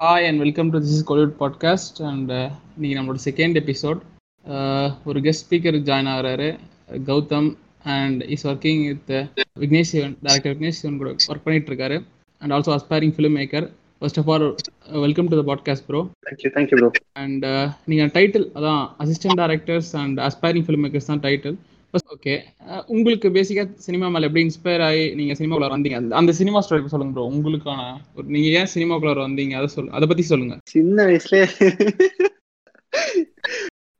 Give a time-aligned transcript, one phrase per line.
[0.00, 2.28] Hi and welcome to this Kollywood podcast and
[2.74, 4.00] இன்னைக்கு நம்மளோட second episode
[5.04, 6.48] ஒரு guest speaker join ஆகிறாரு
[7.08, 7.48] Gautham
[7.94, 9.10] and is working with
[9.62, 11.96] Vignesh Shivan director Vignesh Shivan கூட work பண்ணிட்டு இருக்காரு
[12.42, 13.66] and also aspiring film maker
[14.02, 14.46] first of all
[15.00, 17.46] welcome to the podcast bro thank you thank you bro and
[17.86, 21.58] நீங்கள் title அதான் assistant directors and aspiring film makers தான் title
[21.94, 22.32] okay
[22.86, 25.98] உங்களுக்கு பேசிக்காக cinema மேலே எப்படி இன்ஸ்பயர் ஆகி நீங்கள் சினிமாக்குள்ள வந்தீங்க?
[26.18, 27.82] அந்த- சினிமா ஸ்டோரி சொல்லுங்க ப்ரோ உங்களுக்கான
[28.16, 29.54] ஒரு நீங்கள் ஏன் சினிமாக்குள்ள வந்தீங்க?
[29.60, 30.56] அதை சொல் அதை பற்றி சொல்லுங்க.
[30.74, 31.38] சின்ன வயசுல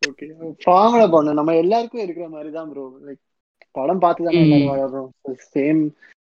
[0.02, 0.26] ஓகே
[0.64, 3.22] ஃபார்முலா பண்ண நம்ம எல்லாருக்கும் இருக்கிற மாதிரி தான் ப்ரோ லைக்
[3.74, 4.38] படம் பார்த்து தான்.
[4.42, 5.10] எல்லாரும் வளர்றோம்
[5.54, 5.82] same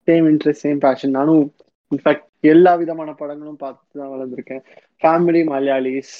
[0.08, 1.44] same interest same passion நானும்
[1.92, 4.62] இன்ஃபேக்ட் எல்லா விதமான படங்களும் பார்த்து தான் வளர்ந்துருக்கேன்.
[5.02, 6.14] ஃபேமிலி மலையாளிஸ்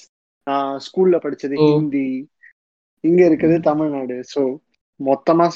[0.47, 1.57] நான் ஸ்கூல்ல படிச்சது.
[1.65, 2.07] ஹிந்தி
[3.05, 4.17] இங்க இருக்கிறது தமிழ்நாடு.
[4.35, 4.43] ஸோ
[5.01, 5.47] மொத்தமா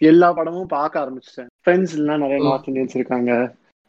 [0.00, 1.48] எல்லா படமும் பார்க்க ஆரம்பிச்சிட்டேன்.
[1.62, 2.38] ஃப்ரெண்ட்ஸ் எல்லாம் நிறைய.
[2.46, 3.30] நார்த் இந்தியன்ஸ் இருக்காங்க.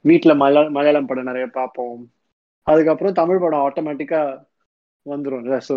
[0.06, 2.00] வீட்ல மலையா மலையாளம் படம் நிறைய பார்ப்போம்.
[2.68, 4.22] அதுக்கப்புறம் தமிழ் படம் ஆட்டோமேட்டிக்கா
[5.06, 5.76] வந்துரும்ல ஸோ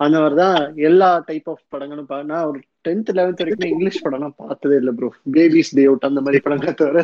[0.00, 4.36] அந்த மாதிரி தான் எல்லா டைப் ஆஃப் படங்களும் பா- நான் ஒரு டென்த் லெவன்த் வரைக்கும் இங்கிலீஷ் படம்லாம்
[4.40, 7.02] பார்த்ததே இல்லை ப்ரோ பேபிஸ் டே அவுட் அந்த மாதிரி படங்களை தவிர.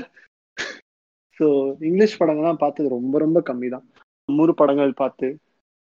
[1.41, 1.47] ஸோ
[1.81, 3.85] இங்கிலீஷ் படங்கள்லாம் பார்த்தது ரொம்ப ரொம்ப கம்மி தான்
[4.29, 5.29] நூறு படங்கள் பார்த்து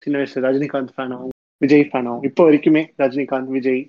[0.03, 3.81] சின்ன வயசு ரஜினிகாந்த் ஃபேன் ஆகும் விஜய் ஃபேன் ஆகும் இப்போ வரைக்குமே ரஜினிகாந்த் விஜய்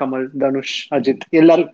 [0.00, 1.24] கமல் தனுஷ் அஜித்.
[1.30, 1.72] எல்லாரும்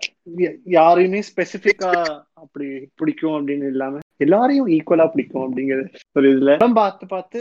[0.77, 1.93] யாரையுமே ஸ்பெசிஃபிக்கா
[2.35, 7.41] அப்படி பிடிக்கும் அப்படின்னு இல்லாம எல்லாரையும் ஈக்குவலா பிடிக்கும் அப்படிங்கிறது ஒரு இதுல படம் பார்த்து பார்த்து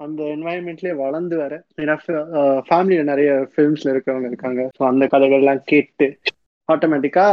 [0.00, 1.96] அந்த என்வாயன்மெண்ட்லயே வளர்ந்து வர ஏன்னா
[2.68, 4.62] ஃபேமிலியில நிறைய ஃபிலிம்ஸ்ல இருக்கிறவங்க இருக்காங்க.
[4.78, 6.06] ஸோ அந்த கதைகள்லாம் கேட்டு
[6.68, 7.26] ஆட்டோமேட்டிக்கா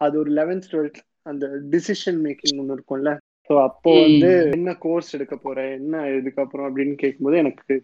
[0.00, 3.12] அது ஒரு லெவன்த் டுவெல்த் அந்த டிசிஷன் மேக்கிங் ஒன்று இருக்கும்ல.
[3.50, 3.90] ஸோ அப்போ.
[4.00, 7.74] வந்து என்ன கோர்ஸ் எடுக்க போறேன் என்ன இதுக்கப்புறம் அப்படின்னு கேட்கும்போது எனக்கு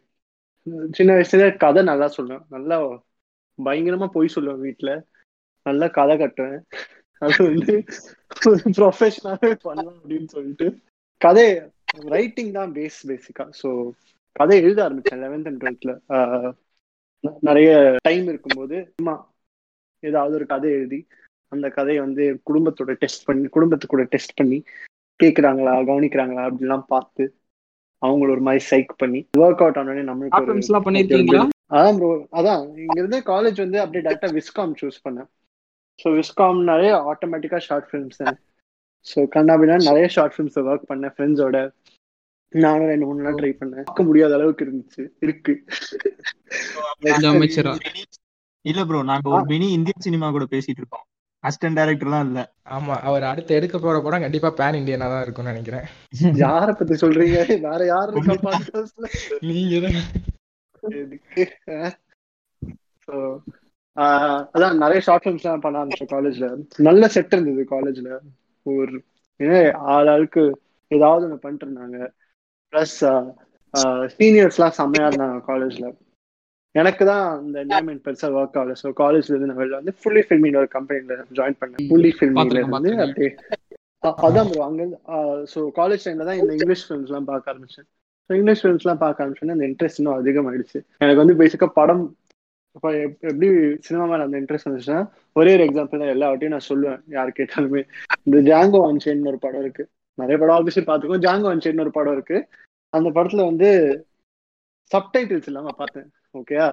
[0.91, 2.45] சின்ன வயசுல கதை நல்லா சொல்லுவேன்.
[2.49, 2.77] நல்லா
[3.65, 4.93] பயங்கரமா பொய் சொல்லுவேன் வீட்டுல
[5.67, 6.61] நல்லா கதை கட்டுவேன்.
[7.23, 7.75] அது வந்து
[8.79, 10.67] ப்ரொஃபஷனலாவே பண்ணலாம் அப்படின்னு சொல்லிட்டு.
[11.21, 11.47] கதை
[12.09, 13.69] ரைட்டிங் தான் பேஸ் பேசிக்கா ஸோ
[14.37, 15.93] கதை எழுத ஆரம்பிச்சேன் லெவன்த் அண்ட் டுவெல்த்ல
[17.49, 17.71] நிறைய
[18.03, 19.15] டைம் இருக்கும்போது அம்மா
[20.03, 21.01] ஏதாவது ஒரு கதை எழுதி
[21.53, 24.59] அந்த கதையை வந்து குடும்பத்தோட டெஸ்ட் பண்ணி குடும்பத்து கூட டெஸ்ட் பண்ணி
[25.21, 27.25] கேக்குறாங்களா கவனிக்கிறாங்களா அப்படிலாம் பார்த்து
[28.03, 32.09] அவங்கள ஒரு மாதிரி சைக் பண்ணி ஒர்க் அவுட் ஆனோடனே நம்மளுக்கு அதான் ப்ரோ
[32.39, 32.63] அதான்.
[32.85, 35.29] இங்க இருந்து காலேஜ் வந்து அப்படியே டேரக்டா விஸ்காம் சூஸ் பண்ணேன்.
[35.99, 38.39] ஸோ விஸ்காம்னாலே ஆட்டோமேட்டிக்கா ஷார்ட் ஃபிலிம்ஸ் தான்.
[39.07, 41.59] ஸோ கண்ணாபின்னா நிறைய ஷார்ட் ஃபிலிம்ஸ் ஒர்க் பண்ணேன் ஃப்ரெண்ட்ஸோட
[42.55, 43.85] நானும் ரெண்டு மூணு நாள் ட்ரை பண்ணேன்.
[43.89, 45.03] பார்க்க முடியாத அளவுக்கு இருந்துச்சு.
[45.25, 45.53] இருக்கு.
[48.65, 51.05] இல்ல ப்ரோ நாங்க ஒரு மினி இந்தியன் சினிமா கூட பேசிட்டு இருக்கோம்.
[51.45, 52.41] அசிஸ்டன்ட் டைரக்டர் தான் இல்ல.
[52.77, 55.87] ஆமா அவர் அடுத்து எடுக்க போற படம் கண்டிப்பா பேன் இந்தியனா தான் இருக்கும்னு நினைக்கிறேன்.
[56.43, 57.39] யார பத்தி சொல்றீங்க?
[57.69, 58.11] வேற யாரு
[59.51, 59.99] நீங்க தான்.
[60.97, 61.45] எதுக்கு
[63.09, 63.15] ஸோ
[64.55, 66.49] அதான் நிறைய ஷார்ட் ஃபிலிம்ஸ்லாம் பண்ண ஆரம்பிச்சேன் காலேஜ்ல
[66.89, 68.11] நல்ல செட் இருந்தது காலேஜ்ல
[68.67, 68.97] ஒரு
[69.41, 70.43] ஏன்னா ஆள் ஆளுக்கு
[70.91, 71.99] ஏதாவது ஒன்று பண்ணிட்டு இருந்தாங்க
[72.73, 72.97] ப்ளஸ்
[74.17, 75.87] சீனியர்ஸ்லாம் செம்மையா இருந்தாங்க காலேஜ்ல
[76.75, 78.75] எனக்கு தான் அந்த என்வாயன்மெண்ட் பெருசா ஒர்க் ஆகல.
[78.83, 81.85] ஸோ காலேஜ்ல இருந்து நான் வெளில வந்து ஃபுல்லி ஃபில்மிங் ஒரு கம்பெனில ஜாயின் பண்ணேன்.
[81.87, 82.93] ஃபுல்லி ஃபில்மிங்ல இருந்து.
[83.05, 83.31] அப்படியே.
[84.23, 84.83] அதான் ப்ரோ அங்க
[85.53, 87.89] ஸோ காலேஜ் டைம்ல தான் இந்த இங்கிலீஷ் ஃபிலிம்ஸ்லாம் பார்க்க ஆரம்பிச்சேன்.
[88.31, 90.79] ஸோ இங்கிலீஷ் ஃபிலிம்ஸ்லாம் பார்க்க ஆரம்பிச்சோன்னா அந்த இன்ட்ரெஸ்ட் இன்னும் அதிகமாயிடுச்சு.
[91.03, 92.03] எனக்கு வந்து பேசிக்கா படம்
[92.77, 92.89] இப்போ
[93.31, 93.47] எப்படி
[93.87, 95.01] சினிமா மேல அந்த இன்ட்ரெஸ்ட் வந்துச்சுன்னா
[95.39, 97.83] ஒரே ஒரு எக்ஸாம்பிள் தான் எல்லாவற்றையும் நான் சொல்லுவேன் யார் கேட்டாலுமே.
[98.27, 99.85] இந்த ஜாங்கோ அன்சேன்னு ஒரு படம் இருக்கு.
[100.19, 102.39] நிறைய படம் ஆஃபீஸில் பார்த்துக்கோ ஜாங்கோ அன்சேன்னு ஒரு படம் இருக்கு.
[102.93, 103.71] அந்த படத்துல வந்து
[104.93, 106.09] சப்டைட்டில்ஸ் இல்லாம பார்த்தேன்.
[106.35, 106.69] ஓகேயா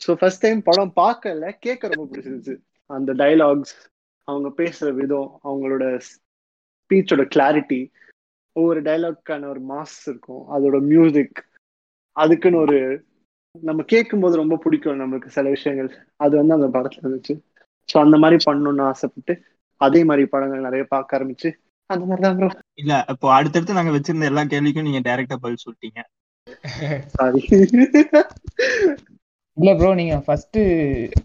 [0.00, 2.56] ஸோ ஃபர்ஸ்ட் டைம் படம் பார்க்கல கேட்க ரொம்ப பிடிச்சிருந்துச்சு.
[2.90, 3.74] அந்த டைலாக்ஸ்
[4.28, 7.82] அவங்க பேசுற விதம் அவங்களோட ஸ்பீச்சோட கிளாரிட்டி
[8.56, 10.44] ஒவ்வொரு டைலாக்கான ஒரு மாஸ் இருக்கும்.
[10.48, 11.38] அதோட மியூசிக்
[12.16, 12.78] அதுக்குன்னு ஒரு
[13.62, 15.90] நம்ம கேட்கும்போது ரொம்ப பிடிக்கும் நம்மளுக்கு சில விஷயங்கள்.
[16.16, 17.34] அது வந்து அந்த படத்துல இருந்துச்சு.
[17.88, 19.34] ஸோ அந்த மாதிரி பண்ணணும்னு ஆசைப்பட்டு
[19.80, 21.48] அதே மாதிரி படங்கள் நிறைய பார்க்க ஆரம்பிச்சு
[21.90, 26.00] அந்த மாதிரி தான் ப்ரோ இல்ல இப்போ அடுத்தடுத்து நாங்க வச்சிருந்த எல்லா கேள்விக்கும் நீங்க டைரக்டா பதில் சொல்லிட்டீங்க.
[27.14, 27.40] சாரி
[29.56, 30.58] இல்ல ப்ரோ நீங்க ஃபர்ஸ்ட்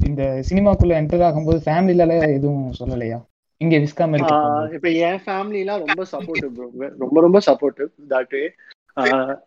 [0.09, 3.19] இந்த சினிமாக்குள்ள என்டர் ஆகும்போது ஃபேமிலில எதுவும் சொல்லலையா?
[3.61, 4.35] இங்க விஸ்காம் இருக்க
[4.77, 8.35] இப்ப என் ஃபேமிலிலாம் ரொம்ப சப்போர்ட்டிவ் ப்ரோ ரொம்ப ரொம்ப சப்போர்ட்டிவ் தட்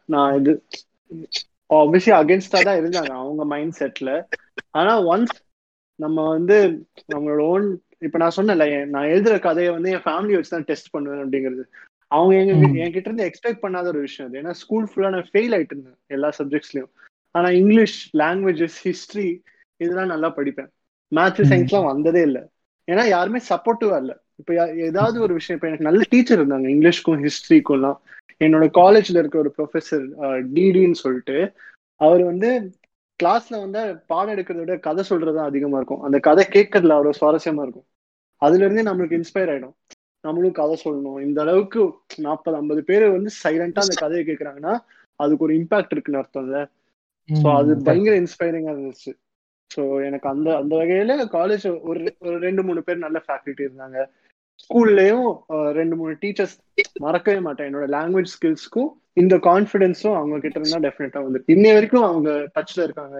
[0.06, 0.53] நான் இது
[1.70, 4.11] ஆப்வியஸ்லி அகேன்ஸ்டா தான் இருந்தாங்க அவங்க மைண்ட் செட்ல
[4.75, 5.37] ஆனா ஒன்ஸ்
[5.99, 6.56] நம்ம வந்து
[7.09, 7.67] நம்மளோட ஓன்
[8.06, 11.65] இப்ப நான் சொன்னேன்ல என் நான் எழுதுற கதையை வந்து என் ஃபேமிலி வச்சு தான் டெஸ்ட் பண்ணுவேன் அப்படிங்கிறது.
[12.11, 12.53] அவங்க எங்க.
[12.82, 14.41] என்கிட்ட இருந்து எக்ஸ்பெக்ட் பண்ணாத ஒரு விஷயம் அது.
[14.41, 16.91] ஏன்னா ஸ்கூல் ஃபுல்லா நான் ஃபெயில் ஆயிட்டு இருந்தேன் எல்லா சப்ஜெக்ட்ஸ்லயும்
[17.35, 19.29] ஆனா இங்கிலீஷ் லாங்குவேஜஸ் ஹிஸ்டரி
[19.81, 20.70] இதெல்லாம் நல்லா படிப்பேன்.
[21.12, 21.49] மேத்ஸ்.
[21.50, 22.43] சயின்ஸ்லாம் வந்ததே இல்லை.
[22.88, 24.12] ஏன்னா யாருமே சப்போர்ட்டிவா இல்ல.
[24.40, 24.52] இப்ப
[24.87, 27.99] ஏதாவது ஒரு விஷயம் இப்ப எனக்கு நல்ல டீச்சர் இருந்தாங்க இங்கிலீஷ்க்கும் ஹிஸ்டரிக்கும்லாம்
[28.40, 30.05] என்னோட காலேஜ்ல இருக்க ஒரு ப்ரொஃபசர்
[30.55, 31.37] டிடின்னு சொல்லிட்டு
[32.00, 32.49] அவர் வந்து
[33.20, 33.81] கிளாஸ்ல வந்து
[34.11, 36.02] பாடம் எடுக்கிறத விட கதை சொல்றது தான் அதிகமா இருக்கும்.
[36.06, 37.87] அந்த கதை கேட்கறதுல அவ்வளவு சுவாரஸ்யமா இருக்கும்.
[38.43, 39.75] அதுல இருந்தே நம்மளுக்கு இன்ஸ்பயர் ஆயிடும்.
[40.25, 41.19] நம்மளும் கதை சொல்லணும்.
[41.26, 41.81] இந்த அளவுக்கு
[42.20, 44.75] நாற்பது ஐம்பது பேர் வந்து சைலண்டா அந்த கதையை கேட்கறாங்கன்னா
[45.20, 46.61] அதுக்கு ஒரு இம்பாக்ட் இருக்குன்னு அர்த்தம்ல
[47.29, 49.12] ஸோ அது பயங்கர இன்ஸ்பைரிங்கா இருந்துச்சு.
[49.76, 53.98] ஸோ எனக்கு அந்த அந்த வகையில காலேஜ் ஒரு ஒரு ரெண்டு மூணு பேர் நல்ல ஃபேக்கல்ட்டி இருந்தாங்க.
[54.62, 55.26] ஸ்கூல்லையும்
[55.72, 56.56] ரெண்டு மூணு டீச்சர்ஸ்
[56.94, 57.69] மறக்கவே மாட்டேன்.
[57.69, 63.16] என்னோட லாங்குவேஜ் ஸ்கில்ஸ்க்கும் இந்த கான்ஃபிடென்ஸும் அவங்க கிட்ட இருந்தா டெஃபினட்டா வந்து இன்னை வரைக்கும் அவங்க டச்ல இருக்காங்க.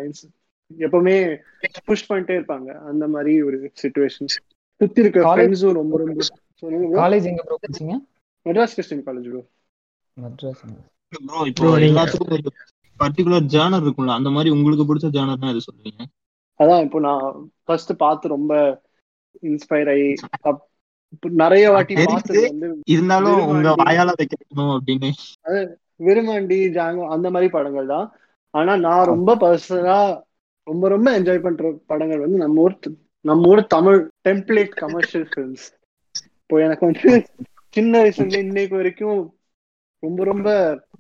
[0.79, 1.37] எப்பவுமே
[1.85, 2.71] புஷ் பண்ணிட்டே இருப்பாங்க.
[2.91, 4.31] அந்த மாதிரி ஒரு சுச்சுவேஷன்
[4.81, 7.09] சுத்தி இருக்க College- ஃப்ரெண்ட்ஸும் ரொம்ப ரொம்ப.
[7.09, 7.95] காலேஜ் எங்க ப்ரோ படிச்சீங்க?
[8.47, 9.43] Madras Christian college bro
[10.17, 10.63] Madras
[11.27, 12.39] bro இப்போ எல்லாத்துக்கும் ஒரு
[13.01, 14.13] பர்டிகுலர் ஜானர் இருக்கும்ல.
[14.19, 16.03] அந்த மாதிரி உங்களுக்கு பிடிச்ச ஜானர்னா எது சொல்றீங்க
[16.63, 17.25] அதான் இப்போ நான்
[17.65, 18.53] ஃபர்ஸ்ட் பார்த்து ரொம்ப
[19.43, 20.09] இன்ஸ்பயர் ஆகி
[21.43, 21.95] நிறைய வாட்டி.
[22.05, 25.11] பார்த்தது வந்து இருந்தாலும் உங்க வாயால வைக்கணும் அப்படின்னு.
[26.01, 28.07] விருமாண்டி ஜாங்கோ அந்த மாதிரி படங்கள் தான்.
[28.55, 29.99] ஆனா நான் ரொம்ப பர்சனலா
[30.67, 32.75] ரொம்ப ரொம்ப என்ஜாய் பண்ற படங்கள் வந்து நம்ம ஊர்
[33.25, 33.99] நம்ம ஊர் தமிழ்
[34.29, 35.67] டெம்ப்ளேட் கமர்ஷியல் ஃபிலிம்ஸ்
[36.41, 37.11] இப்போ எனக்கு வந்து
[37.77, 39.21] சின்ன வயசுல இன்னைக்கு வரைக்கும்
[40.03, 40.49] ரொம்ப ரொம்ப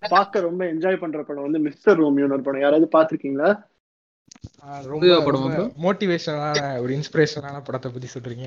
[0.08, 2.64] பார்க்க ரொம்ப என்ஜாய் பண்ற படம் வந்து மிஸ்டர் ரோமியோன்னு ஒரு படம்.
[2.64, 3.50] யாராவது பாத்திருக்கீங்களா
[4.84, 5.62] ரொம்ப?
[5.84, 8.46] மோட்டிவேஷனான ஒரு இன்ஸ்பிரேஷனான படத்தை பத்தி சொல்றீங்க.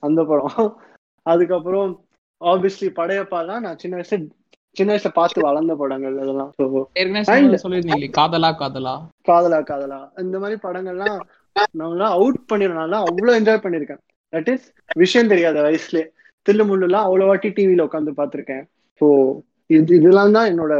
[0.00, 0.80] அந்த படம்.
[1.22, 1.90] அதுக்கப்புறம்
[2.40, 4.28] ஆப்வியஸ்லி படையப்பாலாம் நான் சின்ன வயசுல
[4.72, 6.52] சின்ன வயசுல பார்த்து வளர்ந்த படங்கள் அதெல்லாம்.
[6.58, 8.94] சொல்லியிருந்தீங்களே காதலா காதலா?
[9.28, 10.20] காதலா காதலா.
[10.20, 11.18] இந்த மாதிரி படங்கள்லாம்
[11.78, 14.02] நாங்களாம் அவுட் பண்ணிடுறனால அவ்வளோ என்ஜாய் பண்ணியிருக்கேன்
[14.32, 16.06] தட் இஸ் விஷயம் தெரியாத வயசுலயே.
[16.48, 18.64] தில்லு முள்ளுலாம் அவ்வளோ வாட்டி டிவியில உட்காந்து பார்த்துருக்கேன்.
[19.00, 19.06] ஸோ
[19.70, 20.74] இது இதெல்லாம் தான் என்னோட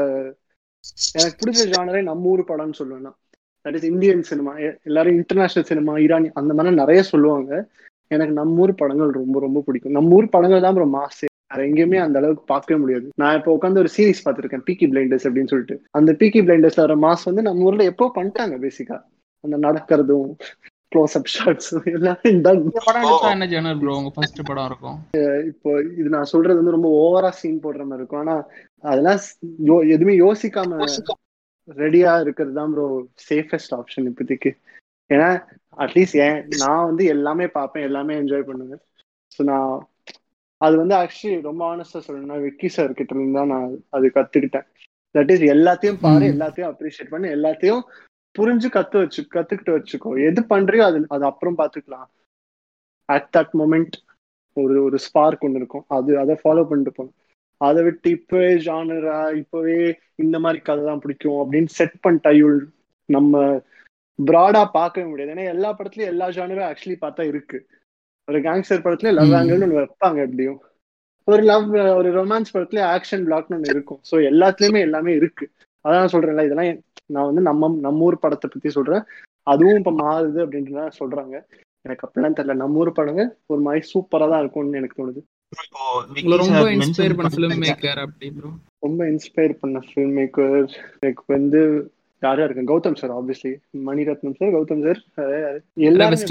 [1.19, 3.13] எனக்கு பிடிச்ச ஜானரே நம்ம ஊர் படம்னு சொல்லுவேன்னா.
[3.65, 4.53] தட் இஸ் இந்தியன் சினிமா
[4.89, 7.51] எல்லாரும் இன்டர்நேஷனல் சினிமா ஈரானி அந்த மாதிரி நிறைய சொல்லுவாங்க.
[8.11, 9.97] எனக்கு நம்ம ஊர் படங்கள் ரொம்ப ரொம்ப பிடிக்கும்.
[9.97, 13.07] நம்ம ஊர் படங்கள் தான் ரொம்ப மாசு வேற எங்கேயுமே அந்த அளவுக்கு பார்க்கவே முடியாது.
[13.21, 15.77] நான் இப்போ உட்காந்து ஒரு சீரிஸ் பார்த்துருக்கேன் பீக்கி பிளைண்டர்ஸ் அப்படின்னு சொல்லிட்டு.
[15.99, 18.99] அந்த பீக்கி பிளைண்டர்ஸ்ல வர மாஸ் வந்து நம்ம ஊர்ல எப்போ பண்ணிட்டாங்க பேசிக்கா
[19.45, 20.29] அந்த நடக்கிறதும்
[20.93, 22.31] க்ளோஸ் அப் ஷாட்ஸ் எல்லாமே.
[22.37, 22.49] இந்த
[22.87, 24.99] படம் எடுத்தா என்ன ஜேனர் ப்ரோ உங்க ஃபர்ஸ்ட் படம் இருக்கும்.
[25.51, 25.71] இப்போ
[26.01, 28.23] இது நான் சொல்றது வந்து ரொம்ப ஓவரா சீன் போடுற மாதிரி இருக்கும்.
[28.25, 28.37] ஆனா
[28.91, 29.21] அதெல்லாம்
[29.95, 30.81] எதுவுமே யோசிக்காம
[31.69, 32.87] ரெடியா இருக்கிறது தான் ப்ரோ
[33.29, 34.53] சேஃபஸ்ட் ஆப்ஷன் இப்போதைக்கு.
[35.11, 35.29] ஏன்னா
[35.85, 38.83] அட்லீஸ்ட் ஏன் நான் வந்து எல்லாமே பார்ப்பேன் எல்லாமே என்ஜாய் பண்ணுவேன்.
[39.33, 39.73] ஸோ நான்
[40.61, 44.67] அது வந்து ஆக்சுவலி ரொம்ப ஆனஸ்டா சொல்லணும்னா விக்கி சார் கிட்ட இருந்து தான் நான் அது கத்துக்கிட்டேன்.
[45.15, 46.25] தட் இஸ் எல்லாத்தையும் பாரு.
[46.35, 47.83] எல்லாத்தையும் அப்ரிஷியேட் பண்ணு எல்லாத்தையும்
[48.39, 50.11] புரிஞ்சு கத்து வச்சு கத்துக்கிட்டு வச்சுக்கோ.
[50.29, 52.09] எது பண்றியோ அது அது அப்புறம் பாத்துக்கலாம்.
[53.09, 53.97] அட் தட் மொமெண்ட்
[54.57, 55.87] ஒரு ஒரு ஸ்பார்க் ஒன்று இருக்கும்.
[55.89, 57.17] அது அதை ஃபாலோ பண்ணிட்டு போகணும்
[57.61, 59.79] அதை விட்டு இப்பவே ஜானரா இப்பவே
[60.25, 62.61] இந்த மாதிரி கதை தான் பிடிக்கும் அப்படின்னு செட் பண்ணிட்டா you'll
[63.09, 63.35] நம்ம
[64.19, 65.33] ப்ராடா பார்க்கவே முடியாது.
[65.35, 67.59] ஏன்னா எல்லா படத்துலயும் எல்லா ஜானரும் ஆக்சுவலி பார்த்தா இருக்கு.
[68.29, 69.35] ஒரு கேங்ஸ்டர் படத்துல லவ்.
[69.39, 70.59] ஆங்கிள்னு ஒன்று வைப்பாங்க எப்படியும்.
[71.29, 71.67] ஒரு லவ்
[71.99, 74.01] ஒரு ரொமான்ஸ் படத்துல ஆக்ஷன் பிளாக்னு ஒன்று இருக்கும்.
[74.11, 75.47] ஸோ எல்லாத்துலயுமே எல்லாமே இருக்கு.
[75.85, 76.71] அதான் சொல்றேன்ல இதெல்லாம்
[77.11, 79.03] நான் வந்து நம்ம நம்ம ஊர் படத்தை பத்தி சொல்றேன்.
[79.47, 81.37] அதுவும் இப்ப மாறுது அப்படின்றத சொல்றாங்க.
[81.85, 82.57] எனக்கு அப்படிலாம் தெரியல.
[82.63, 83.23] நம்ம ஊர் படங்க
[83.53, 85.21] ஒரு மாதிரி சூப்பரா தான் இருக்கும்னு எனக்கு தோணுது.
[86.45, 88.51] ரொம்ப இன்ஸ்பயர் பண்ண ஃபிலிம் மேக்கர் அப்படி ப்ரோ
[88.83, 90.67] ரொம்ப இன்ஸ்பயர் பண்ண ஃபில்ம் மேக்கர்
[91.01, 91.61] எனக்கு வந்து
[92.23, 93.53] யாரா இருக்கு Gautham sir obviously
[93.89, 95.01] Maniratnam sir Gautham sir
[95.89, 96.23] எல்லாரும்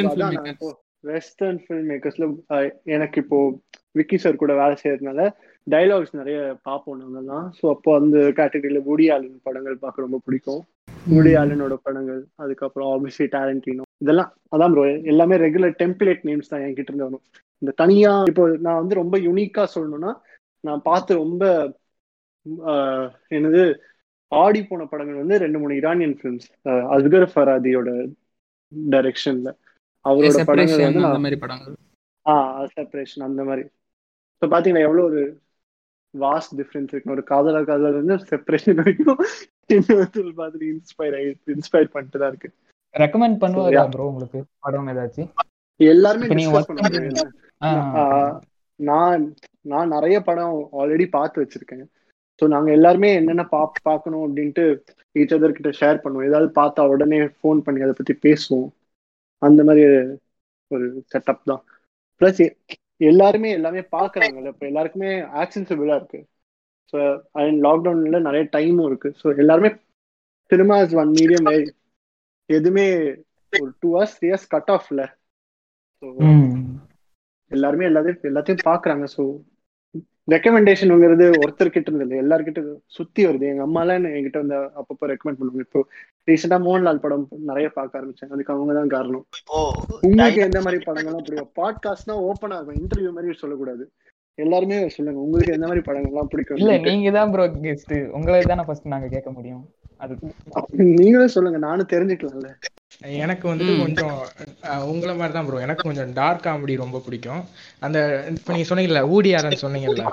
[1.09, 2.27] வெஸ்டர்ன் ஃபில்ம் மேக்கர்ஸ்ல
[2.95, 3.39] எனக்கு இப்போ
[3.99, 5.21] விக்கி சார் கூட வேலை செய்யறதுனால
[5.67, 6.37] டைலாக்ஸ் நிறைய
[6.67, 7.45] பார்ப்போம் நாங்கெல்லாம்.
[7.57, 10.61] ஸோ அப்போ அந்த கேட்டகரியில வுடி ஆலன் படங்கள் பார்க்க ரொம்ப பிடிக்கும்.
[11.13, 16.91] வுடி ஆலனோட படங்கள் அதுக்கப்புறம் ஆப்வியஸ்லி டேலண்டினோ இதெல்லாம் அதான் ப்ரோ எல்லாமே ரெகுலர் டெம்ப்ளேட் நேம்ஸ் தான் என்கிட்ட
[16.91, 17.23] இருந்து வரும்.
[17.61, 20.11] இந்த தனியா இப்போ நான் வந்து ரொம்ப யூனிக்கா சொல்லணும்னா
[20.63, 21.43] நான் பார்த்து ரொம்ப
[23.37, 23.63] என்னது
[24.31, 26.47] ஆடி போன படங்கள் வந்து ரெண்டு மூணு ஈரானியன் ஃபிலிம்ஸ்
[26.95, 27.89] அஸ்கர் ஃபராதியோட
[28.93, 29.49] டைரக்ஷன்ல
[30.05, 31.75] அவரோட படங்கள் வந்து அந்த நான் மாதிரி படங்கள்.
[32.25, 32.33] ஆ
[32.75, 33.63] செப்பரேஷன் அந்த மாதிரி.
[34.33, 35.21] இப்போ பாத்தீங்கன்னா எவ்வளவு ஒரு
[36.25, 39.21] வாஸ்ட் டிஃபரன்ஸ் இருக்கு ஒரு காதலா காதலர் வந்து செப்பரேஷன் வரைக்கும்
[39.75, 42.49] இன்னொருத்தர் பார்த்துட்டு இன்ஸ்பயர் ஆகி இன்ஸ்பயர் பண்ணிட்டு தான் இருக்கு.
[42.95, 43.83] ரெக்கமெண்ட் பண்ணுவாரா.
[43.95, 44.41] ப்ரோ உங்களுக்கு?
[44.65, 45.29] படம் ஏதாச்சும்
[45.79, 46.27] எல்லாருமே
[48.79, 49.23] நான்
[49.71, 51.85] நான் நிறைய படம் ஆல்ரெடி பார்த்து வச்சிருக்கேன்.
[52.41, 54.63] ஸோ நாங்க எல்லாருமே என்னென்ன பா பார்க்கணும் அப்படின்ட்டு
[55.15, 56.27] ஈச் அதர் கிட்ட ஷேர் பண்ணுவோம்.
[56.29, 58.67] ஏதாவது பார்த்தா உடனே ஃபோன் பண்ணி அதை பத்தி பேசுவோம்.
[59.41, 59.83] அந்த மாதிரி
[60.71, 61.63] ஒரு செட்டப் தான்.
[62.21, 62.41] ப்ளஸ்
[63.01, 65.11] எல்லாருமே எல்லாமே பார்க்கறாங்கல்ல இப்போ எல்லாருக்குமே
[65.41, 66.19] ஆக்சன்சிபிளா இருக்கு.
[66.93, 66.97] ஸோ
[67.39, 69.09] அண்ட் லாக்டவுன்ல நிறைய டைமும் இருக்கு.
[69.21, 69.69] ஸோ எல்லாருமே
[70.51, 71.47] சினிமா இஸ் ஒன் மீடியம்
[72.49, 72.85] எதுவுமே
[73.53, 75.01] ஒரு two hours three hours cut ஆஃப்ல
[76.03, 76.05] ஸோ.
[77.51, 79.05] எல்லாருமே எல்லாத்தையும் எல்லாத்தையும் பாக்குறாங்க.
[79.15, 79.23] ஸோ
[80.33, 82.61] ரெக்கமெண்டேஷனுங்கிறது ஒருத்தர் கிட்ட இருந்து இல்லை எல்லார்கிட்ட
[82.97, 83.45] சுத்தி வருது.
[83.51, 85.65] எங்க அம்மாலாம் என்ன என்கிட்ட வந்து அப்பப்போ ரெக்கமெண்ட் பண்ணுவாங்க.
[85.67, 85.81] இப்போ
[86.29, 88.31] ரீசெண்டா மோகன்லால் படம் நிறைய பார்க்க ஆரம்பிச்சேன்.
[88.33, 89.25] அதுக்கு அவங்க தான் காரணம்.
[89.39, 89.61] இப்போ
[90.07, 91.51] உங்களுக்கு எந்த மாதிரி படங்கள்லாம் பிடிக்கும்?
[91.61, 93.85] பாட்காஸ்ட்னா ஓப்பனா இருக்கும் இன்டர்வியூ மாதிரி சொல்லக்கூடாது.
[94.45, 98.91] எல்லாருமே சொல்லுங்க உங்களுக்கு எந்த மாதிரி படங்கள்லாம் பிடிக்கும் இல்ல நீங்க தான் ப்ரோ கெஸ்ட் உங்களை தானே ஃபர்ஸ்ட்
[98.93, 99.63] நாங்க கேட்க முடியும்.
[100.03, 100.27] அதுக்கு
[100.99, 102.51] நீங்களே சொல்லுங்க நானும் தெரிஞ்சுக்கலாம்ல.
[103.19, 103.81] எனக்கு வந்துட்டு ம்.
[103.81, 104.13] கொஞ்சம்
[104.63, 107.41] அஹ், உங்களை மாதிரி தான் ப்ரோ எனக்கு கொஞ்சம் டார்க் காமெடி ரொம்ப பிடிக்கும்.
[107.79, 107.97] அந்த
[108.31, 110.03] இப்போ நீங்க சொன்னீங்கல்ல ஊடி ஆலன் சொன்னீங்கல்ல.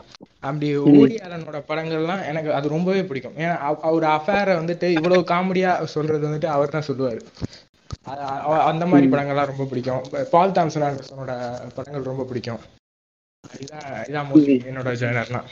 [0.41, 3.37] அப்படி ஊடி ஆலனோட படங்கள்லாம் எனக்கு அது ரொம்பவே பிடிக்கும்.
[3.37, 7.21] ஏன்னா அவ- அவர் அஃபேரை வந்துட்டு இவ்வளவு காமெடியா சொல்றது வந்துட்டு அவர் தான் சொல்லுவார்
[8.65, 10.03] அந்த மாதிரி படங்கள்லாம் ரொம்ப பிடிக்கும்.
[10.31, 11.33] பால் தாம்சன் ஆண்டர்சனோட
[11.75, 12.63] படங்கள் ரொம்ப பிடிக்கும்.
[13.59, 14.31] இதான் இதான்
[14.69, 15.49] என்னோட ஜேனர்லாம்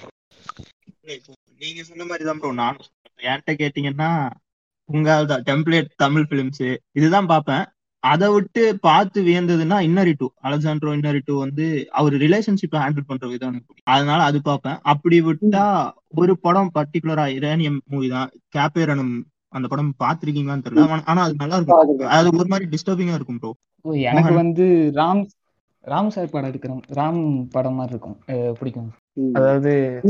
[1.60, 2.78] நீங்க சொன்ன மாதிரி தான் ப்ரோ சொல்றேன்.
[3.22, 4.10] என்கிட்ட கேட்டீங்கன்னா
[4.92, 7.64] உங்க டெம்ப்ளேட் தமிழ் பிலிம்ஸ் இதுதான் பார்ப்பேன்.
[7.98, 13.48] அதை விட்டு பார்த்து வியந்ததுன்னா இன்னரி டூ அலெக்சாண்ட்ரோ இன்னரி டூ வந்து அவர் ரிலேஷன்ஷிப்பை ஹேண்டில் பண்ற விதம்
[13.48, 13.94] எனக்கு பிடிக்கும்.
[13.94, 14.78] அதனால அது பார்ப்பேன்.
[14.82, 18.30] அப்படி விட்டா ஒரு படம் பர்டிகுலரா இரேனியம் மூவி தான்.
[18.56, 20.82] கேப்பேரனும் அந்த படம் பாத்திருக்கீங்களான்னு தெரியல.
[20.86, 21.98] ஆனா- ஆனா அது நல்லா இருக்கும்.
[22.08, 24.34] அது ஒரு மாதிரி டிஸ்டர்பிங்கா இருக்கும் ப்ரோ எனக்கு.
[24.34, 25.26] வந்து ராம்
[25.84, 28.52] ராம் சார் படம் எடுக்கிற ராம் படம் மாதிரி இருக்கும்.
[28.58, 28.92] பிடிக்கும்.
[29.32, 30.00] அதாவது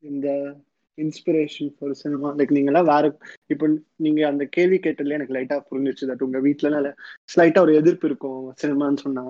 [0.00, 0.56] இந்த
[0.98, 3.04] இன்ஸ்பிரேஷன் ஃபார் சினிமா லைக் நீங்க எல்லாம் வேற
[3.50, 6.92] இப்போ நீங்க அந்த கேள்வி கேட்டதுல எனக்கு லைட்டா புரிஞ்சிச்சு தட் உங்க வீட்ல
[7.32, 9.24] ஸ்லைட்டா ஒரு எதிர்ப்பு இருக்கும் சினிமான்னு சொன்னா.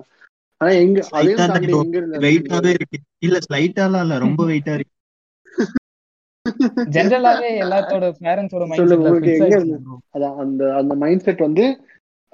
[0.61, 1.79] ஆனா எங்க bro.
[1.79, 2.97] எங்க இருந்து வெயிட்டாவே இருக்கு.
[3.19, 4.93] இல்ல ஸ்லைட்டாலாம் இல்ல ரொம்ப வெயிட்டா இருக்கு.
[6.91, 9.55] ஜென்ரலாவே எல்லாத்தோட பேரண்ட்ஸோட மைண்ட்
[10.41, 11.65] அந்த அந்த மைண்ட் செட் வந்து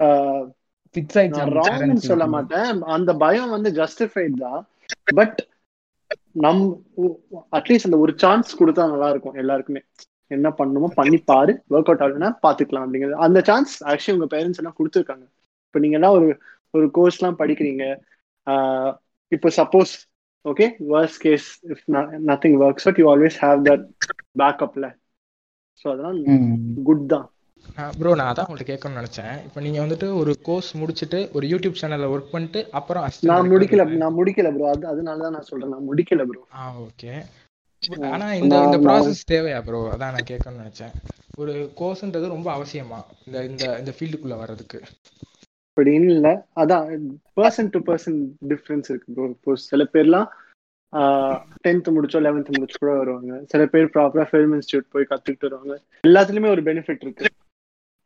[0.00, 0.44] ஆஹ்,
[0.94, 2.24] ஃபிக்ஸ் ஆயிடுச்சு ராங்னு சொல்ல.
[2.34, 2.68] மாட்டேன்.
[2.94, 4.62] அந்த பயம் வந்து ஜஸ்டிஃபைட் தான்.
[5.14, 5.38] பட்
[6.34, 6.62] நம்
[7.56, 9.82] அட்லீஸ்ட் அந்த ஒரு சான்ஸ் கொடுத்தா நல்லா இருக்கும் எல்லாருக்குமே.
[10.30, 13.16] என்ன பண்ணணுமோ பண்ணி பாரு ஒர்க் அவுட் ஆகலைன்னா பாத்துக்கலாம் அப்படிங்கிறது.
[13.26, 15.24] அந்த சான்ஸ் ஆக்சுவலி உங்க பேரண்ட்ஸ் எல்லாம் கொடுத்துருக்காங்க.
[15.66, 16.28] இப்போ நீங்க எல்லாம் ஒரு
[16.74, 17.84] ஒரு கோர்ஸ் எல்லாம் படிக்கிறீங்க.
[19.32, 19.92] இப்போ suppose
[20.44, 21.84] okay worst case if
[22.30, 23.84] nothing works but you always have that
[24.42, 24.86] பேக்கப்ல
[25.84, 26.18] so அதெல்லாம்.
[26.88, 27.26] குட் தான்.
[27.98, 29.34] ப்ரோ நான் அதான் உங்கள்ட்ட கேட்கணும்னு நினைச்சேன்.
[29.46, 33.84] இப்போ நீங்க வந்துட்டு ஒரு கோர்ஸ் முடிச்சுட்டு ஒரு யூடியூப் சேனல்ல ஒர்க் பண்ணிட்டு அப்புறம் நான் முடிக்கல.
[34.02, 35.72] நான் முடிக்கல ப்ரோ அது அதனால தான் நான் சொல்றேன்.
[35.74, 37.12] நான் முடிக்கல ப்ரோ ஆ ஓகே
[38.12, 40.94] ஆனா இந்த இந்த ப்ராசஸ் தேவையா ப்ரோ அதான் நான் கேட்கணும்னு நினைச்சேன்.
[41.38, 44.78] ஒரு கோர்ஸ்ன்றது ரொம்ப அவசியமா இந்த இந்த இந்த ஃபீல்டுக்குள்ள வர்றதுக்கு?
[45.76, 46.28] அப்படின்னு இல்ல.
[46.62, 46.88] அதான்
[47.38, 48.18] பர்சன் டு பர்சன்
[48.50, 50.28] டிஃப்ரென்ஸ் இருக்கு ப்ரோ இப்போ சில பேர்லாம்
[51.64, 53.32] டென்த் முடிச்சோ லெவன்த் முடிச்சு கூட வருவாங்க.
[53.52, 55.74] சில பேர் ப்ராப்பரா ஃபிலிம் இன்ஸ்டியூட் போய் கத்துக்கிட்டு வருவாங்க.
[56.04, 57.26] எல்லாத்துலயுமே ஒரு பெனிஃபிட் இருக்கு.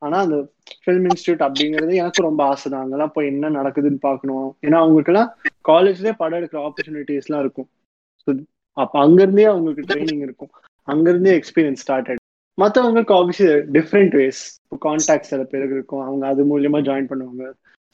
[0.03, 0.37] ஆனா அந்த
[0.83, 4.49] ஃபிலிம் இன்ஸ்டியூட் அப்படிங்கிறது எனக்கு ரொம்ப ஆசை தான் அங்கெல்லாம் போய் என்ன நடக்குதுன்னு பார்க்கணும்.
[4.67, 5.31] ஏன்னா அவங்களுக்குலாம்
[5.71, 7.69] காலேஜ்லயே படம் எடுக்கிற ஆப்பர்ச்சுனிட்டிஸ் எல்லாம் இருக்கும்.
[8.23, 8.31] ஸோ
[8.77, 10.53] அப்போ அங்கிருந்தே அவங்களுக்கு ட்ரைனிங் இருக்கும்.
[10.89, 12.25] அங்கிருந்தே எக்ஸ்பீரியன்ஸ் ஸ்டார்ட் ஆயிடும்.
[12.59, 16.05] மற்றவங்களுக்கு ஆப்வியஸ்லி டிஃப்ரெண்ட் வேஸ் இப்போ கான்டாக்ட் சில பேருக்கு இருக்கும்.
[16.07, 17.45] அவங்க அது மூலியமா ஜாயின் பண்ணுவாங்க.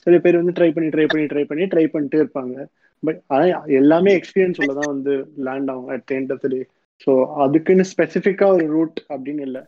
[0.06, 2.54] சில பேர் வந்து ட்ரை பண்ணி ட்ரை பண்ணி ட்ரை பண்ணி ட்ரை பண்ணிட்டே இருப்பாங்க.
[3.02, 5.14] பட் ஆனால் எல்லாமே எக்ஸ்பீரியன்ஸ் உள்ள தான் வந்து
[5.46, 6.60] லேண்ட் ஆகும் at end of the day
[7.04, 7.12] so
[7.44, 9.62] அதுக்குன்னு ஸ்பெசிஃபிக்கா ஒரு ரூட் அப்படின்னு இல்லை.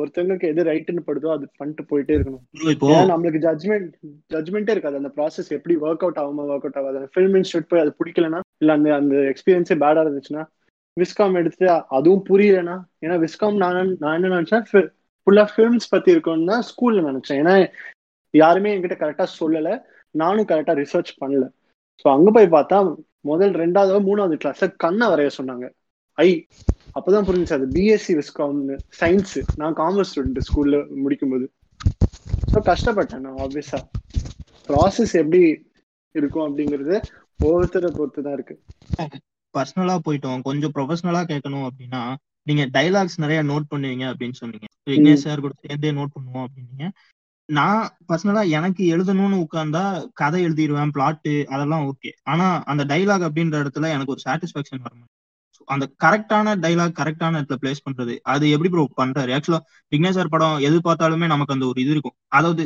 [0.00, 2.44] ஒருத்தவங்களுக்கு எது ரைட்டுன்னு படுதோ அது பண்ணிட்டு போயிட்டே இருக்கணும்.
[3.12, 3.92] நம்மளுக்கு ஜட்மெண்ட்
[4.34, 5.00] ஜட்மெண்ட்டே இருக்காது.
[5.00, 7.00] அந்த ப்ராசஸ் எப்படி ஒர்க் அவுட் ஆகுமா ஒர்க் அவுட் ஆகாது.
[7.14, 10.44] ஃபில்ம் இன்ஸ்டியூட் போய் அது பிடிக்கலனா இல்ல அந்த அந்த எக்ஸ்பீரியன்ஸே பேடா இருந்துச்சுன்னா
[10.96, 11.64] விஸ்காம் எடுத்து
[11.98, 14.66] அதுவும் புரியலனா ஏன்னா விஸ்காம் நான் நான் என்ன நினைச்சேன்
[15.26, 17.40] ஃபுல்லா ஃபிலிம்ஸ் பத்தி இருக்கும்னு தான் ஸ்கூல்ல நினைச்சேன்.
[17.42, 17.54] ஏன்னா
[18.34, 19.68] யாருமே என்கிட்ட கரெக்டா சொல்லல.
[20.14, 21.44] நானும் கரெக்டா ரிசர்ச் பண்ணல.
[22.00, 22.78] ஸோ அங்க போய் பார்த்தா
[23.30, 25.66] முதல் ரெண்டாவது மூணாவது கிளாஸ்ல கண்ணை வரைய சொன்னாங்க.
[26.18, 26.28] ஐ
[26.96, 27.58] அப்பதான் புரிஞ்சுச்சு.
[27.58, 31.46] அது பிஎஸ்சி விஸ்காம்னு சயின்ஸ் நான் காமர்ஸ் ஸ்டூடெண்ட் ஸ்கூல்ல முடிக்கும்போது.
[32.52, 33.80] ஸோ கஷ்டப்பட்டேன் நான் ஆப்வியஸா
[34.68, 35.40] ப்ராசஸ் எப்படி
[36.14, 36.96] இருக்கும் அப்படிங்கிறது
[37.40, 38.54] ஒவ்வொருத்தரை பொறுத்து தான் இருக்கு
[39.54, 40.40] பர்சனலா போயிட்டோம்.
[40.46, 42.02] கொஞ்சம் ப்ரொஃபஷனலா கேட்கணும் அப்படின்னா
[42.48, 44.66] நீங்க டைலாக்ஸ் நிறைய நோட் பண்ணுவீங்க அப்படின்னு சொன்னீங்க.
[44.90, 46.86] விக்னேஷ் சார் கூட சேர்ந்தே நோட் பண்ணுவோம் அப்படின்னீங்க.
[47.48, 49.84] நான் பர்சனலா எனக்கு எழுதணும்னு உட்கார்ந்தா
[50.20, 54.94] கதை எழுதிடுவேன் பிளாட்டு அதெல்லாம் ஓகே ஆனா அந்த டைலாக் அப்படின்ற இடத்துல எனக்கு ஒரு சாட்டிஸ்பாக்சன் வர
[55.72, 58.14] அந்த கரெக்டான டைலாக் கரெக்டான இடத்துல பிளேஸ் பண்றது.
[58.32, 59.30] அது எப்படி ப்ரோ பண்றாரு?
[59.36, 59.60] ஆக்சுவலா
[59.92, 62.16] விக்னேஷ் சார் படம் எது பார்த்தாலுமே நமக்கு அந்த ஒரு இது இருக்கும்.
[62.38, 62.64] அதாவது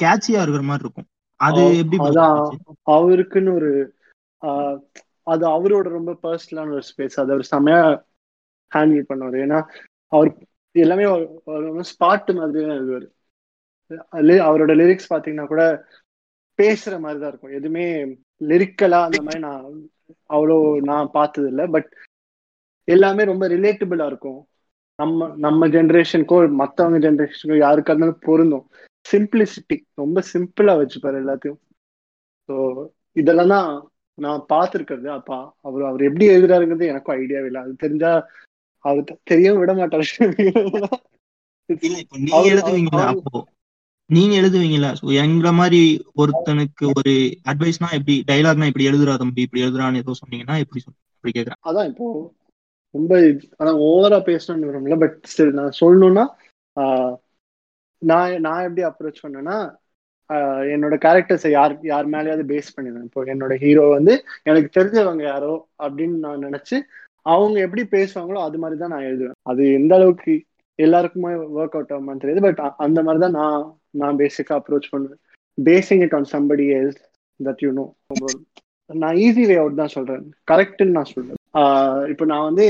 [0.00, 1.08] கேட்சியா இருக்கிற மாதிரி இருக்கும்.
[1.40, 1.98] அது எப்படி?
[2.96, 3.70] அவருக்குன்னு ஒரு
[5.32, 7.80] அது அவரோட ரொம்ப பர்சனலான ஒரு ஸ்பேஸ் அதை அவர் செமையா
[8.72, 9.38] ஹேண்டில் பண்ணுவார்.
[9.46, 9.58] ஏன்னா
[10.12, 10.30] அவர்
[10.74, 11.04] எல்லாமே
[11.90, 13.06] ஸ்பாட் மாதிரி தான் எழுதுவார்.
[14.48, 15.64] அவரோட லிரிக்ஸ் பாத்தீங்கன்னா கூட
[16.58, 17.56] பேசுற மாதிரி தான் இருக்கும்.
[17.58, 17.86] எதுவுமே
[18.50, 19.64] லிரிக்கலா அந்த மாதிரி நான்
[20.34, 20.56] அவ்வளோ
[20.90, 21.88] நான் பார்த்தது இல்லை பட்
[22.88, 24.48] எல்லாமே ரொம்ப ரிலேட்டபிளா இருக்கும்.
[24.98, 28.70] நம்ம நம்ம ஜென்ரேஷனுக்கோ மற்றவங்க ஜென்ரேஷனுக்கோ யாருக்கா இருந்தாலும் பொருந்தும்.
[29.12, 31.58] சிம்பிளிசிட்டி ரொம்ப சிம்பிளா வச்சுப்பாரு எல்லாத்தையும்.
[32.48, 32.54] ஸோ
[33.12, 33.68] இதெல்லாம் தான்
[34.14, 35.08] நான் பார்த்துருக்கிறது.
[35.08, 37.60] அப்பா அவர் அவர் எப்படி எழுதுறாருங்கிறது எனக்கும் ஐடியாவே இல்லை.
[37.60, 38.26] அது தெரிஞ்சா
[38.84, 40.06] அவர் தெரியவும் விட மாட்டாரு.
[42.18, 43.04] நீங்க எழுதுவீங்களா?
[43.04, 43.48] அவரு- அப்போ
[44.10, 44.90] நீங்க எழுதுவீங்களா?
[45.00, 45.80] சோ எங்கள மாதிரி
[46.16, 47.12] ஒருத்தனுக்கு ஒரு
[47.44, 49.42] அட்வைஸ்னா இப்படி டைலாக்னா இப்படி எழுதுறா தம்பி?
[49.42, 50.82] இப்படி எழுதுறான்னு ஏதோ சொன்னீங்கன்னா எப்படி
[51.38, 51.60] கேக்குறேன்.
[51.64, 52.06] அதான் இப்போ
[52.96, 53.12] ரொம்ப
[53.60, 56.24] ஆனா ஓவரா பேசணும்னு விரும்பல பட் ஸ்டில் நான் சொல்லணும்னா
[58.02, 59.58] நான் நான் எப்படி அப்ரோச் பண்ணேன்னா
[60.74, 63.06] என்னோட கேரக்டர்ஸை யார் யார் மேலேயாவது பேஸ் பண்ணிடுவேன்.
[63.08, 64.14] இப்போ என்னோட ஹீரோ வந்து
[64.48, 65.52] எனக்கு தெரிஞ்சவங்க யாரோ
[65.84, 66.76] அப்படின்னு நான் நினைச்சு
[67.26, 69.38] அவங்க எப்படி பேசுவாங்களோ அது மாதிரி தான் நான் எழுதுவேன்.
[69.50, 70.34] அது எந்த அளவுக்கு
[70.78, 73.62] எல்லாருக்குமே ஒர்க் அவுட் ஆகுமான்னு தெரியுது பட் அந்த மாதிரி தான் நான்
[74.02, 75.20] நான் பேசிக்காக அப்ரோச் பண்ணுவேன்.
[75.58, 77.00] Basing it on somebody else
[77.40, 77.86] that you know
[78.90, 80.24] நான் ஈஸி வே அவுட் தான் சொல்றேன்.
[80.50, 81.40] கரெக்டுன்னு நான் சொல்றேன்.
[82.12, 82.66] இப்போ நான் வந்து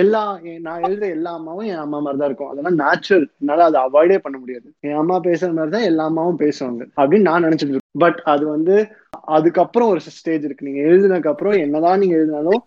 [0.00, 0.20] எல்லா
[0.64, 2.50] நான் எழுதுற எல்லா அம்மாவும் என் அம்மா மாதிரி தான் இருக்கும்.
[2.52, 4.68] அதெல்லாம் நேச்சுரல் என்னால அதை அவாய்டே பண்ண முடியாது.
[4.88, 8.02] என் அம்மா பேசுற மாதிரி தான் எல்லா அம்மாவும் பேசுவாங்க அப்படின்னு நான் நினைச்சிட்டு இருக்கேன்.
[8.04, 8.74] பட் அது வந்து
[9.36, 10.68] அதுக்கப்புறம் ஒரு ஸ்டேஜ் இருக்கு.
[10.68, 12.62] நீங்க எழுதினதுக்கு அப்புறம் என்னதான் நீங்க எழுதினாலும்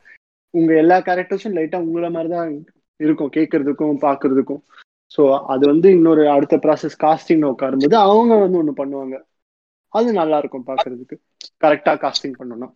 [0.53, 2.51] உங்க எல்லா கேரக்டர்ஸும் லைட்டா உங்களை மாதிரி தான்
[2.99, 3.33] இருக்கும்.
[3.37, 4.61] கேட்கறதுக்கும் பாக்குறதுக்கும்.
[5.11, 9.15] ஸோ அது வந்து இன்னொரு அடுத்த ப்ராசஸ் காஸ்டிங் உட்காரும்போது அவங்க வந்து ஒண்ணு பண்ணுவாங்க.
[9.93, 11.15] அது நல்லா இருக்கும் பாக்குறதுக்கு
[11.63, 12.73] கரெக்டா காஸ்டிங் பண்ணணும்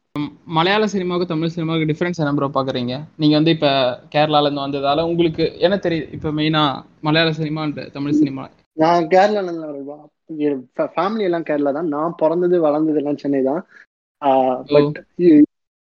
[0.56, 2.94] மலையாள சினிமாவுக்கு தமிழ் சினிமாவுக்கு டிஃபரன்ஸ் என்ன ப்ரோ பாக்குறீங்க?
[3.16, 3.70] நீங்க வந்து இப்ப
[4.14, 6.64] கேரளால இருந்து வந்ததால உங்களுக்கு என்ன தெரியுது இப்ப மெயினா
[7.02, 7.64] மலையாள சினிமா
[7.96, 8.44] தமிழ் சினிமா
[8.78, 9.50] நான் கேரளால
[10.94, 11.92] ஃபேமிலி எல்லாம் கேரளா தான்.
[11.96, 13.62] நான் பிறந்தது வளர்ந்தது எல்லாம் சென்னை தான்.
[14.74, 14.96] பட்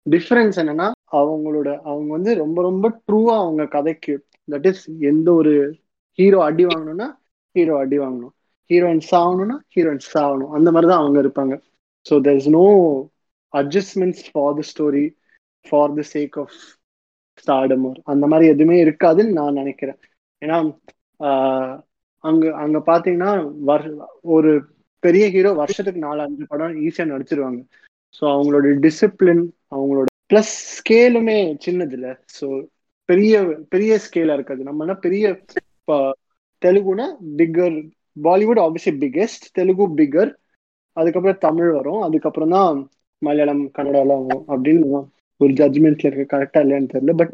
[0.06, 0.88] டிஃபரன்ஸ் என்னன்னா
[1.20, 4.14] அவங்களோட அவங்க வந்து ரொம்ப ரொம்ப ட்ரூவா அவங்க கதைக்கு
[4.48, 5.54] தட் இஸ் எந்த ஒரு
[6.20, 7.08] ஹீரோ அடி வாங்கணும்னா
[7.56, 8.34] ஹீரோ அடி வாங்கணும்.
[8.72, 10.52] ஹீரோயின் சாகணும்னா ஹீரோயின் சாகணும்.
[10.58, 11.56] அந்த மாதிரி தான் அவங்க இருப்பாங்க.
[12.06, 12.66] So there is no
[13.54, 15.06] adjustments for the story
[15.66, 16.56] for the sake of
[17.38, 20.00] stardom அந்த மாதிரி எதுவுமே இருக்காதுன்னு நான் நினைக்கிறேன்.
[20.42, 20.58] ஏன்னா
[21.20, 21.76] ஆஹ்,
[22.24, 23.32] அங்க அங்க பாத்தீங்கன்னா
[24.32, 24.52] ஒரு
[25.04, 27.62] பெரிய ஹீரோ வருஷத்துக்கு நாலு அஞ்சு படம் ஈஸியா நடிச்சிருவாங்க.
[28.16, 31.36] ஸோ அவங்களோட டிசிப்ளின் அவங்களோட ப்ளஸ் ஸ்கேலுமே
[31.66, 32.12] சின்னது இல்லை.
[32.38, 32.46] ஸோ
[33.10, 33.34] பெரிய
[33.70, 34.62] பெரிய ஸ்கேலா இருக்காது.
[34.64, 35.24] நம்மனா பெரிய
[35.72, 35.96] இப்ப
[36.62, 37.08] தெலுங்குனா
[37.40, 37.78] bigger
[38.18, 40.32] Bollywood obviously biggest Telugu bigger
[40.98, 42.02] அதுக்கப்புறம் தமிழ் வரும்.
[42.02, 42.80] அதுக்கப்புறம் தான்
[43.22, 45.02] மலையாளம் கன்னடாலாம் வரும் அப்படின்னு
[45.42, 47.14] ஒரு ஜட்ஜ்மெண்ட்ல இருக்கு கரெக்டா இல்லையான்னு தெரியல.
[47.22, 47.34] பட்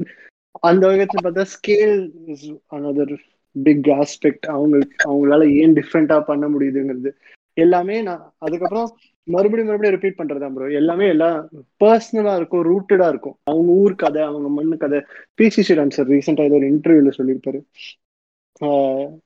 [0.61, 3.15] அந்த வகையத்துல பார்த்தா scale is another
[3.55, 7.11] big aspect அவங்களுக்கு அவங்களால ஏன் டிஃப்ரெண்டா பண்ண முடியுதுங்கிறது.
[7.57, 8.89] எல்லாமே நான் அதுக்கப்புறம்
[9.27, 11.37] மறுபடியும் மறுபடியும் ரிப்பீட் பண்றதா ப்ரோ எல்லாமே எல்லாம்
[11.83, 13.37] பர்சனலா இருக்கும் ரூட்டடா இருக்கும்.
[13.43, 14.99] அவங்க ஊர் கதை அவங்க மண்ணு கதை.
[15.37, 17.59] பிசி ஸ்ரீராம் சார் ரீசெண்டா ஏதோ ஒரு இன்டர்வியூல சொல்லியிருப்பாரு.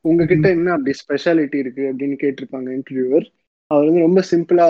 [0.04, 3.26] உங்ககிட்ட என்ன அப்படி ஸ்பெஷாலிட்டி இருக்கு அப்படின்னு கேட்டிருப்பாங்க இன்டர்வியூவர்
[3.72, 4.68] அவர் வந்து ரொம்ப சிம்பிளா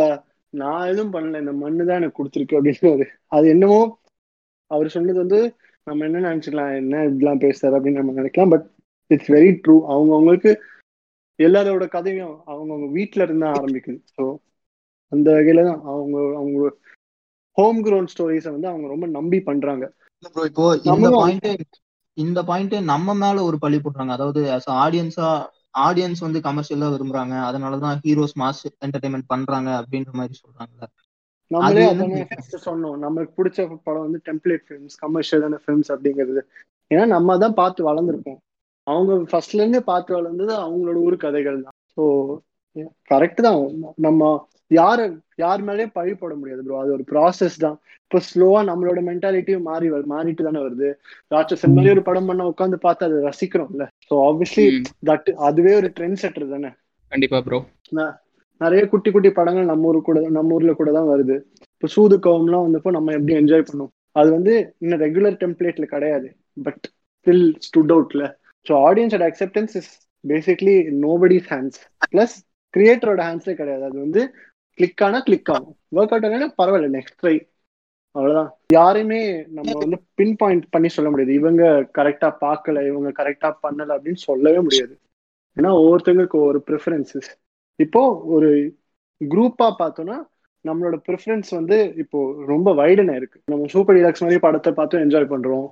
[0.54, 3.80] நான் எதுவும் பண்ணல இந்த மண்ணு தான் எனக்கு கொடுத்துருக்கு அப்படின்னு அது என்னமோ
[4.72, 5.40] அவர் சொன்னது வந்து
[5.88, 8.68] நம்ம என்ன நினைச்சுக்கலாம் என்ன இப்படிலாம் பேசுறாரு அப்படின்னு நம்ம நினைக்கலாம் பட்
[9.12, 10.52] இட்ஸ் வெரி ட்ரூ அவங்கவுங்களுக்கு
[11.40, 14.24] எல்லாரோட கதையும் அவங்கவுங்க வீட்ல இருந்து தான் ஆரம்பிக்குது ஸோ
[15.12, 16.60] அந்த வகையில தான் அவங்க அவங்க
[17.58, 19.86] ஹோம் grown ஸ்டோரிஸை வந்து அவங்க ரொம்ப நம்பி பண்றாங்க.
[20.24, 20.44] இப்போ
[22.24, 24.14] இந்த பாயிண்டே நம்ம மேல ஒரு பழி போடுறாங்க.
[24.18, 24.42] அதாவது
[24.86, 25.30] ஆடியன்ஸா
[25.88, 27.36] ஆடியன்ஸ் வந்து கமர்ஷியலா விரும்புறாங்க.
[27.50, 30.88] அதனாலதான் ஹீரோஸ் மாஸ் என்டர்டைன்மெண்ட் பண்றாங்க அப்படின்ற மாதிரி சொல்றாங்கல்ல.
[31.52, 31.86] நம்மளே
[32.68, 32.98] சொன்னோம்.
[33.06, 36.42] நமக்கு பிடிச்ச படம் வந்து டெம்ப்ளேட் ஃபிலிம்ஸ் கமர்ஷியலான ஃபிலிம்ஸ் அப்படிங்கிறது.
[36.92, 38.40] ஏன்னா நம்ம தான் பார்த்து வளர்ந்துருக்கோம்.
[38.88, 42.04] அவங்க ஃபர்ஸ்ட்ல இருந்து பார்த்து வளர்ந்தது அவங்களோட ஊர் கதைகள் தான் ஸோ
[43.12, 43.60] கரெக்ட் தான்.
[44.06, 44.32] நம்ம
[44.80, 45.06] யாரு
[45.44, 47.78] யார் மேலேயும் பழி போட முடியாது ப்ரோ அது ஒரு ப்ராசஸ் தான்.
[48.06, 50.90] இப்போ ஸ்லோவா நம்மளோட மென்டாலிட்டியும் மாறி மாறிட்டு தானே வருது.
[51.34, 53.86] ராட்சசன் மாதிரி ஒரு படம் பண்ண உட்காந்து பார்த்து அதை ரசிக்கிறோம்ல.
[54.10, 54.66] ஸோ ஆப்வியஸ்லி
[55.10, 56.72] தட் அதுவே ஒரு ட்ரெண்ட் செட்டர் தானே.
[57.12, 57.60] கண்டிப்பா ப்ரோ
[58.62, 61.36] நிறைய குட்டி குட்டி படங்கள் நம்ம ஊரு கூட நம்ம ஊர்ல கூட தான் வருது.
[61.76, 63.92] இப்போ சூது கவம்லாம் வந்தப்போ நம்ம எப்படி என்ஜாய் பண்ணோம்?
[64.20, 64.54] அது வந்து
[64.84, 66.28] இன்னும் ரெகுலர் டெம்ப்ளேட்ல கிடையாது.
[66.68, 66.84] பட்
[67.26, 68.24] ஸ்டில் ஸ்டுட் அவுட்ல
[68.66, 69.92] ஸோ ஆடியன்ஸோட acceptance is
[70.24, 71.80] basically nobody's hands
[72.14, 72.36] plus
[72.74, 73.84] கிரியேட்டரோட ஹேண்ட்ஸே கிடையாது.
[73.90, 74.22] அது வந்து
[74.80, 75.76] கிளிக் ஆனா கிளிக் ஆகும்.
[75.98, 77.36] ஒர்க் அவுட் ஆனா பரவாயில்ல நெக்ஸ்ட் ட்ரை
[78.16, 78.50] அவ்வளவுதான்.
[78.78, 79.20] யாரையுமே
[79.58, 81.34] நம்ம வந்து பின் பாயிண்ட் பண்ணி சொல்ல முடியாது.
[81.40, 81.64] இவங்க
[81.98, 84.94] கரெக்டா பார்க்கல இவங்க கரெக்டா பண்ணல அப்படின்னு சொல்லவே முடியாது.
[85.58, 87.30] ஏன்னா ஒவ்வொருத்தவங்களுக்கு ஒவ்வொரு ப்ரிஃபரன்சஸ்
[87.80, 88.02] இப்போ
[88.36, 88.50] ஒரு
[89.22, 90.18] குரூப்பா பார்த்தோம்னா
[90.66, 92.20] நம்மளோட ப்ரிஃபரன்ஸ் வந்து இப்போ
[92.52, 93.38] ரொம்ப வைடனா இருக்கு.
[93.52, 95.68] நம்ம சூப்பர் டிலக்ஸ் மாதிரி படத்தை பார்த்து என்ஜாய் பண்றோம்.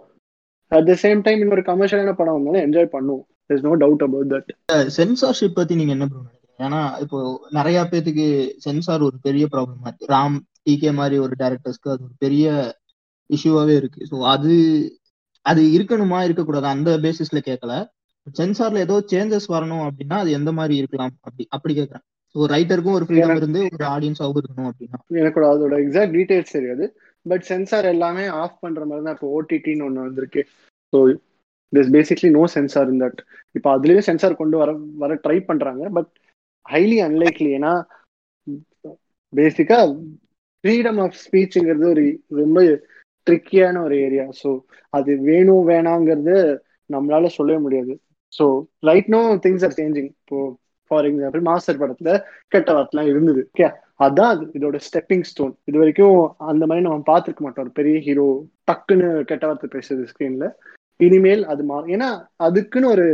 [0.72, 3.24] அட் த சேம் டைம் இன்னொரு கமர்ஷியலான படம் வந்தாலும் என்ஜாய் பண்ணுவோம்.
[3.54, 4.52] Is no doubt about that
[5.00, 7.18] censorship பத்தி நீங்க என்ன பண்ணுங்க ஏன்னா இப்போ
[7.52, 8.26] நிறைய பேத்துக்கு
[8.58, 10.12] சென்சார் ஒரு பெரிய ப்ராப்ளமா இருக்கு.
[10.14, 12.46] ராம் டிகே மாதிரி ஒரு டேரக்டர்ஸ்க்கு அது ஒரு பெரிய
[13.30, 14.02] இஷ்யூவாவே இருக்கு.
[14.12, 14.54] ஸோ அது
[15.46, 17.74] அது இருக்கணுமா இருக்கக்கூடாது அந்த பேசிஸ்ல கேட்கல
[18.38, 21.14] சென்சார்ல ஏதோ சேஞ்சஸ் வரணும் அப்படின்னா அது எந்த மாதிரி இருக்கலாம்?
[21.28, 25.00] அப்படி அப்படி கேட்கறேன் ஸோ ரைட்டருக்கும் ஒரு ஃப்ரீடம் இருந்து ஒரு ஆடியன்ஸாகவும் இருக்கணும் அப்படின்னா.
[25.22, 26.86] எனக்கு அதோட எக்ஸாக்ட் டீடைல்ஸ் தெரியாது.
[27.26, 30.42] பட் சென்சார் எல்லாமே ஆஃப் பண்ற மாதிரி தான் இப்போ ஓடிடின்னு ஒன்று வந்திருக்கு.
[30.94, 31.00] So
[31.74, 33.20] this basically no censor in that
[33.56, 34.72] இப்போ அதுலயே சென்சார் கொண்டு வர
[35.04, 35.84] வர ட்ரை பண்றாங்க.
[35.98, 36.12] பட்
[36.70, 37.74] ஹைலி அன்லைக்லி ஏன்னா
[39.34, 39.80] பேசிக்கா
[40.64, 42.04] ஃப்ரீடம் ஆஃப் ஸ்பீச்சுங்கிறது ஒரு
[42.40, 42.60] ரொம்ப
[43.28, 44.50] ட்ரிக்கியான ஒரு ஏரியா ஸோ
[44.94, 46.38] அது வேணும் வேணாங்கிறது
[46.90, 47.94] நம்மளால சொல்லவே முடியாது.
[48.34, 48.46] So
[48.90, 50.38] right no things are changing இப்போ
[50.92, 52.12] ஃபார் எக்ஸாம்பிள் மாஸ்டர் படத்துல
[52.54, 53.42] கெட்ட வார்த்தைலாம் இருந்தது.
[53.50, 53.68] ஓகே
[54.00, 54.46] அதான் அது.
[54.58, 56.18] இதோட ஸ்டெப்பிங் ஸ்டோன் இது வரைக்கும்
[56.52, 57.66] அந்த மாதிரி நம்ம பார்த்துருக்க மாட்டோம்.
[57.66, 58.28] ஒரு பெரிய ஹீரோ
[58.70, 60.48] டக்குன்னு கெட்ட வார்த்தை பேசுறது ஸ்க்ரீன்ல
[61.00, 62.10] இனிமேல் அது மா ஏன்னா
[62.46, 63.06] அதுக்குன்னு ஒரு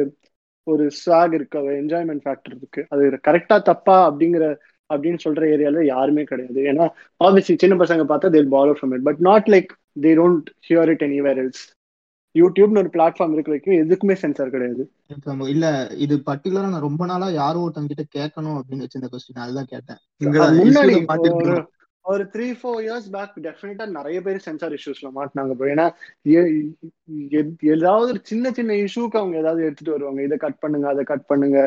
[0.71, 2.81] ஒரு ஸ்வாக் இருக்கு ஒரு என்ஜாய்மெண்ட் ஃபேக்டர் இருக்கு.
[2.89, 4.45] அது கரெக்டா தப்பா அப்படிங்கிற
[4.89, 6.61] அப்படின்னு சொல்ற ஏரியால யாருமே கிடையாது.
[6.71, 6.85] ஏன்னா
[7.23, 11.05] ஆப்வியஸ்லி சின்ன பசங்க பார்த்தா they'll follow from it but not like they don't hear it
[11.07, 11.63] anywhere else
[12.35, 14.83] யூடியூப்னு ஒரு பிளாட்ஃபார்ம் இருக்க வரைக்கும் எதுக்குமே சென்சார் கிடையாது.
[15.53, 15.65] இல்ல
[16.05, 19.99] இது பர்டிகுலரா நான் ரொம்ப நாளா யாரோ ஒருத்தங்க கிட்ட கேட்கணும் அப்படின்னு வச்சிருந்த கொஸ்டின் அதுதான் கேட்டேன்.
[20.63, 20.95] முன்னாடி.
[22.05, 25.85] ஒரு த்ரீ ஃபோர் இயர்ஸ் பேக் டெஃபினட்டா நிறைய பேர் சென்சார் இஷ்யூஸ்ல மாட்டினாங்க ப்ரோ ஏன்னா
[27.75, 30.21] ஏதாவது ஒரு சின்ன சின்ன இஷ்யூக்கு அவங்க ஏதாவது எடுத்துட்டு வருவாங்க.
[30.27, 31.57] இதை கட் பண்ணுங்க அதை கட் பண்ணுங்க.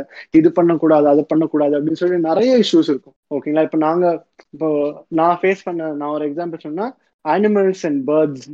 [0.40, 3.16] இது பண்ணக்கூடாது அதை பண்ணக்கூடாது அப்படின்னு சொல்லி நிறைய இஷ்யூஸ் இருக்கும்.
[3.37, 4.07] ஓகேங்களா இப்போ நாங்க
[4.55, 4.68] இப்போ
[5.20, 6.87] நான் ஃபேஸ் பண்ண நான் ஒரு எக்ஸாம்பிள் சொன்னா
[7.24, 8.48] அனிமல்ஸ் அண்ட் பேர்ட்ஸ்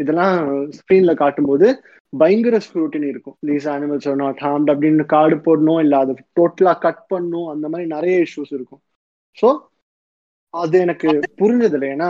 [0.00, 0.36] இதெல்லாம்
[0.78, 1.66] ஸ்க்ரீன்ல காட்டும்போது
[2.12, 3.36] பயங்கர ஸ்க்ரூட்டினி இருக்கும்.
[3.48, 7.86] These animals are not harmed அப்படின்னு கார்டு போடணும் இல்லை அதை டோட்டலா கட் பண்ணணும் அந்த மாதிரி
[7.96, 8.82] நிறைய இஷ்யூஸ் இருக்கும்.
[9.38, 9.48] ஸோ
[10.54, 11.08] அது எனக்கு
[11.40, 12.08] புரிஞ்சது இல்லை ஏன்னா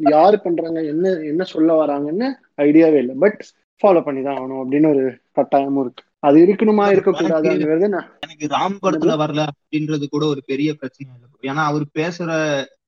[0.00, 2.28] யாரு பண்றாங்க என்ன என்ன சொல்ல வராங்கன்னு
[2.66, 3.14] ஐடியாவே இல்லை.
[3.24, 3.40] பட்
[3.82, 5.04] ஃபாலோ பண்ணி தான் ஆகணும் அப்படின்னு ஒரு
[5.38, 6.02] கட்டாயமும் இருக்கு.
[6.26, 7.86] அது இருக்கணுமா இருக்கக்கூடாதுங்கிறது
[8.26, 11.28] எனக்கு ராம் படத்துல வரல அப்படின்றது கூட ஒரு பெரிய பிரச்சனை இல்லை.
[11.50, 12.30] ஏன்னா அவர் பேசுற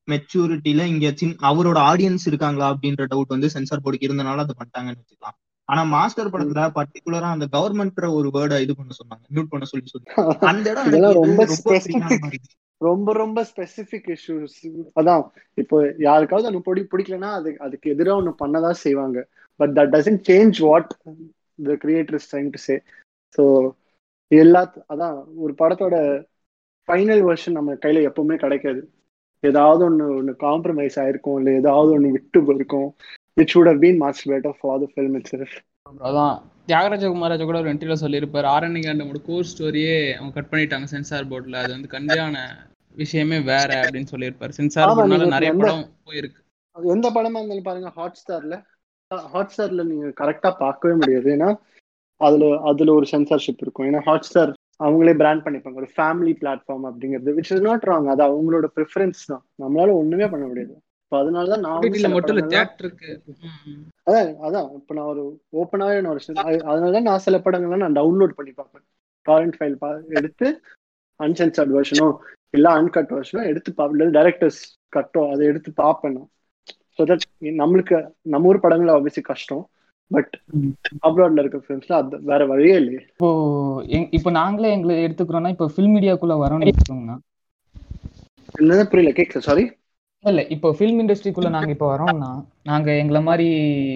[0.09, 1.07] மெச்சூரிட்டில இங்க
[1.51, 5.39] அவரோட ஆடியன்ஸ் இருக்காங்களா அப்படின்ற டவுட் வந்து சென்சார் போர்டுக்கு இருந்தனால அதை பண்ணிட்டாங்கன்னு வச்சுக்கலாம்.
[5.69, 10.09] ஆனா மாஸ்டர் படத்துல பர்டிகுலரா அந்த கவர்மெண்ட்ற ஒரு வேர்டை இது பண்ண சொன்னாங்க மியூட் பண்ண சொல்லி சொல்லி
[10.51, 11.47] அந்த இடம் ரொம்ப
[12.81, 14.57] ரொம்ப ரொம்ப ஸ்பெசிபிக் இஷ்யூஸ்
[15.01, 15.23] அதான்
[15.59, 19.19] இப்போ யாருக்காவது ஒன்று பிடி பிடிக்கலன்னா அது அதுக்கு எதிராக ஒன்று பண்ணதான் செய்வாங்க.
[19.61, 20.91] But that doesn't change what
[21.59, 22.77] the creator time to say
[23.39, 23.45] so
[24.31, 25.97] எல்லா அதான் ஒரு படத்தோட
[26.89, 28.83] ஃபைனல் வெர்ஷன் நம்ம கையில் எப்பவுமே கிடைக்காது.
[29.45, 32.89] ஏதாவது ஒன்று ஒன்று காம்ப்ரமைஸ் ஆயிருக்கும் இல்லை ஏதாவது ஒன்று விட்டு போயிருக்கும்.
[33.37, 35.35] Which would have master much of for the film it's
[36.05, 36.37] அதான்
[36.69, 38.47] தியாகராஜ குமாராஜா கூட ஒரு இன்டர்வியூல சொல்லியிருப்பாரு.
[38.55, 42.37] ஆரண்யகாண்டமோட கோர் ஸ்டோரியே அவங்க கட் பண்ணிட்டாங்க சென்சார் போர்ட்ல அது வந்து கண்டியான
[42.95, 44.53] விஷயமே வேற அப்படின்னு சொல்லியிருப்பாரு.
[44.59, 46.41] சென்சார் போர்ட்னால நிறைய படம் போயிருக்கு.
[46.77, 48.57] அது எந்த படமா இருந்தாலும் பாருங்க ஹாட் ஸ்டார்ல
[49.35, 51.29] ஹாட் ஸ்டார்ல நீங்க கரெக்டா பார்க்கவே முடியாது.
[51.37, 51.51] ஏன்னா
[52.21, 53.87] அதுல அதுல ஒரு சென்சார்ஷிப் இருக்கும்.
[53.89, 54.53] ஏன்னா ஹாட் ஸ்டார்
[54.85, 55.81] அவங்களே பிராண்ட் பண்ணிப்பாங்க.
[55.83, 59.45] ஒரு ஃபேமிலி பிளாட்ஃபார்ம் அப்படிங்கிறது விச் இஸ் நாட் ராங் அது அவங்களோட ப்ரிஃபரன்ஸ் தான்.
[59.63, 60.75] நம்மளால ஒண்ணுமே பண்ண முடியாது.
[61.07, 61.83] இப்போ அதனாலதான் நான்
[64.07, 64.69] அதான் அதான்.
[64.79, 65.23] இப்போ நான் ஒரு
[65.61, 66.23] ஓப்பனாவே நான் ஒரு
[66.71, 68.85] அதனாலதான் நான் சில படங்கள்லாம் நான் டவுன்லோட் பண்ணி பார்ப்பேன்.
[69.27, 69.77] டாரண்ட் ஃபைல்
[70.21, 70.47] எடுத்து
[71.21, 72.09] அன்சென்சார்ட் வெர்ஷனோ
[72.55, 74.61] இல்ல அன்கட் வெர்ஷனோ எடுத்து பார்ப்பேன் டைரக்டர்ஸ்
[74.97, 76.29] கட்டோ அதை எடுத்து பார்ப்பேன் நான்.
[76.97, 77.25] ஸோ தட்
[77.63, 77.97] நம்மளுக்கு
[78.35, 79.65] நம்ம ஊர் படங்கள் ஆப்வியஸ்லி கஷ்டம்.
[80.11, 80.35] பட்.
[81.07, 83.01] அப்ராட்ல இருக்க ஃபிலிம்ஸ்ல அது வேற வழியே இல்லையே.
[84.19, 87.17] இப்போ நாங்களே எங்களை எடுத்துக்கிறோம்னா இப்போ ஃபில்ம் மீடியாக்குள்ள வரோம்னு வச்சுக்கோங்கண்ணா
[88.55, 89.65] என்னது புரியல கேட்கல சாரி
[90.25, 92.31] இல்ல இப்போ ஃபில்ம் இண்டஸ்ட்ரிக்குள்ள நாங்க இப்போ வரோம்னா
[92.63, 93.49] நாங்க எங்களை மாதிரி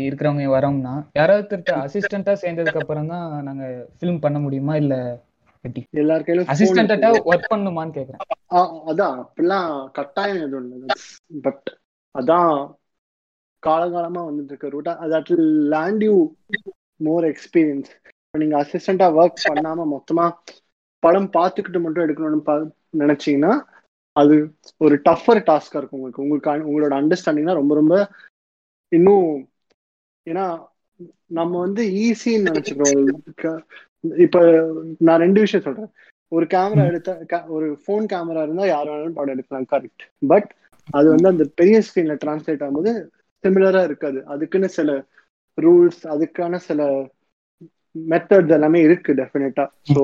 [0.08, 3.64] இருக்கிறவங்க வரோம்னா யாராவது அசிஸ்டண்டா சேர்ந்ததுக்கு அப்புறம் தான் நாங்க
[3.96, 4.96] ஃபிலிம் பண்ண முடியுமா இல்ல
[5.94, 7.08] எல்லார் கையிலும் அசிஸ்டண்டா.
[7.30, 8.22] ஒர்க் பண்ணுமான்னு கேக்குறேன்.
[8.90, 10.96] அதான் அப்படிலாம் கட்டாயம் எதுவும் இல்லை.
[11.46, 11.66] பட்
[12.14, 12.54] அதான்
[13.62, 14.68] காலகாலமா வந்துட்டு இருக்க.
[14.68, 15.32] Route that
[15.74, 16.14] land you
[17.00, 17.90] more experience
[18.22, 20.26] இப்போ நீங்க அசிஸ்டண்டா ஒர்க் பண்ணாம மொத்தமா
[21.02, 22.56] படம் பார்த்துக்கிட்டு மட்டும் எடுக்கணும்னு
[23.02, 23.52] நினைச்சீங்கன்னா
[24.16, 24.34] அது
[24.80, 26.24] ஒரு டஃபர் டாஸ்கா இருக்கும் உங்களுக்கு.
[26.24, 27.94] உங்களுக்கு உங்களோட அண்டர்ஸ்டாண்டிங்னா ரொம்ப ரொம்ப
[28.92, 29.28] இன்னும்
[30.26, 30.44] ஏன்னா
[31.30, 33.04] நம்ம வந்து ஈஸின்னு நினைச்சுக்கிறோம்.
[34.24, 34.38] இப்ப
[35.00, 35.90] நான் ரெண்டு விஷயம் சொல்றேன்.
[36.32, 37.14] ஒரு கேமரா எடுத்தா
[37.48, 40.50] ஒரு ஃபோன் கேமரா இருந்தா யார் வேணாலும் படம் எடுக்கலாம் கரெக்ட் பட்
[40.94, 42.92] அது வந்து அந்த பெரிய ஸ்கிரீன்ல டிரான்ஸ்லேட் ஆகும்போது
[43.44, 44.18] சிமிலரா இருக்காது.
[44.32, 44.90] அதுக்குன்னு சில
[45.58, 46.80] ரூல்ஸ் அதுக்கான சில
[47.94, 50.02] மெத்தட்ஸ் எல்லாமே இருக்கு டெஃபினட்டா ஸோ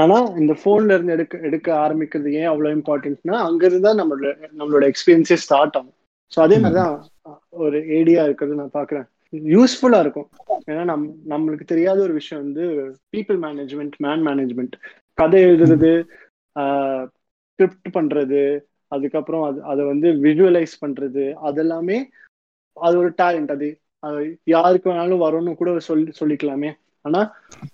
[0.00, 5.38] ஆனா இந்த போன்ல இருந்து எடுக்க எடுக்க ஆரம்பிக்கிறது ஏன் அவ்வளவு இம்பார்ட்டன்ட்னா அங்க இருந்தா நம்மளோட நம்மளோட எக்ஸ்பீரியன்ஸே
[5.44, 5.96] ஸ்டார்ட் ஆகும்.
[6.32, 6.94] ஸோ அதே மாதிரிதான்
[7.64, 9.06] ஒரு ஏடியா இருக்கிறது நான் பாக்குறேன்
[9.52, 10.28] யூஸ்ஃபுல்லா இருக்கும்.
[10.70, 12.64] ஏன்னா நம் நம்மளுக்கு தெரியாத ஒரு விஷயம் வந்து
[13.14, 14.74] பீப்புள் மேனேஜ்மெண்ட் மேன் மேனேஜ்மெண்ட்
[15.18, 15.92] கதை எழுதுறது
[17.50, 18.42] ஸ்கிரிப்ட் பண்றது
[18.92, 21.98] அதுக்கப்புறம் அது அதை வந்து விஷுவலைஸ் பண்றது அதெல்லாமே
[22.76, 23.68] அது ஒரு டேலண்ட் அது
[24.02, 26.70] அது யாருக்கு வேணாலும் வரும்னு கூட சொல்லி சொல்லிக்கலாமே.
[27.04, 27.20] ஆனா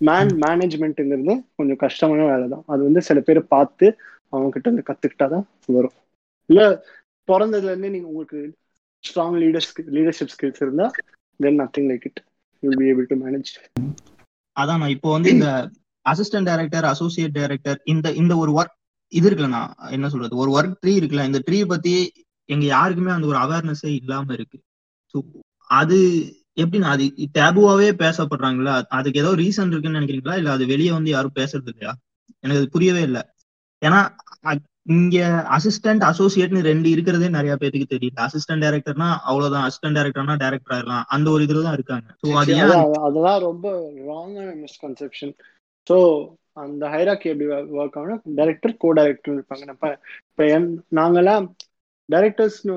[0.07, 3.87] மேன் மேனேஜ்மெண்ட்டுங்கிறது கொஞ்சம் கஷ்டமான வேலை தான் அது வந்து சில பேர் பார்த்து
[4.33, 5.97] அவங்க கிட்ட இருந்து கத்துக்கிட்டாதான் வரும்.
[6.49, 6.61] இல்ல
[7.29, 8.39] பிறந்ததுல இருந்தே நீங்க உங்களுக்கு
[9.05, 10.87] ஸ்ட்ராங் லீடர்ஸ் லீடர்ஷிப் ஸ்கில்ஸ் இருந்தா
[11.41, 12.21] then nothing like it
[12.62, 13.51] you'll be able to manage
[14.57, 15.49] அதான் நான் இப்போ வந்து இந்த
[16.07, 18.75] அசிஸ்டன்ட் டைரக்டர் அசோசியேட் டைரக்டர் இந்த இந்த ஒரு ஒர்க்
[19.12, 20.35] இது இருக்குல்லண்ணா என்ன சொல்றது?
[20.43, 21.95] ஒரு ஒர்க் ட்ரீ இருக்குல்ல இந்த ட்ரீ பத்தி
[22.49, 24.59] எங்க யாருக்குமே அந்த ஒரு அவேர்னஸே இல்லாம இருக்கு.
[25.15, 25.17] ஸோ
[25.71, 25.99] அது
[26.57, 27.05] எப்படின்னா அது
[27.38, 28.75] டேபுவாவே பேசப்படுறாங்களா?
[28.99, 30.37] அதுக்கு ஏதோ ரீசன் இருக்குன்னு நினைக்கிறீங்களா?
[30.40, 31.92] இல்ல அது வெளியே வந்து யாரும் பேசுறது இல்லையா?
[32.45, 33.23] எனக்கு அது புரியவே இல்லை.
[33.83, 34.01] ஏன்னா
[34.95, 35.16] இங்க
[35.57, 38.19] அசிஸ்டன்ட் அசோசியேட்னு ரெண்டு இருக்கிறதே நிறைய பேருக்கு தெரியல.
[38.27, 39.64] அசிஸ்டன்ட் டைரக்டர்னா அவ்வளவுதான்.
[39.66, 41.07] அசிஸ்டன்ட் டைரக்டர்னா டைரக்டர் ஆயிடலாம்.
[41.14, 42.07] அந்த ஒரு இதுல தான் இருக்காங்க
[43.07, 43.66] அதெல்லாம் ரொம்ப
[44.11, 45.35] ராங்கான மிஸ்கன்செப்ஷன்
[45.87, 45.97] ஸோ
[46.57, 47.47] அந்த ஹைராக்கி எப்படி
[47.79, 49.90] ஒர்க் ஆகும்னா டைரக்டர் கோ டைரக்டர் இருப்பாங்க இப்போ
[50.31, 51.45] இப்போ என் நாங்கெல்லாம்
[52.09, 52.75] டைரக்டர்ஸ்னு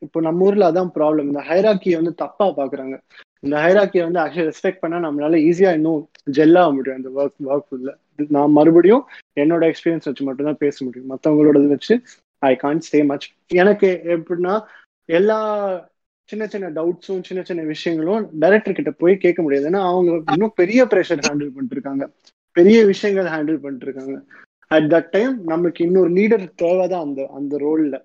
[0.00, 2.96] இப்போ நம்ம ஊர்ல அதான் ப்ராப்ளம் இந்த ஹைராக்கியை வந்து தப்பா பாக்குறாங்க.
[3.42, 6.00] இந்த ஹைராக்கியை வந்து ஆக்சுவலி ரெஸ்பெக்ட் பண்ணா நம்மளால ஈஸியா இன்னும்
[6.32, 7.90] ஜெல்லாக முடியும் அந்த ஒர்க் ஒர்க் ஃபுல்ல
[8.30, 9.02] நான் மறுபடியும்
[9.36, 11.10] என்னோட எக்ஸ்பீரியன்ஸ் வச்சு மட்டும்தான் பேச முடியும்.
[11.12, 11.94] மற்றவங்களோடது வச்சு
[12.42, 14.54] ஐ கான்ட் ஸ்டே மச் எனக்கு எப்படின்னா
[15.08, 15.38] எல்லா
[16.28, 19.68] சின்ன சின்ன டவுட்ஸும் சின்ன சின்ன விஷயங்களும் டைரக்டர் கிட்ட போய் கேட்க முடியாது.
[19.70, 22.04] ஏன்னா அவங்க இன்னும் பெரிய ப்ரெஷர் ஹேண்டில் பண்ணிருக்காங்க
[22.56, 24.16] பெரிய விஷயங்கள் ஹேண்டில் பண்ணிருக்காங்க
[24.70, 27.96] அட் தட் டைம் நமக்கு இன்னொரு லீடர் தேவைதான் அந்த அந்த ரோல்ல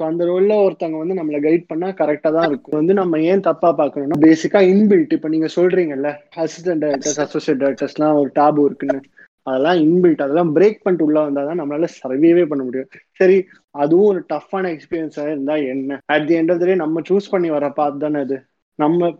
[0.00, 2.76] ஸோ அந்த ரோல்ல ஒருத்தவங்க வந்து நம்மளை கைட் பண்ணா கரெக்டா தான் இருக்கும்.
[2.78, 6.10] வந்து நம்ம ஏன் தப்பா பாக்கணும்னா பேசிக்கா இன்பில்ட் இப்போ நீங்க சொல்றீங்கல்ல
[6.44, 9.00] அசிஸ்டன்ட் டைரக்டர்ஸ் அசோசியேட் டைரக்டர்ஸ்லாம் ஒரு டாபு இருக்குன்னு.
[9.46, 12.90] அதெல்லாம் இன்பில்ட் அதெல்லாம் பிரேக் பண்ணிட்டு உள்ள வந்தாதான் நம்மளால சர்வேவே பண்ண முடியும்.
[13.20, 13.36] சரி
[13.74, 15.98] அதுவும் ஒரு டஃப்பான எக்ஸ்பீரியன்ஸா இருந்தா என்ன?
[16.14, 18.38] At the end of day நம்ம சூஸ் பண்ணி வர பார்த்து தானே அது.
[18.78, 19.10] நம்ம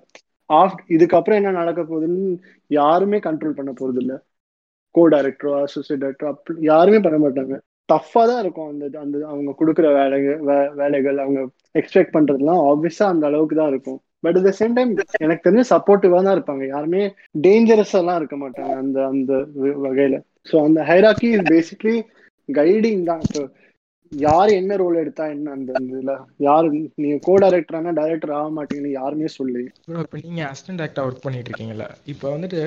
[0.50, 2.30] ஆஃப் இதுக்கப்புறம் என்ன நடக்க போகுதுன்னு
[2.70, 4.16] யாருமே கண்ட்ரோல் பண்ண போறது இல்லை
[4.94, 7.54] கோ டைரக்டரோ அசோசியேட் டைரக்டரோ அப்படி யாருமே பண்ண மாட்டாங்க.
[7.92, 10.40] டஃப்பா தான் இருக்கும் அந்த அந்த அவங்க கொடுக்குற வேலைகள்
[10.80, 11.40] வேலைகள் அவங்க
[11.80, 14.00] எக்ஸ்பெக்ட் பண்றதுலாம் ஆப்வியஸா அந்த அளவுக்கு தான் இருக்கும்.
[14.24, 14.90] But at the same time
[15.24, 16.64] எனக்கு தெரிஞ்சு சப்போர்ட்டிவா தான் இருப்பாங்க.
[16.74, 17.02] யாருமே
[17.46, 19.32] டேஞ்சரஸ் எல்லாம் இருக்க மாட்டாங்க அந்த அந்த
[19.86, 20.18] வகையில.
[20.50, 21.96] ஸோ அந்த ஹைராக்கி இஸ் பேசிக்லி
[22.48, 23.24] கைடிங் தான்.
[23.26, 23.42] இப்போ
[24.12, 26.14] யார் என்ன ரோல் எடுத்தா என்ன அந்த இதுல?
[26.46, 26.66] யாரு
[27.02, 29.62] நீங்க கோ டைரக்டரானா டைரக்டர் ஆக மாட்டீங்கன்னு யாருமே சொல்லி.
[30.04, 31.86] இப்போ நீங்க அசிஸ்டன்ட் டேரக்டா ஒர்க் பண்ணிட்டு இருக்கீங்கல்ல?
[32.12, 32.60] இப்போ வந்துட்டு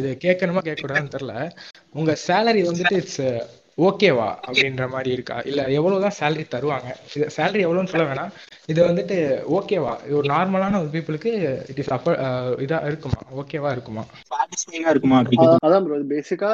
[0.00, 1.34] இது கேட்கணுமா கேட்கக்கூடாதுன்னு தெரியல.
[2.00, 3.22] உங்க சேலரி வந்துட்டு இட்ஸ்
[3.78, 5.36] ஓகேவா அப்படின்ற மாதிரி இருக்கா?
[5.44, 6.88] இல்ல எவ்வளவுதான் சேலரி தருவாங்க?
[7.16, 8.30] இது சேலரி எவ்வளவுன்னு சொல்ல வேணாம்.
[8.68, 9.16] இது வந்துட்டு
[9.56, 9.92] ஓகேவா?
[10.06, 11.32] இது ஒரு நார்மலான ஒரு பீப்புளுக்கு
[11.72, 12.14] இட் இஸ் அப்ப
[12.60, 13.20] இதா இருக்குமா?
[13.42, 14.04] ஓகேவா இருக்குமா?
[14.92, 15.18] இருக்குமா
[15.66, 16.50] அதான் ப்ரோ பேசிக்கா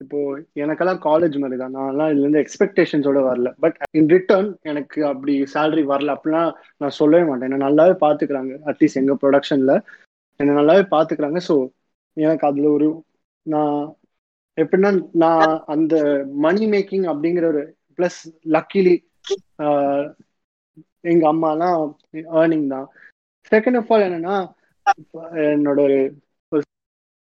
[0.00, 0.18] இப்போ
[0.54, 1.72] எனக்கெல்லாம் காலேஜ் மாதிரி தான்.
[1.76, 3.48] நான்லாம் இதுல இருந்து எக்ஸ்பெக்டேஷன்ஸோட வரல.
[3.60, 6.14] பட் இன் ரிட்டர்ன் எனக்கு அப்படி salary வரல.
[6.16, 6.50] அப்படிலாம்
[6.80, 7.48] நான் சொல்லவே மாட்டேன்.
[7.50, 8.52] என்ன நல்லாவே பாத்துக்கிறாங்க.
[8.70, 9.74] அட்லீஸ்ட் எங்க ப்ரொடக்ஷன்ல
[10.40, 11.40] என்ன நல்லாவே பாத்துக்கிறாங்க.
[11.48, 11.56] ஸோ
[12.16, 12.88] எனக்கு அதுல ஒரு
[13.46, 13.74] நான்
[14.58, 14.90] எப்படின்னா
[15.22, 15.42] நான்
[15.74, 15.94] அந்த
[16.38, 17.62] மணி மேக்கிங் அப்படிங்கிற ஒரு
[17.98, 18.20] பிளஸ்
[18.54, 18.94] லக்கிலி
[21.04, 21.80] எங்க அம்மாலாம்
[22.34, 22.86] ஏர்னிங் தான்.
[23.52, 24.36] செகண்ட் ஆஃப் ஆல் என்னன்னா
[25.48, 25.98] என்னோட ஒரு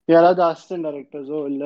[0.09, 1.63] யாராவது அசிஸ்டன்ட் டைரக்டர்ஸோ இல்ல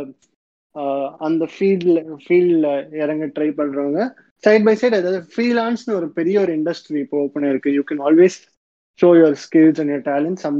[1.19, 2.67] அந்த ஃபீல்டில் ஃபீல்டில்
[3.01, 4.01] இறங்க ட்ரை பண்றவங்க
[4.43, 8.38] சைட் பை சைடு அதாவது ஃப்ரீலான்ஸ்னு ஒரு பெரிய ஒரு இண்டஸ்ட்ரி இப்போ ஓப்பன் இருக்கு you can always
[8.99, 10.60] show your skills and your talent some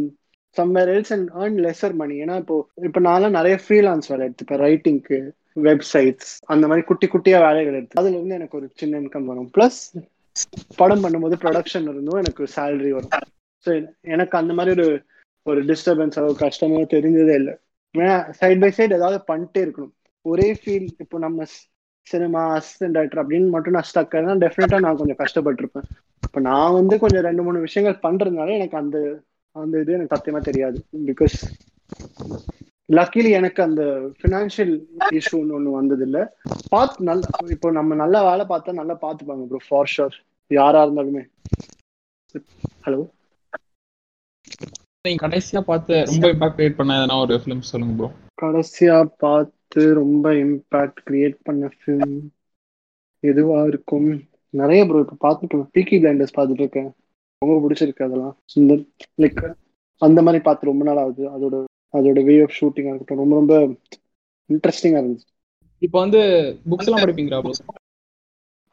[0.58, 2.56] somewhere else and earn lesser money ஏன்னா இப்போ
[2.88, 5.20] இப்போ நான்லாம் நிறைய ஃப்ரீலான்ஸ் வேலை எடுத்துப்பேன் ரைட்டிங்க்கு
[5.68, 9.50] வெப்சைட்ஸ் அந்த மாதிரி குட்டி குட்டியா வேலைகள் எடுத்து அதுல இருந்து எனக்கு ஒரு சின்ன இன்கம் வரும்.
[9.56, 9.80] ப்ளஸ்
[10.82, 13.16] படம் பண்ணும்போது ப்ரொடக்ஷன் இருந்தும் எனக்கு சேலரி வரும்.
[13.66, 13.72] ஸோ
[14.16, 14.88] எனக்கு அந்த மாதிரி ஒரு
[15.46, 17.54] ஒரு டிஸ்டர்பன்ஸோ கஷ்டமோ தெரிஞ்சதே இல்லை.
[17.96, 19.94] ஏன்னா சைட் பை சைடு ஏதாவது பண்ணிட்டே இருக்கணும்.
[20.26, 21.46] ஒரே ஃபீல் இப்போ நம்ம
[22.08, 25.88] சினிமா அசிஸ்டன்ட் டைரக்டர் அப்படின்னு மட்டும் நான் ஸ்டக் ஆயிருந்தா டெஃபினட்டா நான் கொஞ்சம் கஷ்டப்பட்டிருப்பேன்.
[26.28, 28.98] இப்போ நான் வந்து கொஞ்சம் ரெண்டு மூணு விஷயங்கள் பண்றதுனால எனக்கு அந்த
[29.56, 30.78] அந்த இது எனக்கு சத்தியமா தெரியாது.
[31.10, 31.38] பிகாஸ்
[32.98, 33.84] லக்கிலி எனக்கு அந்த
[34.20, 34.74] ஃபினான்ஷியல்
[35.20, 36.22] இஷ்யூன்னு ஒன்று வந்தது இல்லை
[36.74, 40.16] பார்த்து நல்ல இப்போ நம்ம நல்லா வேலை பார்த்தா நல்லா பார்த்துப்பாங்க ப்ரோ ஃபார் ஷோர்
[40.52, 41.24] யாரா இருந்தாலுமே.
[42.86, 43.00] ஹலோ
[45.06, 48.10] நீங்க கடைசியா பார்த்து ரொம்ப இம்பாக்ட் கிரியேட் பண்ண எதனா ஒரு ஃபிலிம் சொல்லுங்க ப்ரோ
[48.44, 52.18] கடைசியா பார்த்து ரொம்ப இம்பாக்ட் கிரியேட் பண்ண ஃபிலிம்
[53.24, 54.10] எதுவா இருக்கும்?
[54.54, 56.92] நிறைய ப்ரோ இப்போ பார்த்துட்டு பீக்கி பிளைண்டர்ஸ் பார்த்துட்டு இருக்கேன்.
[57.42, 58.36] ரொம்ப பிடிச்சிருக்கு அதெல்லாம்.
[58.54, 58.82] சுந்தர்
[59.20, 59.42] லைக்
[60.02, 61.24] அந்த மாதிரி பார்த்து ரொம்ப நாள் ஆகுது.
[61.36, 61.56] அதோட
[61.94, 63.56] அதோட வே ஆஃப் ஷூட்டிங்காக இருக்கட்டும் ரொம்ப ரொம்ப
[64.50, 65.28] இன்ட்ரெஸ்டிங்காக இருந்துச்சு.
[65.82, 66.22] இப்போ வந்து
[66.66, 67.40] புக்ஸ் எல்லாம் படிப்பீங்களா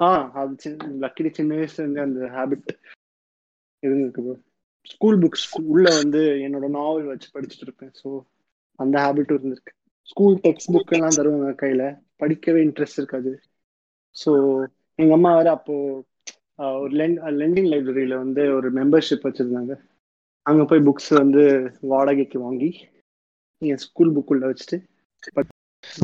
[0.01, 0.09] ஆ
[0.41, 2.69] அது சின்ன லக்கிலி சின்ன வயசுல இருந்து அந்த ஹேபிட்
[3.83, 4.35] இருந்திருக்கு ப்ரோ
[4.87, 7.93] ஸ்கூல் புக்ஸ் உள்ள வந்து என்னோட நாவல் வச்சு படிச்சுட்டு இருப்பேன்.
[8.01, 8.09] ஸோ
[8.79, 9.73] அந்த ஹேபிட்டும் இருந்திருக்கு.
[10.09, 11.83] ஸ்கூல் டெக்ஸ்ட் புக் எல்லாம் தருவாங்க கையில.
[12.21, 13.33] படிக்கவே இன்ட்ரெஸ்ட் இருக்காது.
[14.17, 14.31] ஸோ
[14.99, 16.03] எங்க அம்மா வேற அப்போ ஆஹ்,
[16.59, 16.93] ஒரு
[17.41, 19.75] லெண்டிங் லைப்ரரியில வந்து ஒரு மெம்பர்ஷிப் வச்சிருந்தாங்க.
[20.47, 21.43] அங்க போய் புக்ஸ் வந்து
[21.93, 22.71] வாடகைக்கு வாங்கி
[23.63, 24.79] என் ஸ்கூல் புக் உள்ள வச்சுட்டு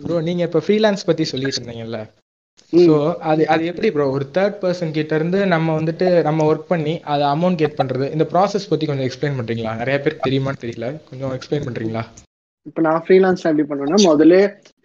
[0.02, 1.98] ப்ரோ நீங்க இப்ப ஃப்ரீலான்ஸ் பத்தி சொல்லிட்டு இருந்தீங்கல்ல.
[2.72, 2.94] ஸோ
[3.30, 7.24] அது அது எப்படி ப்ரோ ஒரு தேர்ட் பர்சன் கிட்ட இருந்து நம்ம வந்துட்டு நம்ம ஒர்க் பண்ணி அதை
[7.34, 8.06] அமௌண்ட் கெட் பண்றது?
[8.12, 9.72] இந்த ப்ராசஸ் பத்தி கொஞ்சம் எக்ஸ்பிளைன் பண்றீங்களா?
[9.82, 10.88] நிறைய பேருக்கு தெரியுமான்னு தெரியல.
[11.08, 12.02] கொஞ்சம் எக்ஸ்பிளைன் பண்றீங்களா?
[12.66, 14.36] இப்போ நான் ஃப்ரீலான்ஸ் எப்படி பண்ணுவேன்னா முதல்ல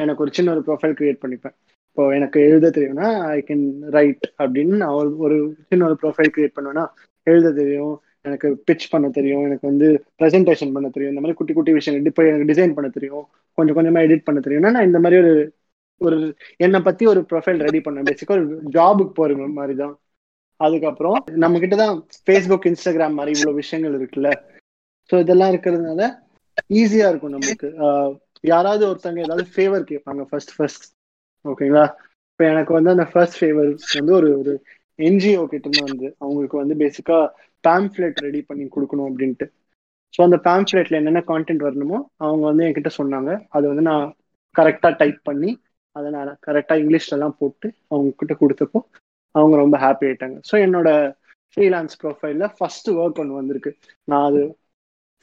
[0.03, 1.55] எனக்கு ஒரு சின்ன ஒரு ப்ரொஃபைல் கிரியேட் பண்ணிப்பேன்.
[1.99, 3.63] இப்போ எனக்கு எழுத தெரியும்னா ஐ கேன்
[3.95, 5.37] ரைட் அப்படின்னு நான் ஒரு ஒரு
[5.69, 6.83] சின்ன ஒரு ப்ரொஃபைல் கிரியேட் பண்ணுவேன்னா
[7.27, 7.95] எழுத தெரியும்
[8.27, 9.87] எனக்கு பிச் பண்ண தெரியும் எனக்கு வந்து
[10.19, 13.25] ப்ரெசென்டேஷன் பண்ண தெரியும் இந்த மாதிரி குட்டி குட்டி விஷயங்கள் இப்போ எனக்கு டிசைன் பண்ண தெரியும்
[13.57, 15.33] கொஞ்சம் கொஞ்சமா எடிட் பண்ண தெரியும்னா நான் இந்த மாதிரி ஒரு
[16.01, 16.19] ஒரு
[16.65, 18.07] என்னை பத்தி ஒரு ப்ரொஃபைல் ரெடி பண்ணேன்.
[18.09, 19.93] பேசிக்காக ஒரு ஜாபுக்கு போகிற மாதிரி தான்
[20.59, 21.93] அதுக்கப்புறம் நம்ம கிட்ட தான்
[22.27, 24.31] ஃபேஸ்புக் இன்ஸ்டாகிராம் மாதிரி இவ்வளோ விஷயங்கள் இருக்குல்ல.
[25.09, 26.07] ஸோ இதெல்லாம் இருக்கிறதுனால
[26.81, 27.69] ஈஸியா இருக்கும் நமக்கு.
[28.53, 30.23] யாராவது ஒருத்தங்க ஏதாவது ஃபேவர் கேட்பாங்க.
[30.31, 30.87] ஃபர்ஸ்ட் ஃபர்ஸ்ட்
[31.45, 31.85] ஓகேங்களா?
[32.31, 34.53] இப்போ எனக்கு வந்து அந்த ஃபர்ஸ்ட் ஃபேவர் வந்து ஒரு ஒரு
[34.99, 37.23] என்ஜிஓ கிட்ட வந்து அவங்களுக்கு வந்து பேசிக்காக
[37.63, 39.45] பேம்ஃப்ளெட் ரெடி பண்ணி கொடுக்கணும் அப்படின்ட்டு.
[40.13, 43.31] ஸோ அந்த பேம்ஃப்ளெட்ல என்னென்ன கான்டென்ட் வரணுமோ அவங்க வந்து என்கிட்ட சொன்னாங்க.
[43.49, 44.05] அதை வந்து நான்
[44.55, 45.51] கரெக்டாக டைப் பண்ணி
[45.95, 48.79] அதை நான் கரெக்டாக இங்கிலீஷ்லலாம் போட்டு அவங்க கிட்ட கொடுத்தப்போ
[49.35, 50.37] அவங்க ரொம்ப ஹாப்பி ஆயிட்டாங்க.
[50.49, 50.89] ஸோ என்னோட
[51.57, 53.71] ஃப்ரீலான்ஸ் ப்ரொஃபைலில் ஃபஸ்ட்டு ஒர்க் ஒன்று வந்திருக்கு.
[54.07, 54.41] நான் அது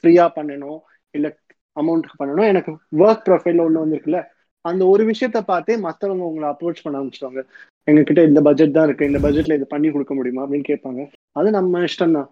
[0.03, 0.79] ஃப்ரீயாக பண்ணணும்
[1.13, 1.29] இல்லை
[1.77, 2.49] அமௌண்ட் பண்ணணும்.
[2.53, 2.71] எனக்கு
[3.03, 4.21] ஒர்க் ப்ரொஃபைலில் ஒன்று வந்திருக்குல்ல
[4.69, 7.41] அந்த ஒரு விஷயத்த பார்த்தே மற்றவங்க உங்களை அப்ரோச் பண்ண ஆரம்பிச்சிட்டாங்க
[7.87, 11.01] எங்ககிட்ட இந்த பட்ஜெட் தான் இருக்கு இந்த பட்ஜெட்ல இது பண்ணி கொடுக்க முடியுமா அப்படின்னு கேட்பாங்க.
[11.39, 12.29] அது நம்ம இஷ்டம் தான்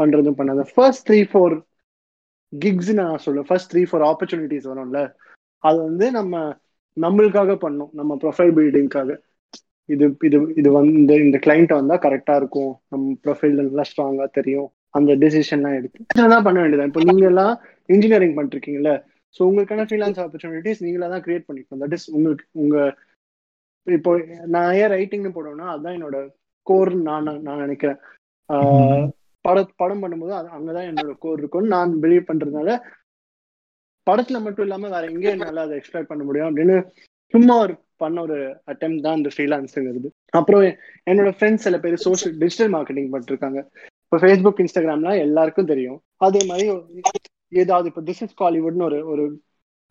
[0.00, 0.62] பண்றதும் பண்ணாத.
[0.72, 1.54] ஃபர்ஸ்ட் த்ரீ ஃபோர்
[2.52, 5.00] கிக்ஸ் நான் சொல்லுவேன் ஃபர்ஸ்ட் த்ரீ ஃபோர் ஆப்பர்ச்சுனிட்டிஸ் வரும்ல.
[5.68, 6.40] அது வந்து நம்ம
[6.96, 7.92] நம்மளுக்காக பண்ணோம்.
[7.98, 9.10] நம்ம ப்ரொஃபைல் பில்டிங்காக
[9.88, 12.72] இது இது இது வந்து இந்த கிளைண்ட் வந்தா கரெக்டா இருக்கும்.
[12.92, 14.68] நம்ம ப்ரொஃபைல் நல்லா ஸ்ட்ராங்கா தெரியும்.
[14.98, 15.98] அந்த டெசிஷன்லாம் எடுத்து.
[16.34, 17.54] தான் பண்ண வேண்டியதான் இப்போ நீங்க எல்லாம்
[17.94, 18.92] இன்ஜினியரிங் பண்ணிருக்கீங்கல்ல
[19.36, 21.82] ஸோ உங்களுக்கான ஃப்ரீலான்ஸ் ஆப்பர்ச்சுனிட்டிஸ் நீங்களா தான் கிரியேட் பண்ணிக்கணும்.
[21.82, 22.76] தட் இஸ் உங்களுக்கு உங்க
[23.86, 24.10] இப்போ
[24.54, 26.18] நான் ஏன் ரைட்டிங்னு போடுவேன்னா அதுதான் என்னோட
[26.66, 28.00] கோர் நான் நான் நினைக்கிறேன்.
[29.44, 32.74] பட படம் பண்ணும்போது அது அங்கதான் என்னோட கோர் இருக்கும்னு நான் பிலீவ் பண்றதுனால
[34.06, 36.76] படத்துல மட்டும் இல்லாம வேற எங்க என்னால அதை எக்ஸ்பிளைன் பண்ண முடியும் அப்படின்னு
[37.34, 38.38] சும்மா ஒரு பண்ண ஒரு
[38.70, 40.64] அட்டம் தான் இந்த ஃப்ரீலான்ஸுங்கிறது அப்புறம்
[41.06, 43.60] என்னோட ஃப்ரெண்ட்ஸ் சில பேர் சோஷியல் டிஜிட்டல் மார்க்கெட்டிங் பண்ணிருக்காங்க
[44.04, 45.98] இப்போ ஃபேஸ்புக் இன்ஸ்டாகிராம்லாம் எல்லாருக்கும் தெரியும்.
[46.18, 46.66] அதே மாதிரி
[47.52, 49.24] ஏதாவது இப்போ திஸ் இஸ் காலிவுட்னு ஒரு ஒரு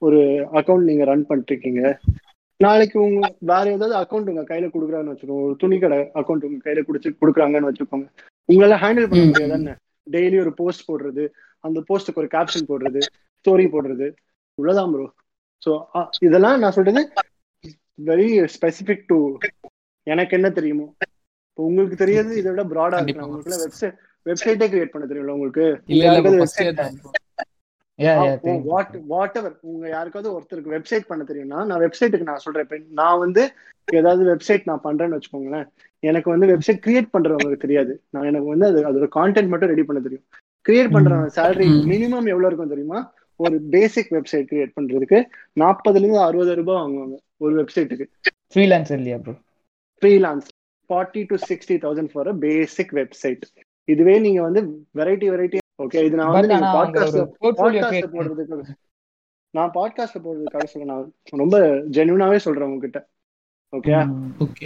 [0.02, 0.20] ஒரு
[0.60, 1.82] அக்கௌண்ட் நீங்க ரன் பண்ணிட்டு இருக்கீங்க
[2.60, 5.46] நாளைக்கு உங்க வேற ஏதாவது அக்கௌண்ட் உங்க கையில கொடுக்குறாங்கன்னு வச்சுக்கோங்க.
[5.48, 8.08] ஒரு துணி கடை அக்கௌண்ட் உங்க கையில குடிச்சு கொடுக்குறாங்கன்னு வச்சுக்கோங்க.
[8.50, 9.54] உங்களால ஹேண்டில் பண்ண முடியாது.
[9.56, 9.74] தானே
[10.08, 11.24] டெய்லி ஒரு போஸ்ட் போடுறது
[11.64, 13.02] அந்த போஸ்ட்டுக்கு ஒரு கேப்ஷன் போடுறது
[13.46, 14.08] ஸ்டோரி போடுறது.
[14.58, 15.08] இவ்வளவுதான் ப்ரோ
[15.62, 15.72] ஸோ
[16.28, 17.04] இதெல்லாம் நான் சொல்றது
[18.10, 19.18] வெரி ஸ்பெசிபிக் டு
[20.08, 20.88] எனக்கு என்ன தெரியுமோ?
[21.50, 23.28] இப்போ உங்களுக்கு தெரியாது இதை விட ப்ராடா இருக்கலாம்.
[23.30, 25.66] உங்களுக்கு வெப்சைட் வெப்சைட்டே கிரியேட் பண்ண தெரியும்ல உங்களுக்கு?
[28.68, 32.66] வாட் வாட் எவர் உங்க யாருக்காவது ஒருத்தருக்கு வெப்சைட் பண்ண தெரியும்னா நான் வெப்சைட்டுக்கு நான் சொல்றேன்.
[32.68, 33.44] இப்ப நான் வந்து
[33.92, 35.66] ஏதாவது வெப்சைட் நான் பண்றேன்னு வச்சுக்கோங்களேன்.
[36.04, 37.94] எனக்கு வந்து வெப்சைட் கிரியேட் பண்றவங்களுக்கு தெரியாது.
[38.14, 40.26] நான் எனக்கு வந்து அது அதோட கான்டென்ட் மட்டும் ரெடி பண்ண தெரியும்.
[40.66, 41.68] கிரியேட் பண்றவங்க சேலரி.
[41.92, 43.00] மினிமம் எவ்வளவு இருக்கும் தெரியுமா?
[43.40, 45.20] ஒரு பேசிக் வெப்சைட் கிரியேட் பண்றதுக்கு
[45.58, 48.08] நாற்பதுல இருந்து அறுபது ரூபாய் வாங்குவாங்க ஒரு வெப்சைட்டுக்கு
[48.54, 49.34] Freelancer இல்லையா bro
[50.02, 50.48] freelance
[50.90, 53.44] forty to sixty thousand for a basic website
[53.88, 54.62] இதுவே நீங்க வந்து
[54.96, 57.20] வெரைட்டி வெரைட்டி ஓகே இது நான் வந்து நீங்க பாட்காஸ்ட்
[58.14, 58.76] போடுறதுக்கு
[59.54, 61.58] நான் பாட்காஸ்ட் போடுறதுக்காக சொல்ல நான் ரொம்ப
[61.96, 63.00] ஜென்யூனாவே சொல்றேன் உங்ககிட்ட.
[63.74, 63.94] ஓகே
[64.40, 64.66] ஓகே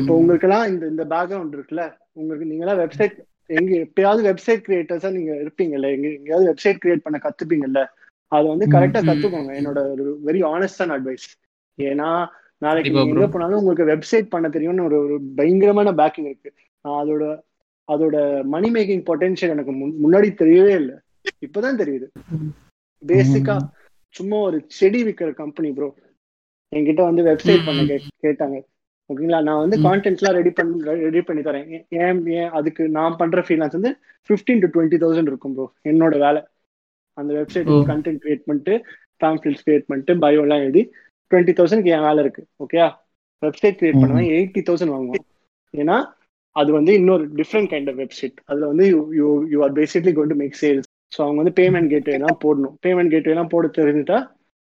[0.00, 3.16] இப்போ உங்களுக்கெல்லாம் இந்த இந்த பேக்ரவுண்ட் இருக்குல்ல உங்களுக்கு நீங்களாம் வெப்சைட்
[3.50, 7.80] எங்க எப்பயாவது வெப்சைட் கிரியேட்டர்ஸா நீங்க இருப்பீங்கல்ல எங்க எங்கேயாவது வெப்சைட் கிரியேட் பண்ண கத்துப்பீங்கல்ல
[8.32, 9.00] அதை வந்து கரெக்டா.
[9.08, 9.50] கத்துக்கோங்க.
[9.60, 11.26] என்னோட ஒரு வெரி ஆனஸ்டான அட்வைஸ்
[11.78, 12.08] ஏன்னா
[12.62, 13.26] நாளைக்கு நீங்க எங்க.
[13.28, 16.50] போனாலும் உங்களுக்கு வெப்சைட் பண்ண தெரியும்னு ஒரு ஒரு பயங்கரமான பேக்கிங் இருக்கு.
[16.84, 17.24] அதோட
[17.96, 20.94] அதோட மணி மேக்கிங் பொட்டென்ஷியல் எனக்கு முன்- முன்னாடி தெரியவே இல்லை.
[21.46, 22.04] இப்பதான் தெரியுது.
[23.06, 23.56] பேசிக்கா
[24.08, 25.94] சும்மா ஒரு செடி விற்கிற கம்பெனி ப்ரோ
[26.76, 28.62] என்கிட்ட வந்து வெப்சைட் பண்ண கே கேட்டாங்க.
[29.08, 29.78] ஓகேங்களா நான் வந்து.
[29.78, 31.86] கான்டென்ட்லாம் ரெடி பண்ணி ரெடி பண்ணி தரேன்.
[31.88, 36.42] ஏன் ஏன் அதுக்கு நான் பண்ற ஃப்ரீலான்ஸ் வந்து ஃபிஃப்டீன் டு டுவெண்ட்டி தௌசண்ட் இருக்கும் ப்ரோ என்னோட வேலை.
[37.12, 37.66] அந்த வெப்சைட்.
[37.86, 38.84] கண்டென்ட் கிரியேட் பண்ணிட்டு
[39.24, 40.90] பேம்ஃபில்ஸ் கிரியேட் பண்ணிட்டு பயோலாம் எழுதி
[41.30, 42.46] டுவெண்ட்டி தௌசண்ட்க்கு என் வேலை இருக்கு.
[42.64, 42.92] ஓகேயா
[43.46, 45.26] வெப்சைட் கிரியேட் பண்ணவன் எயிட்டி தௌசண்ட் வாங்குவான்.
[45.76, 46.04] ஏன்னா
[46.56, 50.56] அது வந்து இன்னொரு டிஃப்ரெண்ட் கைண்ட் ஆஃப் வெப்சைட் அதுல வந்து you you are basically to make
[50.62, 52.74] sales so அவங்க வந்து பேமெண்ட் கேட்வே எல்லாம் போடணும்.
[52.82, 54.18] பேமெண்ட் கேட்வே எல்லாம் போட தெரிஞ்சுட்டா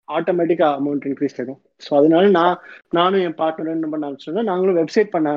[0.08, 2.58] ஆட்டோமேட்டிக்கா அமௌண்ட் இன்க்ரீஸ் ஆகும் ஸோ அதனால நான்
[2.92, 5.30] நானும் என் பார்ட்னர் என்ன பண்ண ஆரம்பிச்சோம்னா நாங்களும் வெப்சைட் பண்ண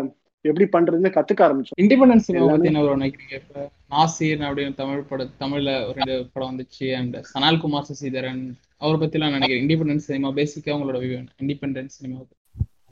[0.44, 1.79] எப்படி பண்றதுன்னு கத்துக்க ஆரம்பிச்சோம்.
[1.79, 6.51] இண்டிபெண்டன்ஸ் சினிமா எல்லாமே- பத்தி என்ன நினைக்கிறீங்க இப்ப நாசீர் அப்படின்னு தமிழ் படம் தமிழ்ல ஒரு ரெண்டு படம்
[6.51, 8.42] வந்துச்சு அண்ட் சனால் குமார் சசிதரன்
[8.79, 9.62] அவரை பத்தி எல்லாம் நினைக்கிறேன்.
[9.64, 11.01] இண்டிபெண்டன்ஸ் சினிமா பேசிக்கா உங்களோட
[11.40, 12.18] இண்டிபெண்டன்ஸ் சினிமா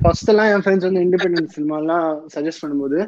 [0.01, 2.99] ஃபர்ஸ்ட் எல்லாம் என் ஃப்ரெண்ட்ஸ் வந்து இண்டிபெண்டன்ஸ் சினிமாலாம் சஜஸ்ட் பண்ணும்போது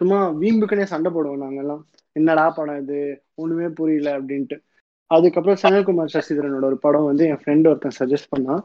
[0.00, 1.82] சும்மா வீம்புக்குனே சண்டை போடுவோம் நாங்கெல்லாம்.
[2.16, 2.98] என்னடா படம் இது?
[3.42, 4.56] ஒண்ணுமே புரியல அப்படின்ட்டு.
[5.10, 8.62] அதுக்கப்புறம் சனல்குமார் சசிதரனோட ஒரு படம் வந்து என் ஃப்ரெண்ட் ஒருத்தன் சஜஸ்ட் பண்ணான்.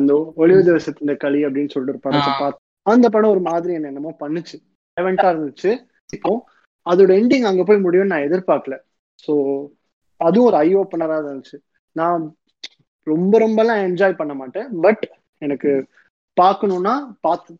[0.00, 0.12] இந்த
[0.42, 2.32] ஒளிவு தேசத்தின் களி அப்படின்னு சொல்லிட்டு ஒரு படத்தை.
[2.42, 4.56] பார்த்து அந்த படம் ஒரு மாதிரி என்ன என்னமோ பண்ணுச்சு.
[4.96, 5.70] ரெவெண்டா இருந்துச்சு.
[6.16, 6.32] இப்போ
[6.86, 8.76] அதோட எண்டிங் அங்க போய் முடியும்னு நான் எதிர்பார்க்கல.
[9.24, 9.32] ஸோ
[10.20, 11.58] அதுவும் ஒரு ஐ ஓப்பனரா இருந்துச்சு.
[11.96, 12.22] நான்
[13.06, 14.68] ரொம்ப ரொம்பலாம் என்ஜாய் பண்ண மாட்டேன்.
[14.84, 15.04] பட்
[15.42, 15.70] எனக்கு
[16.36, 16.94] பார்க்கணும்னா
[17.26, 17.52] பார்த்து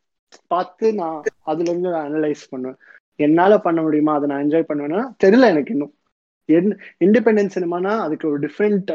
[0.53, 1.19] பார்த்து நான்
[1.51, 2.79] அதுல இருந்து நான் அனலைஸ் பண்ணுவேன்.
[3.27, 4.13] என்னால பண்ண முடியுமா?
[4.19, 5.95] அதை நான் என்ஜாய் பண்ணுவேன்னா தெரியல எனக்கு இன்னும்.
[7.07, 8.91] இண்டிபெண்டன்ஸ் சினிமானா அதுக்கு ஒரு டிஃப்ரெண்ட்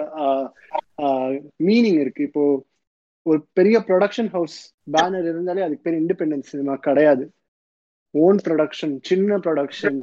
[1.70, 2.24] மீனிங் இருக்கு.
[2.30, 2.44] இப்போ
[3.26, 4.58] ஒரு பெரிய ப்ரொடக்ஷன் ஹவுஸ்
[4.96, 7.24] பேனர் இருந்தாலே அதுக்கு பேர் இண்டிபெண்டன்ஸ் சினிமா கிடையாது.
[8.14, 10.00] ஓன் ப்ரொடக்ஷன் சின்ன production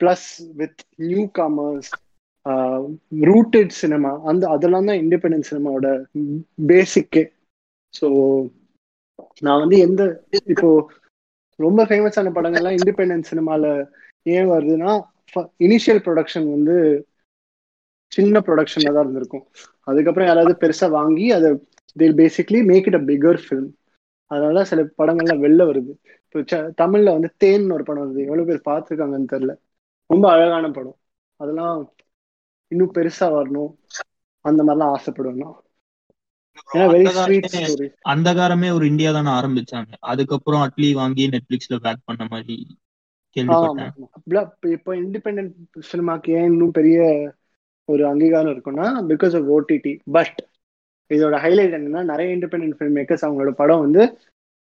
[0.00, 0.28] plus
[0.60, 0.80] with
[1.38, 1.90] newcomers
[3.30, 5.88] rooted cinema அந்த அதெல்லாம் தான் இண்டிபெண்டன்ஸ் சினிமாவோட
[6.70, 7.24] பேசிக்கே
[7.94, 8.06] ஸோ
[9.42, 10.02] நான் வந்து எந்த
[10.54, 10.68] இப்போ
[11.58, 13.64] ரொம்ப ஃபேமஸான படங்கள்லாம் இண்டிபெண்டன்ஸ் சினிமால
[14.26, 14.92] ஏன் வருதுன்னா
[15.60, 16.76] இனிஷியல் ப்ரொடக்ஷன் வந்து
[18.12, 19.44] சின்ன ப்ரொடக்ஷன்ல தான் இருந்திருக்கும்.
[19.86, 21.50] அதுக்கப்புறம் யாராவது பெருசா வாங்கி அதை
[21.96, 23.68] they basically make it a bigger film
[24.30, 25.92] அதனால சில படங்கள்லாம் வெளில வருது.
[26.24, 26.40] இப்போ
[26.80, 28.20] தமிழ்ல வந்து தேன் ஒரு படம் வருது.
[28.26, 29.54] எவ்வளவு பேர் பார்த்துருக்காங்கன்னு தெரியல.
[30.10, 30.98] ரொம்ப அழகான படம்.
[31.40, 31.78] அதெல்லாம்
[32.72, 33.72] இன்னும் பெருசா வரணும்.
[34.44, 35.58] அந்த மாதிரிலாம் ஆசைப்படுவேன் நான்
[36.47, 36.47] ஏன்னா வெரி ஸ்வீட்
[38.08, 39.86] அந்தகாரமே- ஒரு இந்தியா தானே ஆரம்பிச்சாங்க.
[40.00, 42.76] அதுக்கப்புறம் அட்லி வாங்கி நெட்ஃபிளிக்ஸ்ல பேக் பண்ண மாதிரி
[44.62, 45.52] இப்போ இண்டிபெண்டன்ட்
[45.92, 46.98] சினிமாக்கு ஏன் இன்னும் பெரிய
[47.84, 50.48] ஒரு அங்கீகாரம் இருக்குன்னா பிகாஸ் ஆஃப் ஓடிடி பட்
[51.14, 54.18] இதோட ஹைலைட் என்னன்னா நிறைய இண்டிபெண்டன்ட் ஃபில்ம் மேக்கர்ஸ் அவங்களோட படம் வந்து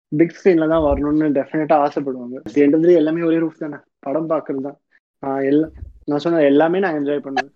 [0.08, 2.42] பிக் ஸ்க்ரீன்ல தான் வரணும்னு டெஃபினட்டா ஆசைப்படுவாங்க.
[2.54, 3.76] எண்டதுல எல்லாமே ஒரே ரூஃப் தானே.
[4.00, 4.80] படம் பார்க்கறது தான்.
[5.20, 5.70] நான் எல்லா
[6.06, 7.54] நான் சொன்ன எல்லாமே நான் என்ஜாய் பண்ணுவேன்.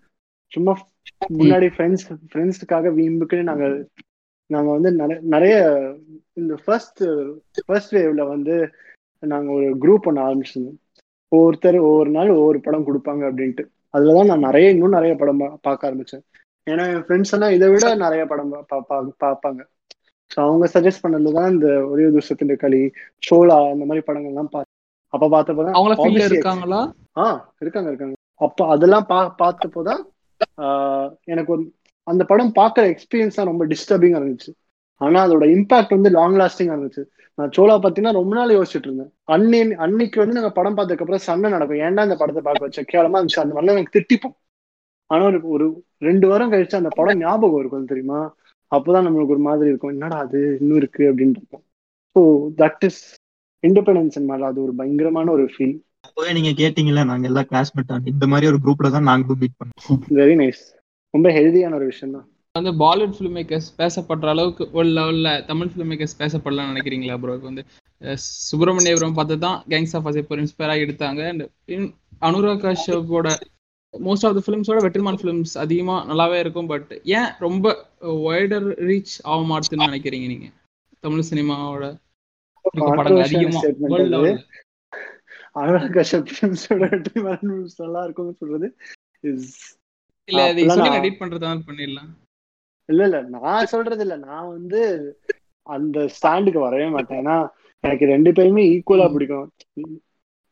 [0.52, 0.90] சும்மா
[1.32, 3.88] முன்னாடி ஃப்ரெண்ட்ஸ் ஃப்ரெண்ட்ஸுக்காக வீம்புக்குன்னு நாங்க
[4.50, 4.90] நாங்க வந்து
[5.34, 5.54] நிறைய
[6.32, 7.02] இந்த ஃபர்ஸ்ட்
[7.66, 8.54] ஃபர்ஸ்ட் வேவ்ல வந்து
[9.22, 10.78] நாங்க ஒரு குரூப் ஒன்று ஆரம்பிச்சிருந்தோம்.
[11.32, 13.64] ஒவ்வொருத்தர் ஒவ்வொரு நாள் ஒவ்வொரு படம் கொடுப்பாங்க அப்படின்ட்டு.
[13.94, 16.24] அதுலதான் நான் நிறைய இன்னும் நிறைய படம் பார்க்க ஆரம்பிச்சேன்.
[16.66, 18.52] ஏன்னா என் ஃப்ரெண்ட்ஸ் எல்லாம் இதை விட நிறைய படம்
[19.20, 19.60] பார்ப்பாங்க.
[20.30, 22.82] ஸோ அவங்க சஜஸ்ட் பண்ணதுல தான் இந்த ஒரே துசத்தின் களி
[23.22, 24.72] சோலா இந்த மாதிரி படங்கள்லாம் பார்த்தேன்
[25.12, 26.80] அப்ப ஃபீல்ட்ல obviously இருக்காங்களா?
[27.16, 27.24] ஆ
[27.58, 28.14] இருக்காங்க இருக்காங்க.
[28.40, 30.00] அப்ப அதெல்லாம் பா பார்த்தப்போதான்
[30.58, 31.62] ஆஹ் எனக்கு ஒரு
[32.06, 34.52] அந்த படம் பார்க்குற எக்ஸ்பீரியன்ஸ் தான் ரொம்ப டிஸ்டர்பிங்கா இருந்துச்சு.
[35.00, 37.02] ஆனா அதோட இம்பாக்ட் வந்து லாங் லாஸ்டிங்கா இருந்துச்சு.
[37.38, 39.10] நான் சோலா பார்த்தீங்கன்னா ரொம்ப நாள் யோசிச்சுட்டு இருந்தேன்.
[39.24, 41.82] அன்னி அன்னைக்கு வந்து நாங்க படம் பார்த்ததுக்கு அப்புறம் சண்டை நடக்கும்.
[41.86, 42.82] ஏன்டா இந்த படத்தை பார்க்க வச்ச?
[42.92, 43.42] கேவலமா இருந்துச்சு.
[43.44, 44.36] அந்த மாதிரி எனக்கு திட்டிப்போம்.
[45.10, 45.66] ஆனா ஒரு ஒரு
[45.98, 48.20] ரெண்டு வாரம் கழிச்சு அந்த படம் ஞாபகம் இருக்கும் தெரியுமா?
[48.72, 49.94] அப்போதான் நம்மளுக்கு ஒரு மாதிரி இருக்கும்.
[49.96, 50.40] என்னடா அது?
[50.60, 51.64] இன்னும் இருக்கு அப்படின்னு இருக்கும்
[52.16, 52.20] ஸோ
[52.62, 53.02] தட் இஸ்
[53.64, 55.74] இண்டிபெண்டன்ஸ் மேல அது ஒரு பயங்கரமான ஒரு ஃபீல்
[56.04, 60.02] அப்பவே நீங்க கேட்டீங்கல்ல நாங்க எல்லாம் கிளாஸ்மேட் இந்த மாதிரி ஒரு குரூப்ல தான் நாங்களும் மீட் பண்ணோம்.
[60.20, 60.62] வெரி நைஸ்
[61.14, 65.90] ரொம்ப ஹெல்தியான ஒரு விஷயம் தான் வந்து பாலிவுட் ஃபிலிம் மேக்கர்ஸ் பேசப்படுற அளவுக்கு ஒரு லெவல்ல தமிழ் ஃபிலிம்
[65.92, 67.62] மேக்கர்ஸ் பேசப்படலாம்னு நினைக்கிறீங்களா ப்ரோ வந்து
[68.48, 71.20] சுப்பிரமணியபுரம் பார்த்து தான் கேங்ஸ் ஆஃப் அசைப்பூர் இன்ஸ்பயர் ஆகி எடுத்தாங்க.
[71.30, 71.44] அண்ட்
[72.28, 73.28] அனுராக் கஷ்யப்போட
[73.94, 76.70] மோஸ்ட் ஆஃப் த ஃபிலிம்ஸோட வெற்றிமான் ஃபிலிம்ஸ் அதிகமா நல்லாவே இருக்கும்.
[76.72, 76.88] பட்
[77.18, 77.66] ஏன் ரொம்ப
[78.26, 80.48] வைடர் ரீச் ஆக மாட்டுதுன்னு நினைக்கிறீங்க நீங்க?
[81.04, 81.84] தமிழ் சினிமாவோட
[82.64, 84.24] படங்கள் Controversial அதிகமா statement வேர்ல்ட் அது.
[84.24, 84.34] லெவல்ல
[85.60, 88.68] அனுராக் கஷ்யப் ஃபிலிம்ஸோட வெற்றி ஃபிலிம்ஸ் நல்லா இருக்கும்னு சொல்றது
[89.30, 89.50] இஸ்
[90.28, 92.10] இல்ல அப்பெல்லாம் சொல்லி நான்- எடிட் பண்றதா பண்ணிடலாம்.
[92.88, 94.80] இல்ல இல்ல நான் சொல்றது இல்ல நான் வந்து
[95.62, 97.26] அந்த ஸ்டாண்டுக்கு வரவே மாட்டேன்.
[97.26, 97.36] ஏன்னா
[97.84, 99.12] எனக்கு ரெண்டு பேருமே ஈக்குவலா.
[99.12, 99.52] பிடிக்கும்.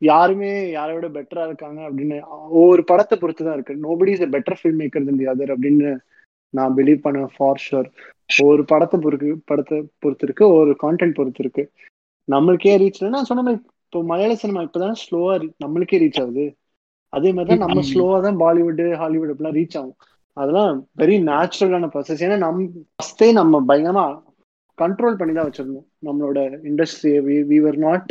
[0.03, 3.75] யாருமே யாரை விட பெட்டரா இருக்காங்க அப்படின்னு ஒவ்வொரு படத்தை பொறுத்து தான் இருக்கு.
[3.75, 5.97] Nobody is better film maker than the other அப்படின்னு
[6.51, 7.89] நான் பிலீவ் பண்ண ஃபார் ஷுர்
[8.41, 11.73] ஒவ்வொரு படத்தை பொறுத்து படத்தை பொறுத்து இருக்கு ஒவ்வொரு கான்டென்ட் பொறுத்து இருக்கு
[12.29, 16.45] நம்மளுக்கே ரீச் நான் சொன்ன மாதிரி இப்போ மலையாள சினிமா இப்பதான் ஸ்லோவா நம்மளுக்கே ரீச் ஆகுது.
[17.13, 17.83] அதே மாதிரி தான் நம்ம.
[17.91, 19.97] ஸ்லோவா தான் பாலிவுட் ஹாலிவுட் அப்படிலாம் ரீச் ஆகும்.
[20.37, 22.61] அதெல்லாம் வெரி நேச்சுரலான ப்ராசஸ் ஏன்னா நம்
[22.97, 24.07] ஃபஸ்ட்டே நம்ம பயங்கரமா
[24.79, 25.87] கண்ட்ரோல் பண்ணி தான் வச்சிருந்தோம்.
[26.07, 26.39] நம்மளோட
[26.71, 27.19] இண்டஸ்ட்ரியை
[27.51, 28.09] வி வர் நாட்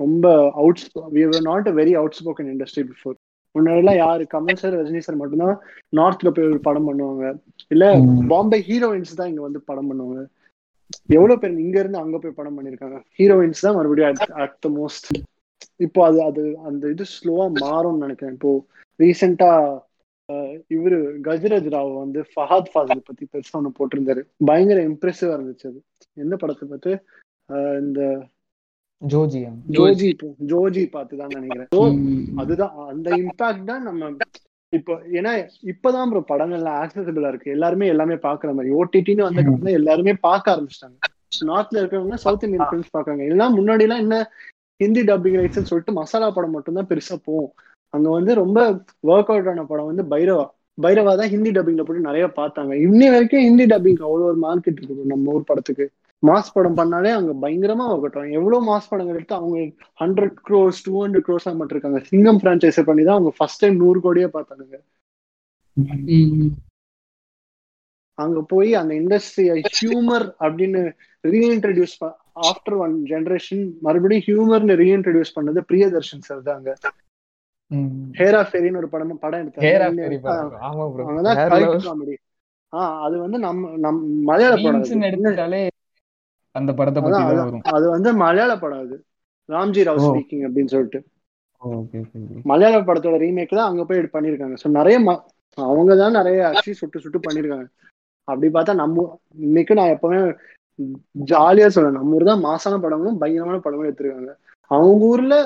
[0.00, 0.26] ரொம்ப
[0.60, 0.82] out
[1.16, 3.16] we were not a very outspoken industry before
[3.54, 5.56] முன்னாடிலாம் யாரு கமல் சார் ரஜினி சார் மட்டும்தான்
[5.98, 7.24] நார்த்ல போய் ஒரு படம் பண்ணுவாங்க.
[7.70, 7.84] இல்ல.
[8.30, 10.22] பாம்பே ஹீரோயின்ஸ் தான் இங்க வந்து படம் பண்ணுவாங்க.
[11.16, 12.98] எவ்வளவு பேர் இங்க இருந்து அங்க போய் படம் பண்ணிருக்காங்க?
[13.18, 15.08] ஹீரோயின்ஸ் தான் மறுபடியும் அட் த மோஸ்ட்
[15.86, 18.36] இப்போ அது அது அந்த இது ஸ்லோவா மாறும்னு நினைக்கிறேன்.
[18.38, 18.52] இப்போ
[19.00, 19.50] ரீசெண்டா
[20.76, 24.22] இவரு கஜராஜ் ராவ் வந்து ஃபஹாத் ஃபாசில் பத்தி பெருசா ஒண்ணு போட்டிருந்தாரு.
[24.48, 25.80] பயங்கர இம்ப்ரெசிவா இருந்துச்சு அது.
[26.16, 26.92] எந்த படத்தை பார்த்து?
[27.82, 28.00] இந்த
[29.02, 29.40] ஜோஜி
[30.52, 31.70] ஜோஜி பார்த்து தான் நினைக்கிறேன்.
[32.42, 34.10] அதுதான் அந்த இம்பாக்ட் தான் நம்ம
[34.72, 35.32] இப்போ ஏன்னா
[35.72, 37.48] இப்பதான் ப்ரோ படங்கள்ல ஆக்சசபிளா இருக்கு.
[37.56, 38.70] எல்லாருமே எல்லாமே பாக்குற மாதிரி.
[38.80, 40.96] ஓடிடின்னு வந்த எல்லாருமே பார்க்க ஆரம்பிச்சிட்டாங்க.
[41.50, 44.16] நார்த்ல இருக்கிறவங்க சவுத் இந்தியன் ஃபிலிம்ஸ் பாக்காங்க எல்லாம் முன்னாடி எல்லாம் என்ன
[44.82, 47.52] ஹிந்தி டப்பிங் ரைட்ஸ் சொல்லிட்டு மசாலா படம் மட்டும் தான் பெருசா போகும்.
[47.94, 48.58] அங்க வந்து ரொம்ப
[49.12, 50.44] ஒர்க் அவுட் ஆன படம் வந்து பைரவா.
[50.84, 52.72] பைரவா தான் ஹிந்தி டப்பிங்ல போட்டு நிறைய பார்த்தாங்க.
[52.86, 55.86] இன்னி வரைக்கும் ஹிந்தி டப்பிங் அவ்வளோ ஒரு மார்க்கெட் இருக்கு bro நம்ம ஊர் படத்துக்கு.
[56.22, 58.34] மாஸ் படம் பண்ணாலே அங்க பயங்கரமா ஒர்க் அவுட் ஆகும்.
[58.38, 59.58] எவ்வளவு மாஸ் படங்கள் எடுத்து அவங்க
[60.02, 64.00] hundred crores two hundred crores மட்டும் இருக்காங்க சிங்கம் பிரான்ச்சைஸ் பண்ணி தான் அவங்க ஃபர்ஸ்ட் டைம் நூறு
[64.06, 64.76] கோடியே பார்த்தாங்க.
[68.18, 70.80] அங்க போய் அந்த இண்டஸ்ட்ரியை ஹியூமர் அப்படின்னு
[71.24, 71.94] ரீஇன்ட்ரடியூஸ்
[72.36, 76.74] ஆஃப்டர் ஒன் ஜெனரேஷன் மறுபடியும் ஹியூமர்னு ரீஇன்ட்ரடியூஸ் பண்ணது பிரியதர்ஷன் சார் தாங்க
[78.16, 79.42] ஹேரா ஃபெரின்னு ஒரு படம் படம்.
[79.42, 80.56] எடுத்தாங்க.
[81.86, 82.14] காமெடி
[82.72, 85.62] ஆஹ் அது வந்து நம்ம நம் மலையாள படம் எடுத்துட்டாலே
[86.54, 87.20] அந்த படத்தை பத்தி
[87.72, 88.96] அது வந்து மலையாள படம் அது.
[89.48, 90.00] ராம்ஜி ராவ்.
[90.06, 91.00] ஸ்பீக்கிங் அப்படின்னு சொல்லிட்டு.
[92.50, 94.56] மலையாள படத்தோட ரீமேக் தான் அங்க போய் பண்ணிருக்காங்க.
[94.62, 94.96] ஸோ நிறைய
[95.58, 97.66] அவங்க தான் நிறைய ஆக்சுவலி சுட்டு சுட்டு பண்ணிருக்காங்க.
[98.28, 99.04] அப்படி பார்த்தா நம்ம
[99.40, 100.20] இன்னைக்கு நான் எப்பவுமே
[101.32, 104.32] ஜாலியா சொல்றேன் நம்ம ஊர் தான் மாசான படங்களும் பயங்கரமான படங்களும் எடுத்திருக்காங்க.
[104.70, 105.36] அவங்க ஊர்ல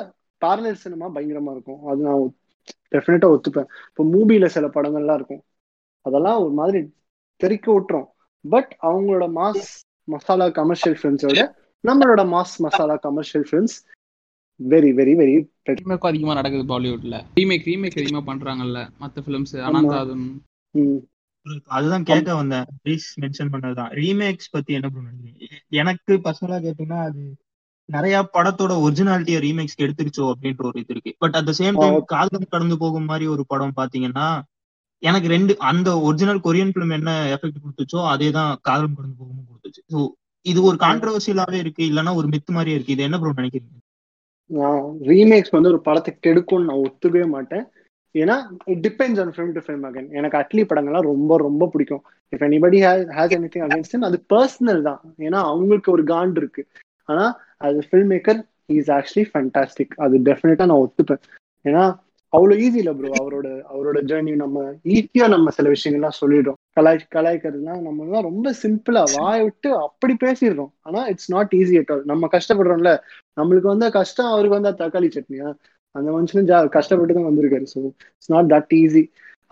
[0.42, 1.80] பார்லர் சினிமா பயங்கரமா இருக்கும்.
[1.86, 2.34] அது நான்
[2.94, 3.68] டெஃபினட்டா ஒத்துப்பேன்.
[3.90, 5.42] இப்போ மூவில சில படங்கள்லாம் இருக்கும்.
[6.06, 6.80] அதெல்லாம் ஒரு மாதிரி
[7.40, 8.08] தெறிக்க விட்டுரும்.
[8.44, 9.66] பட் அவங்களோட மாஸ்
[10.08, 11.44] மசாலா கமர்ஷியல் ஃபிலிம்ஸோட
[11.84, 13.76] நம்மளோட mass masala commercial films
[14.60, 15.34] very very very
[15.70, 18.80] ரீமேக்கும் அதிகமா நடக்குது பாலிவுட்ல ரீமேக் ரீமேக் அதிகமா பண்றாங்கல்ல.
[19.00, 20.26] மத்த ஃபிலிம்ஸ் அனந்தாதும்
[21.76, 22.66] அதுதான் கேட்க வந்தேன்.
[22.84, 23.90] Please mention பண்ணதுதான்.
[24.02, 25.60] ரீமேக்ஸ் பத்தி என்ன நினைக்கிறீங்க?
[25.80, 27.22] எனக்கு பர்சனலா கேட்டீங்கன்னா அது
[27.88, 31.12] நிறைய படத்தோட ஒரிஜினாலிட்டியை ரீமேக்ஸ்க்கு எடுத்துருச்சோ அப்படின்ற ஒரு இது இருக்கு.
[31.22, 34.28] But at the same time Kadhal Kadandhu Pogum மாதிரி ஒரு படம் பாத்தீங்கன்னா
[35.02, 39.82] எனக்கு ரெண்டு அந்த ஒரிஜினல் கொரியன் பிலிம் என்ன எஃபெக்ட் கொடுத்துச்சோ அதே தான் காதல் கடந்து போகும் கொடுத்துச்சு.
[39.92, 39.98] ஸோ
[40.46, 41.82] இது ஒரு கான்ட்ரவர்சியலாவே இருக்கு.
[41.90, 42.96] இல்லைன்னா ஒரு மித்து மாதிரியே இருக்கு.
[42.96, 43.80] இது என்ன ப்ரோ நினைக்கிறீங்க?
[44.50, 47.64] நான் ரீமேக்ஸ் வந்து ஒரு படத்தை கெடுக்கும்னு நான் ஒத்துக்கவே மாட்டேன்.
[48.22, 48.36] ஏன்னா
[48.72, 52.02] it depends on film to film again எனக்கு அட்லி படங்கள்லாம் ரொம்ப ரொம்ப பிடிக்கும்.
[52.32, 52.78] If anybody
[53.18, 55.00] has anything against அது பர்சனல் தான்.
[55.26, 56.64] ஏன்னா அவங்களுக்கு ஒரு காண்ட் இருக்கு.
[57.08, 57.26] ஆனா
[57.66, 58.40] அது film maker
[58.78, 61.22] is actually fantastic அது டெஃபினட்டா நான் ஒத்துப்பேன்.
[61.64, 61.84] ஏன்னா
[62.32, 64.62] அவ்வளவு ஈஸி இல்லை ப்ரோ அவரோட அவரோட ஜேர்னி நம்ம
[64.94, 66.58] ஈஸியா நம்ம சில விஷயங்கள்லாம் சொல்லிடுறோம்.
[66.78, 70.72] கலாய் கலாய்க்கிறதுனா நம்ம தான் ரொம்ப சிம்பிளா வாய விட்டு அப்படி பேசிடுறோம்.
[70.82, 72.92] ஆனா it's not easy at all நம்ம கஷ்டப்படுறோம்ல.
[73.40, 75.48] நம்மளுக்கு வந்த கஷ்டம் அவருக்கு வந்தா தக்காளி சட்னியா?
[75.98, 77.66] அந்த மனுஷனும் ஜா கஷ்டப்பட்டு தான் வந்திருக்காரு.
[77.74, 77.78] So
[78.16, 79.02] it's not that easy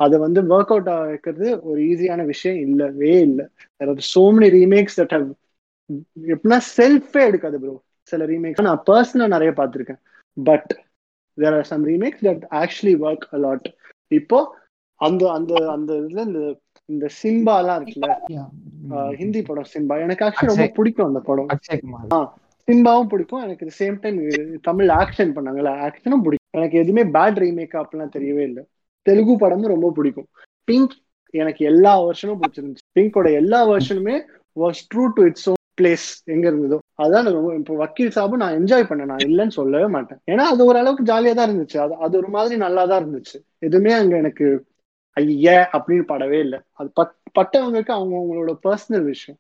[0.05, 3.45] அதை வந்து ஒர்க் அவுட் ஆகிறது ஒரு ஈஸியான விஷயம் இல்லவே இல்லை.
[4.15, 5.29] So many remakes that have
[6.33, 7.75] எப்படின்னா செல்ஃபே எடுக்காது ப்ரோ
[8.13, 10.01] சில ரீமேக்ஸ் நான் பர்சனலா நிறைய பார்த்துருக்கேன்.
[10.37, 10.71] But
[11.39, 13.69] there are some remakes that actually work a lot
[14.21, 14.39] இப்போ
[15.01, 16.43] அந்த அந்த அந்த இதுல இந்த
[16.89, 18.15] இந்த சிம்பாலாம் இருக்குல்ல.
[19.21, 20.67] ஹிந்தி படம் சிம்பா எனக்கு ஆக்சுவலி ரொம்ப.
[20.79, 21.49] பிடிக்கும் அந்த படம்.
[22.69, 23.43] சிம்பாவும் பிடிக்கும்.
[23.43, 24.19] எனக்கு சேம் டைம்
[24.61, 26.51] தமிழ் ஆக்ஷன் பண்ணாங்கல்ல ஆக்ஷனும் பிடிக்கும்.
[26.51, 28.63] எனக்கு எதுவுமே பேட் ரீமேக் அப்படிலாம் தெரியவே இல்லை.
[29.03, 30.29] தெலுங்கு படமும் ரொம்ப பிடிக்கும்.
[30.65, 30.95] பிங்க்
[31.31, 32.87] எனக்கு எல்லா வருஷனும் பிடிச்சிருந்துச்சு.
[32.99, 34.17] பிங்கோட எல்லா வருஷனுமே
[34.57, 36.79] was true to it's own place எங்க இருந்ததோ.
[37.03, 39.11] அதான் ரொம்ப இப்போ வக்கீல் சாபு நான் என்ஜாய் பண்ணேன்.
[39.13, 40.21] நான் இல்லைன்னு சொல்லவே மாட்டேன்.
[40.31, 41.79] ஏன்னா அது ஓரளவுக்கு ஜாலியாக தான் இருந்துச்சு.
[41.79, 43.37] அது அது ஒரு மாதிரி நல்லா தான் இருந்துச்சு.
[43.59, 44.47] எதுவுமே அங்கே எனக்கு
[45.13, 46.59] ஐய அப்படின்னு படவே இல்லை.
[46.73, 49.39] அது பட் பட்டவங்களுக்கு அவங்க அவங்களோட பர்சனல் விஷயம்.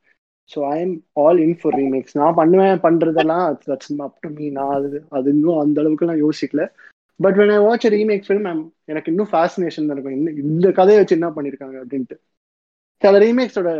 [0.50, 4.74] So I am all in for remakes நான் பண்ணுவேன் பண்ணுறதெல்லாம் தட்ஸ் அப் டு மீ நான்
[4.78, 6.64] அது அது இன்னும் அந்த அளவுக்கு நான் யோசிக்கல.
[7.20, 8.48] But when I watch remake film
[8.90, 10.16] எனக்கு இன்னும் ஃபேசினேஷன் தான் இருக்கும்.
[10.18, 12.16] இன்னும் இந்த கதையை வச்சு என்ன பண்ணியிருக்காங்க அப்படின்ட்டு.
[13.02, 13.70] சில ரீமேக்ஸோட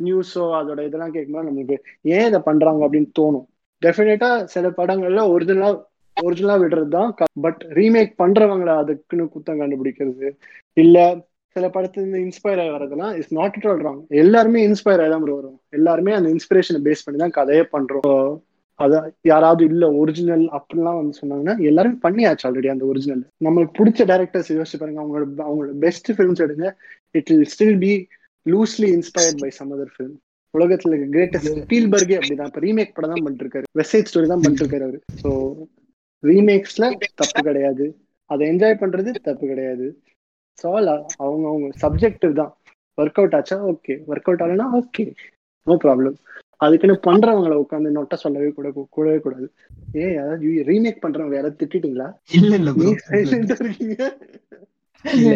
[0.00, 1.76] நியூஸோ அதோட இதெல்லாம் கேட்கும்போது நமக்கு
[2.14, 3.46] ஏன் இதை பண்ணுறாங்க அப்படின்னு தோணும்.
[3.82, 5.82] டெஃபினட்டாக சில படங்கள்ல ஒரிஜினலாக
[6.16, 7.10] ஒரிஜினலாக விடுறது தான்
[7.44, 10.28] பட் ரீமேக் பண்ணுறவங்கள அதுக்குன்னு குத்தம் கண்டுபிடிக்கிறது.
[10.76, 11.06] இல்லை
[11.56, 15.58] சில படத்துல இன்ஸ்பயர் ஆகி வரதெல்லாம் is not it all wrong எல்லாருமே இன்ஸ்பயர் ஆகி தான் வரும்
[15.78, 18.04] எல்லாருமே அந்த இன்ஸ்பிரேஷனை பேஸ் பண்ணி தான் கதையே பண்றோம்.
[18.08, 18.16] So,
[18.80, 18.92] அத
[19.30, 24.80] யாராவது இல்ல ஒரிஜினல் அப்படிலாம் வந்து சொன்னாங்கன்னா எல்லாரும் பண்ணியாச்சு ஆல்ரெடி அந்த ஒரிஜினல் நம்மளுக்கு பிடிச்ச டேரக்டர்ஸ் யோசிச்சு
[24.80, 25.00] பாருங்க.
[25.02, 26.68] அவங்களோட அவங்களோட பெஸ்ட் ஃபிலிம்ஸ் எடுங்க.
[27.18, 27.92] It will still be
[28.46, 30.16] loosely inspired by some other film
[30.54, 34.86] உலகத்துல கிரேட்டஸ்ட் ஸ்பீல்பர்கே அப்படிதான் இப்ப ரீமேக் படம் தான் பண்ணிட்டு இருக்காரு வெஸ்ட் ஸ்டோரி தான் பண்ணிட்டு இருக்காரு
[34.88, 35.30] அவரு ஸோ
[36.22, 36.88] ரீமேக்ஸ்ல
[37.22, 37.86] தப்பு கிடையாது.
[38.30, 39.86] அதை என்ஜாய் பண்றது தப்பு கிடையாது.
[40.58, 40.66] ஸோ
[41.24, 42.52] அவங்க அவங்க சப்ஜெக்டிவ் தான்.
[42.98, 43.56] ஒர்க் அவுட் ஆச்சா?
[43.70, 45.04] ஓகே ஒர்க் அவுட் ஆகலைன்னா ஓகே
[45.66, 46.16] நோ ப்ராப்ளம்
[46.60, 49.46] அதுக்குன்னு பண்றவங்களை உட்காந்து நொட்ட சொல்லவே கூட கூடவே கூடாது.
[49.94, 52.06] ஏ யாராவது ரீமேக் பண்றவங்க யாராவது திட்டிட்டீங்களா?
[52.38, 53.34] இல்ல இல்ல இல்ல
[53.84, 54.06] இல்ல.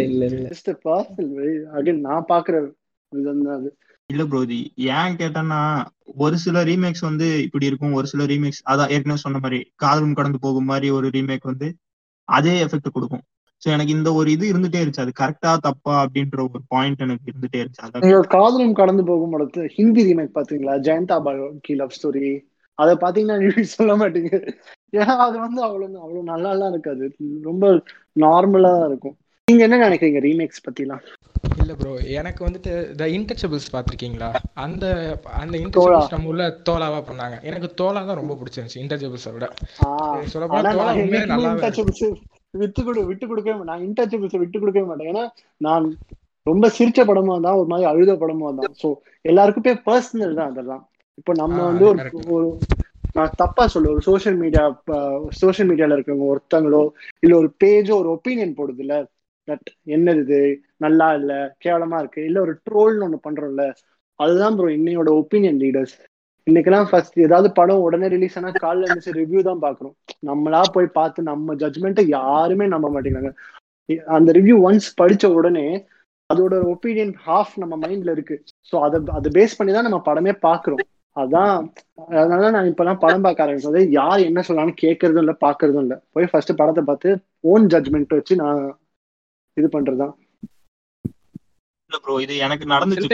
[0.03, 1.33] இல்ல ஜஸ்ட் பார்சல்
[1.79, 2.57] அகைன் நான் பாக்குற
[3.13, 3.71] விதம் தான் அது.
[4.11, 4.59] இல்ல ப்ரோ இது
[4.99, 5.61] ஏன் கேட்டேன்னா
[6.25, 7.97] ஒரு சில ரீமேக்ஸ் வந்து இப்படி இருக்கும்.
[7.99, 11.69] ஒரு சில ரீமேக்ஸ் அதான் ஏற்கனவே சொன்ன மாதிரி காதலும் கடந்து போகும் மாதிரி ஒரு ரீமேக் வந்து
[12.29, 13.25] அதே எஃபெக்ட் கொடுக்கும்.
[13.63, 15.07] சோ எனக்கு இந்த ஒரு இது இருந்துட்டே இருந்துச்சு.
[15.07, 17.75] அது கரெக்டா தப்பா அப்படின்ற ஒரு பாயிண்ட் எனக்கு இருந்துட்டே இருந்துச்சு.
[18.03, 22.31] நீங்க காதலும் கடந்து போகும் படத்து ஹிந்தி ரீமேக் பாத்தீங்களா ஜெயந்தா பாக்கி லவ் ஸ்டோரி
[22.79, 23.37] அதை பாத்தீங்கன்னா
[23.77, 24.33] சொல்ல மாட்டீங்க.
[24.93, 27.07] ஏன்னா அது வந்து அவ்வளவு அவ்வளவு நல்லா எல்லாம் இருக்காது.
[27.49, 27.65] ரொம்ப
[28.17, 29.17] நார்மலா தான் இருக்கும்.
[29.49, 31.05] நீங்க என்ன நினைக்கிறீங்க ரீமேக்ஸ் பத்திலாம்?
[31.59, 34.29] இல்ல ப்ரோ எனக்கு வந்துட்டு த இன்டச்சபிள்ஸ் பார்த்திருக்கீங்களா?
[34.65, 34.85] அந்த
[35.39, 37.37] அந்த இன்டச்சபிள்ஸ் நம்ம உள்ள தோலாவா பண்ணாங்க.
[37.51, 39.49] எனக்கு தோலா தான் ரொம்ப பிடிச்சிருந்துச்சு இன்டச்சபிள்ஸை விட.
[40.33, 41.69] சொல்ல போனா தோலா உண்மையிலே என்னைக்குமே
[42.61, 45.11] விட்டு கொடு விட்டு கொடுக்கவே மாட்டேன் நான் இன்டச்சபிள்ஸ் விட்டு கொடுக்கவே மாட்டேன்.
[45.13, 45.25] ஏன்னா
[45.61, 45.87] நான்
[46.47, 48.89] ரொம்ப சிரிச்ச படமா தான் ஒரு மாதிரி அழுத படமா தான் சோ
[49.25, 50.83] எல்லாருக்குமே பர்சனல் தான் அதெல்லாம்.
[51.21, 52.01] இப்போ நம்ம வந்து ஒரு.
[52.37, 52.49] ஒரு
[53.15, 54.65] நான் தப்பா சொல்ல ஒரு சோஷியல் மீடியா
[55.41, 56.83] சோஷியல் மீடியால இருக்கவங்க ஒருத்தங்களோ
[57.23, 58.97] இல்ல ஒரு பேஜோ ஒரு ஒப்பீனியன் போடுது இல்ல
[59.49, 60.41] தட் என்னது இது?
[60.85, 61.33] நல்லா இல்ல
[61.65, 63.65] கேவலமா இருக்கு இல்ல ஒரு ட்ரோல்னு ஒண்ணு பண்றோம்ல
[64.21, 65.97] அதுதான் ப்ரோ இன்னையோட ஒப்பீனியன் லீடர்ஸ்
[66.49, 69.95] இன்னைக்கெல்லாம் ஃபர்ஸ்ட் ஏதாவது படம் உடனே ரிலீஸ் ஆனா காலைல இருந்துச்சு ரிவ்யூ தான் பாக்குறோம்
[70.29, 73.33] நம்மளா போய் பார்த்து நம்ம ஜட்மெண்ட்டை யாருமே நம்ப மாட்டேங்கிறாங்க.
[74.17, 75.67] அந்த ரிவ்யூ ஒன்ஸ் படிச்ச உடனே
[76.31, 78.37] அதோட ஒப்பீனியன் ஹாஃப் நம்ம மைண்ட்ல இருக்கு.
[78.71, 80.85] ஸோ அதை அதை பேஸ் பண்ணி தான் நம்ம படமே பாக்குறோம்
[81.17, 81.55] அதான்
[82.17, 85.99] அதனால நான் இப்பெல்லாம் படம் பார்க்க ஆரம்பிச்சது யார் என்ன சொல்லலாம்னு கேட்கறதும் இல்லை பாக்குறதும் இல்லை.
[86.15, 87.13] போய் ஃபர்ஸ்ட் படத்தை பார்த்து
[87.53, 88.61] ஓன் ஜட்மெண்ட் வச்சு நான்
[89.57, 90.15] இது பண்றதுதான்.
[91.91, 93.09] இல்ல ப்ரோ இது எனக்கு நடந்துச்சு.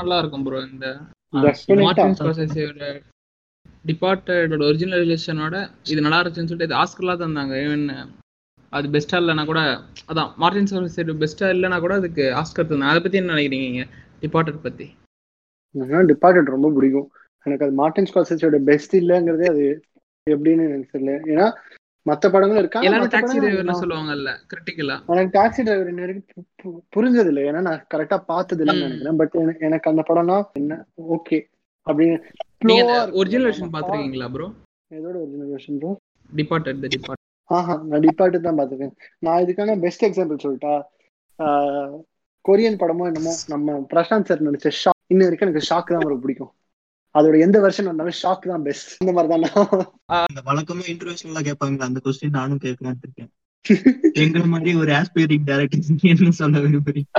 [0.00, 0.86] நல்லா இருக்கும் ப்ரோ இந்த
[3.88, 5.56] டிபார்ட்டடோட ஒரிஜினல் ரிலேஷனோட
[5.92, 7.54] இது நல்லா இருந்துச்சுன்னு சொல்லிட்டு இது ஆஸ்கர்லாம் தந்தாங்க.
[7.64, 7.86] ஈவன்
[8.72, 9.60] அது பெஸ்டா இல்லைனா கூட
[10.10, 12.92] அதான் மார்டின் ஸ்கார்செஸி பெஸ்டா இல்லைனா கூட அதுக்கு ஆஸ்கர் தந்தாங்க.
[12.92, 13.82] அதை பத்தி என்ன நினைக்கிறீங்க
[14.24, 14.86] டிபார்ட்டட் பத்தி.
[16.12, 17.08] டிபார்ட்மெண்ட் ரொம்ப பிடிக்கும்.
[17.46, 19.64] எனக்கு அது மார்டின் ஸ்கார்செஸியோட பெஸ்ட் இல்லைங்கிறதே அது
[20.26, 21.14] எப்படின்னு எனக்கு தெரியல.
[21.32, 21.46] ஏன்னா
[22.06, 22.80] மத்த படங்களும் இருக்கா?
[22.80, 26.16] எல்லாரும் டாக்ஸி டிரைவர்னு சொல்லுவாங்கல்ல கிரிட்டிக்கலா எனக்கு டாக்ஸி டிரைவர்
[26.60, 28.86] பு- புரிஞ்சது இல்லை ஏன்னா நான் கரெக்டா பார்த்தது இல்லைன்னு.
[28.86, 29.18] நினைக்கிறேன்.
[29.20, 29.34] பட்
[29.68, 30.78] எனக்கு அந்த படம்னா என்ன?
[31.16, 31.38] ஓகே
[31.86, 32.16] அப்படின்னு
[33.14, 34.48] ஒரிஜினல் வெர்ஷன் பாத்திருக்கீங்களா ப்ரோ
[34.90, 35.92] எதோட original version bro
[36.30, 38.94] departed the depart ஆஹா நான் டிபார்ட் தான் பார்த்துருக்கேன்.
[39.18, 40.74] நான் இதுக்கான பெஸ்ட் எக்ஸாம்பிள் சொல்லிட்டா
[42.44, 46.52] கொரியன் படமோ என்னமோ நம்ம பிரசாந்த் சார் நடிச்ச ஷாக் இன்ன வரைக்கும் எனக்கு ஷாக் தான் ரொம்ப பிடிக்கும்.
[47.14, 49.44] அதோட எந்த வெர்ஷன் வந்தாலும் ஷாக் தான் பெஸ்ட் இந்த மாதிரி தான்
[50.24, 53.30] இந்த வழக்கமா இன்டர்வியூஸ்ல கேட்பாங்களா அந்த கொஸ்டின் நானும் கேட்கலான்னு இருக்கேன்.
[54.22, 55.82] எங்களை மாதிரி ஒரு ஆஸ்பைரிங் டேரக்டர்
[56.14, 57.10] என்ன சொல்ல விரும்புறீங்க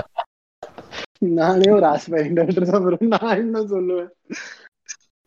[1.37, 2.97] நானே ஒரு ஆஸ்பைரிங் டேரக்டர் தான் bro.
[3.13, 4.09] நான் என்ன சொல்லுவேன்?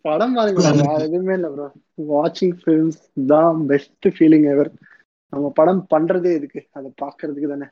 [0.05, 0.61] படம் பாருங்க.
[0.81, 1.67] வேற எதுவுமே இல்ல ப்ரோ
[2.11, 3.01] வாட்சிங் ஃபிலிம்ஸ்
[3.33, 4.71] தான் பெஸ்ட் ஃபீலிங் எவர்
[5.33, 6.61] நம்ம படம் பண்றதே எதுக்கு?
[6.77, 7.69] அதை பாக்குறதுக்கு தானே.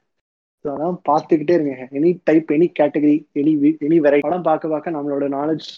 [0.65, 1.75] அதான் பார்த்துக்கிட்டே இருங்க.
[1.99, 3.53] Any type any category any
[3.85, 5.69] any very படம் பார்க்க பார்க்க நம்மளோட நாலேஜ்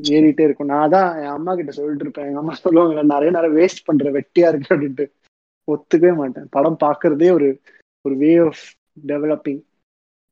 [0.00, 0.66] ஏறிட்டே இருக்கும்.
[0.66, 2.26] நான் தான் என் அம்மா கிட்ட சொல்லிட்டு இருப்பேன்.
[2.26, 5.10] எங்க அம்மா சொல்லுவாங்க நிறைய நேரம் வேஸ்ட் பண்ற வெட்டியா இருக்கு அப்படின்ட்டு.
[5.72, 6.46] ஒத்துக்கவே மாட்டேன்.
[6.50, 7.60] படம் பாக்குறதே ஒரு
[8.02, 8.74] ஒரு வே ஆஃப்
[9.06, 9.62] டெவலப்பிங்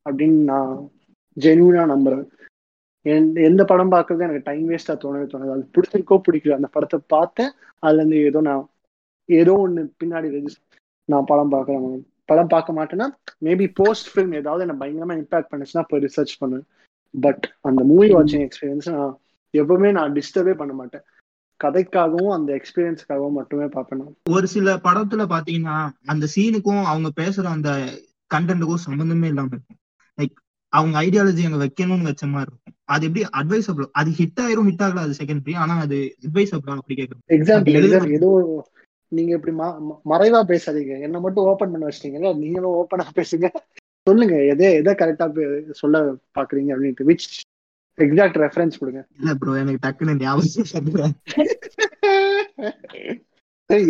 [0.09, 0.89] அப்படின்னு நான்
[1.39, 2.27] ஜென்யூனா நம்புறேன்.
[3.01, 5.51] எந்த- எந்த படம் பார்க்கறது எனக்கு டைம் வேஸ்டா தோணவே தோணுது.
[5.51, 6.51] அது பிடிச்சிருக்கோ பிடிக்கல.
[6.51, 7.51] அந்த படத்தை பார்த்தேன்.
[7.79, 8.69] அதுல இருந்து ஏதோ நான்
[9.25, 13.07] ஏதோ ஒண்ணு பின்னாடி ரெஜிஸ்டர் நான் படம் பாக்குறேன் படம் பார்க்க மாட்டேன்னா
[13.41, 16.65] மேபி போஸ்ட் ஃபிலிம் ஏதாவது என்ன பயங்கரமா இம்பாக்ட் பண்ணுச்சுன்னா போய் ரிசர்ச் பண்ணுவேன்.
[17.21, 19.19] பட் அந்த மூவி வாட்சிங் எக்ஸ்பீரியன்ஸ் நான்
[19.53, 21.05] எப்பவுமே நான் டிஸ்டர்பே பண்ண மாட்டேன்.
[21.59, 24.05] கதைக்காகவும் அந்த எக்ஸ்பீரியன்ஸ்க்காகவும் மட்டுமே பார்ப்பேன்
[24.37, 25.77] ஒரு சில படத்துல பாத்தீங்கன்னா
[26.13, 27.71] அந்த சீனுக்கும் அவங்க பேசுற அந்த
[28.31, 29.79] கண்டென்ட்டுக்கும் சம்பந்தமே இல்லாம இருக்கும்.
[30.17, 30.35] லைக்
[30.73, 32.75] அவங்க ஐடியாலஜி அங்க வைக்கணும்னு வச்ச மாதிரி இருக்கும்.
[32.93, 37.25] அது எப்படி அட்வைசபிள் அது ஹிட் ஆயிரும் ஹிட் ஆகல அது செகண்டரி ஆனா அது அட்வைசபிள் அப்படி கேட்கணும்
[37.37, 38.31] எக்ஸாம்பிள் ஏதோ
[39.11, 39.53] நீங்க இப்படி
[40.11, 40.93] மறைவா பேசாதீங்க.
[41.05, 43.47] என்ன மட்டும் ஓபன் பண்ண வச்சிட்டீங்கல்ல நீங்களும் ஓப்பனா பேசுங்க.
[44.07, 45.25] சொல்லுங்க எதை எதை கரெக்டா
[45.81, 45.97] சொல்ல
[46.37, 47.07] பாக்குறீங்க அப்படின்ட்டு.
[47.09, 47.27] விச்
[48.05, 49.01] எக்ஸாக்ட் ரெஃபரன்ஸ் கொடுங்க.
[49.19, 51.15] இல்ல ப்ரோ எனக்கு டக்குன்னு ஞாபகம்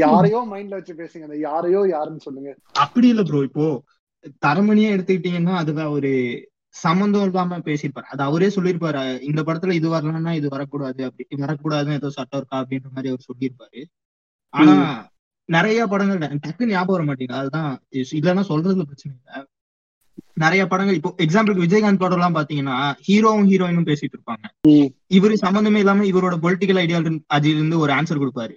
[0.03, 1.23] யாரையோ மைண்ட்ல வச்சு பேசுங்க.
[1.27, 2.49] அந்த யாரையோ யாருன்னு சொல்லுங்க.
[2.83, 3.65] அப்படி இல்ல ப்ரோ இப்போ
[4.45, 6.11] தரமணியா எடுத்துக்கிட்டீங்கன்னா அதுதான் ஒரு
[6.75, 8.07] சம்மந்தம் இல்லாம பேசியிருப்பாரு.
[8.13, 8.99] அது அவரே சொல்லியிருப்பாரு
[9.29, 11.41] இந்த படத்துல இது வரலன்னா இது வரக்கூடாது அப்படி.
[11.45, 13.81] வரக்கூடாதுன்னு ஏதோ சட்டம் இருக்கா அப்படின்ற மாதிரி அவர் சொல்லியிருப்பாரு.
[14.53, 14.75] ஆனா
[15.49, 17.39] நிறைய படங்கள் டக்கு ஞாபகம் வர மாட்டேங்குது.
[17.41, 17.71] அதுதான்
[18.19, 19.31] இல்லைன்னா சொல்றதுல பிரச்சனை இல்ல.
[20.43, 20.97] நிறைய படங்கள்.
[20.99, 22.75] இப்போ எக்ஸாம்பிளுக்கு விஜயகாந்த் படம் எல்லாம் பாத்தீங்கன்னா
[23.07, 24.45] ஹீரோவும் ஹீரோயினும் பேசிட்டு இருப்பாங்க.
[25.17, 28.55] இவரு சம்பந்தமே இல்லாம இவரோட பொலிட்டிக்கல் ஐடியாலஜில இருந்து ஒரு ஆன்சர் கொடுப்பாரு.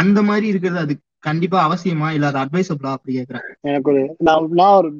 [0.00, 0.94] அந்த மாதிரி இருக்கிறது அது
[1.28, 2.08] கண்டிப்பா அவசியமா?
[2.16, 3.46] இல்ல அது அட்வைசபிளா அப்படி கேக்குறேன்.
[3.70, 4.90] எனக்கு ஒரு நான் ஒரு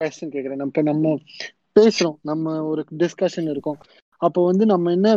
[0.00, 0.60] கொஸ்டின் கேக்குறேன்.
[0.62, 1.14] நம்ம நம்ம
[1.78, 2.16] பேசுறோம்.
[2.22, 3.78] நம்ம ஒரு டிஸ்கஷன் இருக்கும்.
[4.20, 5.16] அப்போ வந்து நம்ம என்ன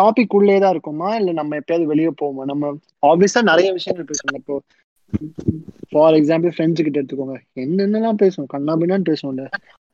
[0.00, 1.08] டாபிக் உள்ளே தான் இருக்கோமா?
[1.20, 2.44] இல்ல நம்ம எப்பயாவது வெளியே போவோமா?
[2.50, 2.72] நம்ம
[3.10, 4.54] ஆப்வியஸா நிறைய விஷயங்கள் பேசுவோம் இப்போ
[5.92, 7.36] ஃபார் எக்ஸாம்பிள் ஃப்ரெண்ட்ஸ் கிட்ட எடுத்துக்கோங்க.
[7.56, 8.50] என்னென்னலாம் பேசுவோம்?
[8.52, 9.44] கண்ணாபின்னான்னு பேசுவோம்ல.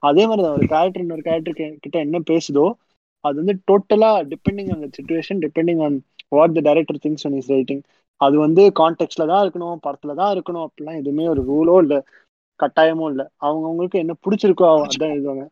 [0.03, 1.55] அதே மாதிரி தான் ஒரு கேரக்டர் இன்னொரு கேரக்டர்
[1.85, 2.67] கிட்ட என்ன பேசுதோ
[3.25, 5.97] அது வந்து டோட்டலா depending on situation depending on
[6.33, 7.83] what the director things one is writing
[8.21, 11.97] அது வந்து கான்டெக்ட்ல தான் இருக்கணும் படத்துல தான் இருக்கணும் அப்படிலாம் எதுவுமே ஒரு ரூலோ இல்ல
[12.61, 13.23] கட்டாயமோ இல்ல.
[13.43, 15.45] அவங்கவுங்களுக்கு என்ன பிடிச்சிருக்கோ அதான் எழுதுவாங்க.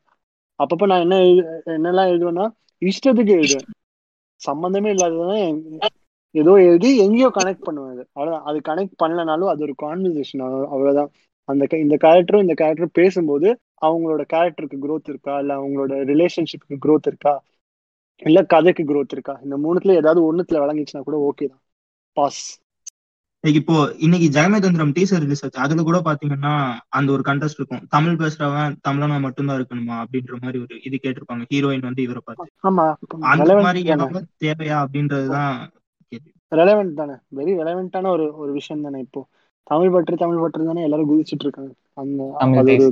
[0.60, 1.42] அப்பப்ப நான் என்ன எழு
[1.74, 2.46] என்னெல்லாம் எழுதுவேன்னா
[2.82, 3.68] இஷ்டத்துக்கு எழுதுவேன்.
[4.40, 5.42] சம்பந்தமே இல்லாததான்
[6.34, 8.04] ஏதோ எழுதி எங்கேயோ கனெக்ட் பண்ணுவேன் அது.
[8.12, 8.46] அவ்வளவுதான்.
[8.50, 10.42] அது கனெக்ட் பண்ணலனாலும் அது ஒரு கான்வர்சேஷன்
[10.74, 11.10] அவ்வளவுதான்.
[11.48, 13.48] அந்த இந்த கேரக்டரும் இந்த கேரக்டரும் பேசும்போது
[13.82, 15.38] அவங்களோட கேரக்டருக்கு growth இருக்கா?
[15.38, 17.34] இல்ல அவங்களோட ரிலேஷன்ஷிப்க்கு growth இருக்கா?
[18.22, 19.40] இல்ல கதைக்கு growth இருக்கா?
[19.44, 21.62] இந்த மூணுத்துல ஏதாவது ஒண்ணுத்துல விளங்கிச்சுன்னா கூட ஓகே தான்.
[22.16, 22.44] பாஸ்
[23.44, 25.58] இப்போ இன்னைக்கு ஜெயமேதந்திரம் டீசர் ரிலீஸ் ஆச்சு.
[25.58, 26.52] அதுல கூட பாத்தீங்கன்னா
[26.88, 27.82] அந்த ஒரு கண்டெஸ்ட் இருக்கும்.
[27.88, 29.96] தமிழ் பேசுறவன் தமிழனா மட்டும்தான் இருக்கணுமா?
[30.04, 31.44] அப்படின்ற மாதிரி ஒரு இது கேட்டிருப்பாங்க.
[31.54, 32.46] ஹீரோயின் வந்து இவரை பார்த்து.
[32.68, 32.86] ஆமா.
[33.32, 33.82] அந்த மாதிரி
[34.44, 35.58] தேவையா அப்படின்றதுதான்
[36.54, 37.16] ரெலவெண்ட் தானே?
[37.32, 39.20] வெரி ரெலவெண்டான ஒரு ஒரு விஷயம் தானே இப்போ?
[39.70, 41.72] தமிழ் பற்று தமிழ் பற்று தானே எல்லாரும் குதிச்சிட்டு இருக்காங்க.
[41.96, 42.88] அந்த அது ஒரு.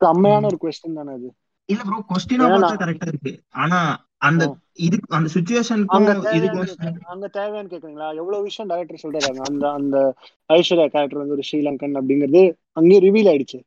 [0.00, 1.28] செம்மையான ஒரு கொஸ்டின் தானே அது.
[1.68, 3.32] இல்ல ப்ரோ கொஸ்டினா பார்த்தா கரெக்டா இருக்கு.
[3.62, 3.78] ஆனா
[4.28, 4.42] அந்த.
[4.86, 4.96] இது
[5.94, 6.96] அந்த இதுக்கும் கேக்குறேன்.
[7.12, 8.08] அங்க தேவையான்னு கேக்குறீங்களா?
[8.20, 9.96] எவ்வளவு விஷயம் டைரக்டர் சொல்றாங்க அந்த அந்த
[10.50, 12.42] ஐஸ்வர்யா கேரக்டர் வந்து ஒரு ஸ்ரீலங்கன் அப்படிங்கிறது
[12.72, 13.58] அங்கேயே ரிவீல் ஆயிடுச்சு.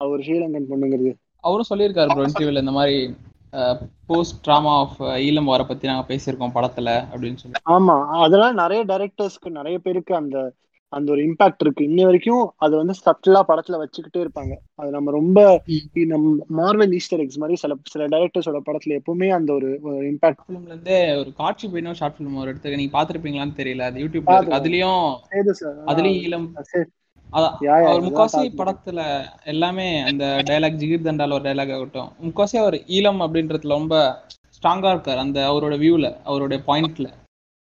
[0.00, 1.12] அவர் ஸ்ரீலங்கன் பொண்ணுங்கிறது.
[1.44, 2.96] அவரும் சொல்லியிருக்காரு ப்ரோ இன்டர்வியூல இந்த மாதிரி
[4.06, 7.62] போஸ்ட் ட்ராமா ஆஃப் ஈழம் வார பத்தி நாங்க பேசியிருக்கோம் படத்துல அப்படின்னு சொல்லி.
[7.70, 10.36] ஆமா அதெல்லாம் நிறைய டைரக்டர்ஸ்க்கு நிறைய பேருக்கு அந்த
[10.92, 11.82] அந்த ஒரு இம்பாக்ட் இருக்கு.
[11.84, 14.52] இன்ன வரைக்கும் அது வந்து சட்டிலா படத்துல வச்சுக்கிட்டே இருப்பாங்க.
[14.74, 15.38] அது நம்ம ரொம்ப
[15.94, 19.70] நம்ம மார்வல் ஈஸ்டர் எக்ஸ் மாதிரி சில சில டைரக்டர்ஸோட படத்துல எப்பவுமே அந்த ஒரு
[20.10, 23.88] இம்பாக்ட் ஃபிலிம்ல இருந்தே ஒரு காட்சி போயினும் ஷார்ட் ஃபிலிம் ஒரு இடத்துக்கு நீங்க பாத்திருப்பீங்களான்னு தெரியல.
[23.90, 24.58] அது பாத்துருக்கேன்.
[24.58, 25.02] அதுலயும்
[25.92, 26.46] அதுலயும் ஈழம்
[27.32, 28.40] அதான் அவர் முக்காசி.
[28.56, 29.00] படத்துல
[29.44, 33.94] எல்லாமே அந்த டைலாக் ஜிகிர் தண்டால ஒரு டைலாக் ஆகட்டும் முக்காசி அவர் ஈழம் அப்படின்றதுல ரொம்ப
[34.54, 37.08] ஸ்ட்ராங்கா இருக்காரு அந்த அவரோட வியூல அவருடைய பாயிண்ட்ல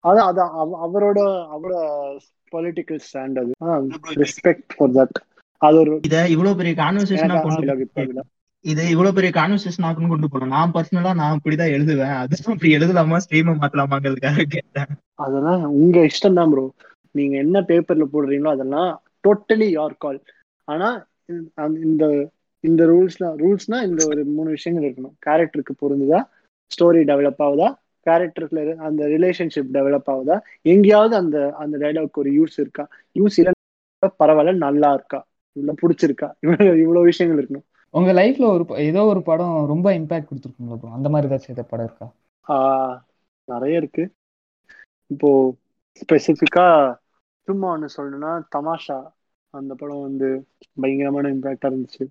[0.05, 1.19] அதான் அதான் அவ- அவரோட
[1.55, 1.77] அவரோட
[2.53, 3.53] பொலிட்டிக்கல் ஸ்டாண்ட் அது.
[4.17, 5.19] ரெஸ்பெக்ட் ஃபார் தட்
[5.61, 8.23] அது ஒரு இத இவ்வளவு பெரிய கான்வர்சேஷனா கொண்டு.
[8.65, 10.47] இது இவ்வளவு பெரிய கான்வர்சேஷன் ஆகுன்னு கொண்டு போனோம்.
[10.47, 12.17] நான் பர்சனலா நான் இப்படிதான் எழுதுவேன்.
[12.17, 14.91] அது அப்படி எழுதலாமா ஸ்ட்ரீம் மாத்தலாமாங்கிறதுக்காக கேட்டேன்.
[15.15, 16.65] அதெல்லாம் உங்க இஷ்டம் தான் ப்ரோ
[17.15, 18.91] நீங்க என்ன பேப்பர்ல போடுறீங்களோ அதெல்லாம்
[19.29, 20.23] டோட்டலி யார் கால்
[20.65, 21.07] ஆனா
[21.57, 25.15] இந்த- இந்த ரூல்ஸ்லாம் ரூல்ஸ்னா இந்த ஒரு மூணு விஷயங்கள் இருக்கணும்.
[25.27, 26.29] கேரக்டருக்கு பொருந்துதா?
[26.67, 27.75] ஸ்டோரி டெவலப் ஆகுதா?
[28.07, 30.41] கேரக்டர்ல அந்த ரிலேஷன்ஷிப் டெவலப் ஆகுதா?
[30.63, 32.89] எங்கேயாவது அந்த அந்த டைலாக் ஒரு யூஸ் இருக்கா?
[33.15, 33.51] யூஸ் இல்ல
[34.19, 35.27] பரவாயில்ல நல்லா இருக்கா?
[35.53, 36.33] இவ்வளவு பிடிச்சிருக்கா?
[36.41, 37.69] இவ்வளவு இவ்வளவு விஷயங்கள் இருக்கணும்.
[37.91, 41.87] உங்க லைஃப்ல ஒரு ஏதோ ஒரு படம் ரொம்ப இம்பாக்ட் கொடுத்துருக்குங்களா ப்ரோ அந்த மாதிரி ஏதாச்சும் ஏதாவது படம்
[41.87, 43.05] இருக்கா?
[43.45, 44.11] நிறைய இருக்கு.
[45.07, 45.55] இப்போ
[45.93, 46.97] ஸ்பெசிஃபிக்கா
[47.49, 48.99] சும்மா ஒன்று சொல்லணும்னா தமாஷா.
[49.55, 50.29] அந்த படம் வந்து
[50.77, 52.05] பயங்கரமான இம்பாக்டா இருந்துச்சு.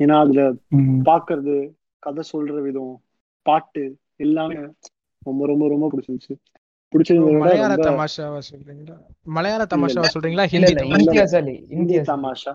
[0.00, 0.42] ஏன்னா அதுல
[1.04, 1.54] பாக்குறது
[2.02, 2.94] கதை சொல்ற விதம்
[3.46, 3.84] பாட்டு
[4.18, 4.62] எல்லாமே
[5.26, 6.34] ரொம்ப ரொம்ப ரொம்ப பிடிச்சிருந்துச்சு.
[7.34, 8.96] மலையாள தமாஷாவா சொல்றீங்களா?
[9.34, 10.08] மலையாள தமாஷாவா.
[10.14, 10.44] சொல்றீங்களா?
[10.54, 10.66] இல்ல
[12.08, 12.54] தமாஷா?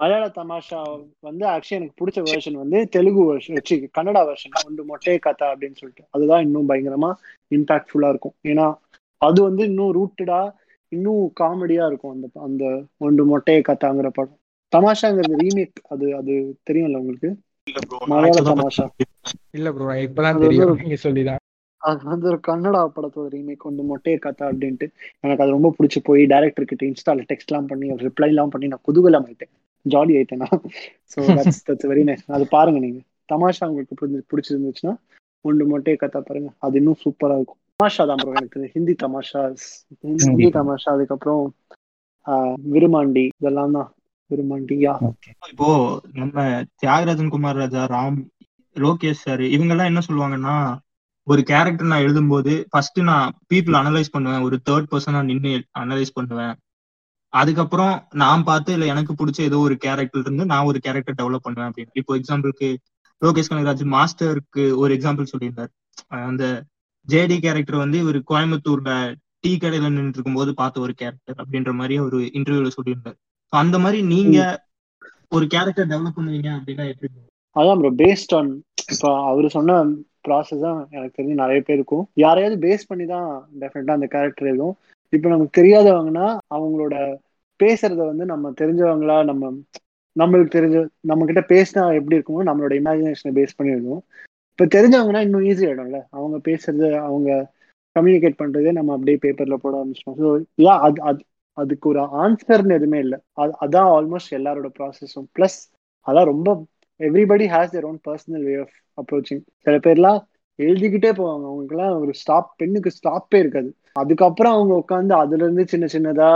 [0.00, 0.78] மலையாள தமாஷா
[1.20, 5.78] வந்து ஆக்சுவலி எனக்கு பிடிச்ச வெர்ஷன் வந்து தெலுங்கு வெர்ஷன் வச்சு கன்னடா வெர்ஷன் ஒன்று மொட்டை கதை அப்படின்னு
[5.80, 6.04] சொல்லிட்டு.
[6.10, 7.10] அதுதான் இன்னும் பயங்கரமா
[7.50, 8.36] இம்பாக்ட்ஃபுல்லா இருக்கும்.
[8.44, 8.66] ஏன்னா
[9.22, 10.40] அது வந்து இன்னும் ரூட்டடா
[10.90, 14.38] இன்னும் காமெடியா இருக்கும் அந்த அந்த ஒன்று மொட்டை கத்தாங்கிற படம்.
[14.76, 17.36] தமாஷாங்கிறது ரீமேக் அது அது தெரியும்ல உங்களுக்கு?
[17.64, 18.86] இல்ல ப்ரோ மலையாள தமாஷா.
[19.50, 20.76] இல்ல ப்ரோ இப்பதான் அது வந்து தெரியும்.
[20.76, 21.36] ஒரு- நீங்க சொல்லிதான்.
[21.76, 24.88] அது வந்து ஒரு கன்னடா படத்தோட ரீமேக் வந்து மொட்டையை கத்தா அப்படின்ட்டு.
[25.20, 28.80] எனக்கு அது ரொம்ப பிடிச்சி போய் டேரக்டர் கிட்ட இன்ஸ்டால டெக்ஸ்ட் எல்லாம் பண்ணி ரிப்ளை எல்லாம் பண்ணி நான்
[28.92, 29.82] குதூகலம் ஆயிட்டேன்.
[29.88, 30.62] ஜாலி ஆயிட்டேன் நான்.
[31.14, 33.00] So that's that's very nice அது பாருங்க நீங்க.
[33.32, 34.96] தமாஷா உங்களுக்கு பிடிச்சி- பிடிச்சிருந்துச்சுன்னா
[35.40, 36.50] ஒன்று மொட்டையை கத்தா பாருங்க.
[36.58, 37.59] அது இன்னும் சூப்பரா இருக்கும்.
[37.80, 38.60] தமாஷா தான் ப்ரோ எனக்கு.
[38.74, 39.42] ஹிந்தி தமாஷா
[40.04, 41.42] ஹிந்தி தமாஷா அதுக்கப்புறம்
[42.74, 43.88] விருமாண்டி இதெல்லாம் தான்.
[44.30, 44.94] விருமாண்டி யா.
[45.52, 45.68] இப்போ
[46.20, 46.36] நம்ம
[46.80, 48.18] தியாகராஜன் குமார் ராஜா ராம்
[48.76, 50.56] லோகேஷ் சார் இவங்க எல்லாம் என்ன சொல்லுவாங்கன்னா
[51.26, 54.44] ஒரு கேரக்டர் நான் எழுதும்போது ஃபர்ஸ்ட் நான் பீப்புள் அனலைஸ் பண்ணுவேன்.
[54.46, 55.52] ஒரு தேர்ட் பர்சனா நின்று
[55.82, 56.54] அனலைஸ் பண்ணுவேன்.
[57.32, 61.70] அதுக்கப்புறம் நான் பார்த்து இல்ல எனக்கு பிடிச்ச ஏதோ ஒரு கேரக்டர் இருந்து நான் ஒரு கேரக்டர் டெவலப் பண்ணுவேன்
[61.70, 61.94] அப்படின்னு.
[62.00, 62.68] இப்போ எக்ஸாம்பிளுக்கு
[63.22, 65.72] லோகேஷ் கனகராஜ் மாஸ்டருக்கு ஒரு எக்ஸாம்பிள் சொல்லியிருந்தார்.
[66.28, 66.44] அந்த
[67.08, 68.90] ஜேடி கேரக்டர் வந்து இவர் கோயம்புத்தூர்ல
[69.44, 73.18] டீ கடையில நின்று இருக்கும்போது பார்த்த ஒரு கேரக்டர் அப்படின்ற மாதிரி ஒரு இன்டர்வியூல சொல்லியிருந்தார்.
[73.52, 74.38] அந்த மாதிரி நீங்க
[75.36, 77.08] ஒரு கேரக்டர் டெவலப் பண்ணுவீங்க அப்படின்னா எப்படி?
[77.56, 78.50] அதான் ப்ரோ பேஸ்ட் ஆன்
[78.92, 79.78] இப்போ அவர் சொன்ன
[80.26, 82.04] ப்ராசஸ் தான் எனக்கு தெரிஞ்சு நிறைய பேர் இருக்கும்.
[82.24, 83.28] யாரையாவது பேஸ் பண்ணி தான்
[83.62, 84.74] டெஃபினட்டா அந்த கேரக்டர் இருக்கும்.
[85.12, 86.26] இப்போ நமக்கு தெரியாதவங்கன்னா
[86.56, 86.94] அவங்களோட
[87.60, 89.52] பேசுறத வந்து நம்ம தெரிஞ்சவங்களா நம்ம
[90.16, 90.78] நம்மளுக்கு தெரிஞ்ச
[91.10, 93.72] நம்ம கிட்ட பேசினா எப்படி இருக்குமோ நம்மளோட இமேஜினேஷனை பேஸ் பண்ணி
[94.60, 95.98] இப்போ தெரிஞ்சவங்கன்னா இன்னும் ஈஸி ஆயிடும்ல.
[96.10, 97.28] அவங்க பேசுறது அவங்க
[97.96, 100.18] கம்யூனிகேட் பண்றதே நம்ம அப்படியே பேப்பர்ல போட ஆரம்பிச்சிட்டோம்.
[100.20, 101.22] ஸோ யா அது அது
[101.58, 103.18] அதுக்கு ஒரு ஆன்சர்னு எதுவுமே இல்லை.
[103.36, 105.58] அது அதான் ஆல்மோஸ்ட் எல்லாரோட ப்ராசஸும் ப்ளஸ்
[106.06, 106.48] அதான் ரொம்ப
[107.00, 110.20] everybody has their own personal way of approaching சில பேர்லாம்
[110.58, 111.44] எழுதிக்கிட்டே போவாங்க.
[111.48, 113.70] அவங்களுக்குலாம் ஒரு ஸ்டாப் பெண்ணுக்கு ஸ்டாப்பே இருக்காது.
[113.96, 116.30] அதுக்கப்புறம் அவங்க உட்காந்து அதுல இருந்து சின்ன சின்னதா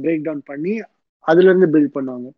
[0.00, 0.74] பிரேக் டவுன் பண்ணி
[1.26, 2.28] அதுல இருந்து பில்ட் பண்ணுவாங்க.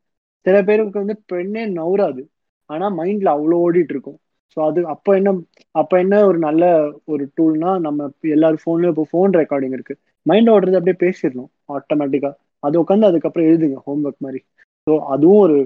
[0.47, 2.22] சில பேருக்கு வந்து பெண்ணே நவுறாது.
[2.70, 4.18] ஆனா மைண்ட்ல அவ்வளோ ஓடிட்டு இருக்கும்.
[4.57, 5.30] ஸோ அது அப்போ என்ன
[5.74, 6.64] அப்போ என்ன ஒரு நல்ல
[7.05, 9.94] ஒரு டூல்னா நம்ம எல்லாரும் ஃபோன்லேயும் இப்போ ஃபோன் ரெக்கார்டிங் இருக்கு.
[10.26, 14.40] மைண்ட் ஓடுறது அப்படியே பேசிடணும் ஆட்டோமேட்டிக்காக அது உட்காந்து அதுக்கப்புறம் எழுதுங்க ஹோம்ஒர்க் மாதிரி.
[14.86, 15.57] ஸோ அதுவும் ஒரு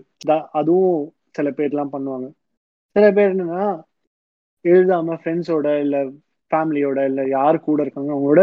[0.60, 0.92] அதுவும்
[1.30, 2.26] சில பேர்லாம் பண்ணுவாங்க.
[2.96, 3.64] சில பேர் என்னன்னா
[4.64, 6.00] எழுதாம ஃப்ரெண்ட்ஸோட இல்லை
[6.50, 8.42] ஃபேமிலியோட இல்லை யார் கூட இருக்காங்க அவங்களோட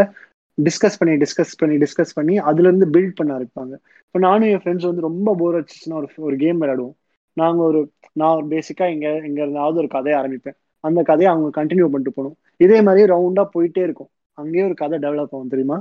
[0.58, 3.74] டிஸ்கஸ் பண்ணி டிஸ்கஸ் பண்ணி டிஸ்கஸ் பண்ணி அதுல இருந்து பில்ட் பண்ண இருப்பாங்க
[4.06, 6.96] இப்போ நானும் என் ஃப்ரெண்ட்ஸ் வந்து ரொம்ப போர் வச்சுன்னா ஒரு ஒரு கேம் விளையாடுவோம்.
[7.38, 7.80] நாங்க ஒரு
[8.14, 10.58] நான் ஒரு பேசிக்கா எங்க எங்க இருந்தாவது ஒரு கதையை ஆரம்பிப்பேன்.
[10.84, 12.36] அந்த கதையை அவங்க கண்டினியூ பண்ணிட்டு போகணும்.
[12.60, 14.12] இதே மாதிரி ரவுண்டா போயிட்டே இருக்கும்.
[14.38, 15.78] அங்கேயே ஒரு கதை டெவலப் ஆகும் தெரியுமா?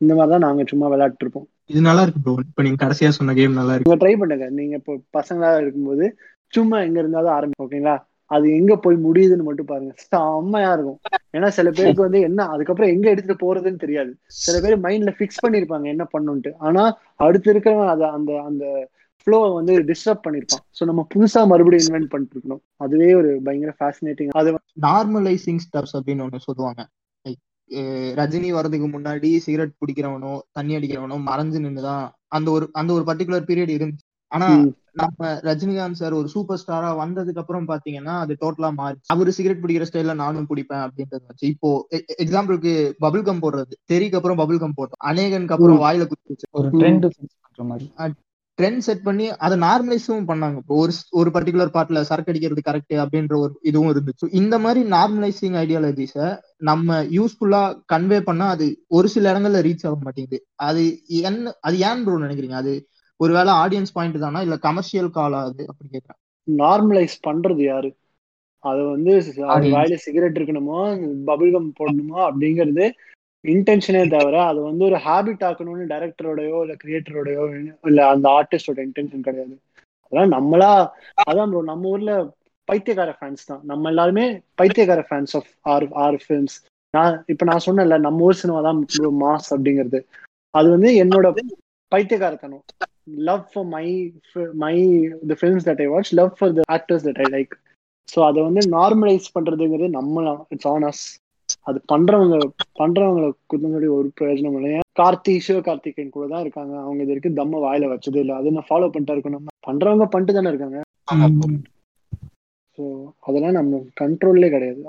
[0.00, 1.46] இந்த மாதிரி தான் நாங்க சும்மா விளையாட்டு இருப்போம்.
[1.70, 4.00] இது நல்லா இருக்கு ப்ரோ இப்ப நீங்க கடைசியா சொன்ன கேம் நல்லா இருக்கு.
[4.02, 4.46] ட்ரை பண்ணுங்க.
[4.50, 6.04] நீங்க இப்போ பசங்களா இருக்கும்போது
[6.52, 7.96] சும்மா எங்க இருந்தாலும் ஆரம்பிக்கும் ஓகேங்களா?
[8.30, 9.92] அது எங்க போய் முடியுதுன்னு மட்டும் பாருங்க.
[10.04, 10.98] செம்மையா இருக்கும்.
[11.32, 14.10] ஏன்னா சில பேருக்கு வந்து என்ன அதுக்கப்புறம் எங்க எடுத்துட்டு போறதுன்னு தெரியாது.
[14.44, 16.82] சில பேர் மைண்ட்ல ஃபிக்ஸ் பண்ணிருப்பாங்க என்ன பண்ணுன்ட்டு ஆனா
[17.16, 18.64] அடுத்து இருக்கிறவன் அதை அந்த அந்த
[19.26, 20.62] ஃப்ளோவை வந்து டிஸ்டர்ப் பண்ணிருப்பான்.
[20.78, 24.50] ஸோ நம்ம புதுசா மறுபடியும் இன்வென்ட் பண்ணிட்டு இருக்கணும் அதுவே ஒரு பயங்கர ஃபேசினேட்டிங் அது
[24.82, 26.82] நார்மலைசிங் ஸ்டெப்ஸ் அப்படின்னு ஒண்ணு சொல்லுவாங்க.
[28.16, 33.74] ரஜினி வர்றதுக்கு முன்னாடி சிகரெட் பிடிக்கிறவனோ தண்ணி அடிக்கிறவனோ மறைஞ்சு நின்னுதான் அந்த ஒரு அந்த ஒரு பர்டிகுலர் பீரியட்
[33.76, 34.04] இருந்துச்சு.
[34.32, 34.46] ஆனா.
[34.92, 39.84] நம்ம ரஜினிகாந்த் சார் ஒரு சூப்பர் ஸ்டாரா வந்ததுக்கு அப்புறம் பாத்தீங்கன்னா அது டோட்டலா மாறி அவரு சிகரெட் பிடிக்கிற
[39.90, 41.68] ஸ்டைல்ல நானும் பிடிப்பேன் அப்படின்றது வச்சு இப்போ
[42.18, 43.74] எக்ஸாம்பிளுக்கு பபிள் கம் போடுறது.
[43.92, 45.02] தெரிக்கு அப்புறம் பபிள் கம் போட்டோம்.
[45.04, 47.06] அநேகனுக்கு அப்புறம் வாயில குத்தி வச்சு ஒரு ட்ரெண்ட்
[47.44, 47.86] பண்ற மாதிரி.
[48.58, 50.56] ட்ரெண்ட் செட் பண்ணி அதை நார்மலைஸும் பண்ணாங்க.
[50.62, 54.28] இப்போ ஒரு ஒரு பர்டிகுலர் பார்ட்ல சரக்கு அடிக்கிறது கரெக்ட் அப்படின்ற ஒரு இதுவும் இருந்துச்சு.
[54.32, 56.16] இந்த மாதிரி நார்மலைசிங் ஐடியாலஜிஸ
[56.68, 56.88] நம்ம
[57.18, 60.40] யூஸ்ஃபுல்லா கன்வே பண்ணா அது ஒரு சில இடங்கள்ல ரீச் ஆக மாட்டேங்குது.
[60.68, 60.82] அது
[61.22, 62.58] என்ன அது ஏன் ப்ரோ நினைக்கிறீங்க?
[62.62, 62.74] அது
[63.20, 64.40] ஒருவேளை ஆடியன்ஸ் பாயிண்ட் தானா?
[64.40, 65.62] இல்ல கமர்ஷியல் காலா அது?
[65.68, 66.20] அப்படி கேட்கறேன்.
[66.48, 67.90] நார்மலைஸ் பண்றது யாரு?
[68.64, 69.12] அது வந்து.
[69.74, 70.80] வாயில சிகரெட் இருக்கணுமா?
[71.26, 72.18] பபிள்கம் போடணுமா?
[72.28, 72.86] அப்படிங்கிறது
[73.44, 77.42] இன்டென்ஷனே தவிர அது வந்து ஒரு ஹாபிட் ஆக்கணும்னு டைரக்டரோடயோ இல்ல கிரியேட்டரோடயோ
[77.90, 79.54] இல்ல அந்த ஆர்டிஸ்டோட இன்டென்ஷன் கிடையாது.
[80.12, 80.70] அதெல்லாம் நம்மளா
[81.26, 82.12] அதான் ப்ரோ நம்ம ஊர்ல
[82.68, 83.62] பைத்தியக்கார ஃபேன்ஸ் தான்.
[83.64, 84.24] நம்ம எல்லாருமே
[84.58, 86.56] பைத்தியக்கார fans of our our films
[86.94, 88.80] நான் இப்ப நான் சொன்னேன்ல நம்ம ஊர் சினிமா தான்
[89.22, 90.00] மாஸ் அப்படிங்கிறது.
[90.54, 91.26] அது வந்து என்னோட
[91.92, 92.64] பைத்தியக்காரத்தனம்.
[93.28, 93.86] Love for my
[94.64, 94.74] my
[95.30, 97.54] the films that I watch love for the actors that I like
[98.08, 100.24] so அதை வந்து நார்மலைஸ் பண்றதுங்கிறது நம்ம
[100.54, 101.04] இட்ஸ் ஆன் அஸ்
[101.68, 102.38] அது பண்றவங்க
[102.78, 106.78] பண்றவங்களை குத்தம் சொல்லி ஒரு பிரயோஜனம் இல்லையா கார்த்தி சிவகார்த்திகேயன் கூட தான் இருக்காங்க.
[106.80, 108.34] அவங்க இது வரைக்கும் தம்ம வாயில வச்சது இல்லை.
[108.34, 109.36] அதை நான் ஃபாலோ பண்ணிட்டா இருக்கணும்.
[109.36, 110.80] நம்ம பண்றவங்க பண்ணிட்டு தானே இருக்காங்க.
[112.76, 114.84] ஸோ அதெல்லாம் நம்ம கண்ட்ரோல்லே கிடையாது.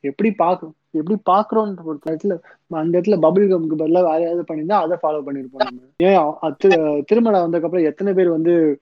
[0.00, 4.98] எப்படி பார்க்கணும் எப்படி பாக்குறோன்ற ஒரு இடத்துல அந்த இடத்துல பபிள் கம்க்கு பதிலாக வேற ஏதாவது பண்ணியிருந்தா அதை
[5.02, 5.80] ஃபாலோ பண்ணிருப்போம் நம்ம.
[5.96, 6.16] ஏன்?
[6.16, 8.78] அ- திரு- திருமணம் வந்ததுக்கப்புறம் எத்தனை பேர் வந்து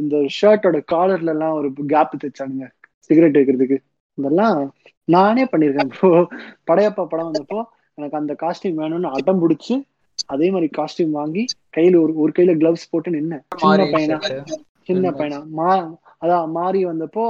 [0.00, 2.68] இந்த ஷர்ட்டோட காலர்ல எல்லாம் ஒரு கேப் தைச்சானுங்க.
[2.98, 3.78] சிகரெட் வைக்கிறதுக்கு.
[4.14, 4.72] இதெல்லாம்
[5.04, 5.90] நானே பண்ணியிருக்கேன்.
[6.00, 6.28] ப்ரோ
[6.70, 7.62] படையப்பா படம் வந்தப்போ
[7.94, 9.82] எனக்கு அந்த காஸ்டியூம் வேணும்னு அடம் பிடிச்சு
[10.26, 11.44] அதே மாதிரி காஸ்டியூம் வாங்கி
[11.76, 14.20] கையில ஒரு ஒரு கையில கிளவ்ஸ் போட்டு நின்ன சின்ன பையனா.
[14.82, 15.10] சின்ன.
[15.10, 15.46] பையனா.
[15.46, 17.26] மா அதான் மாறி வந்தப்போ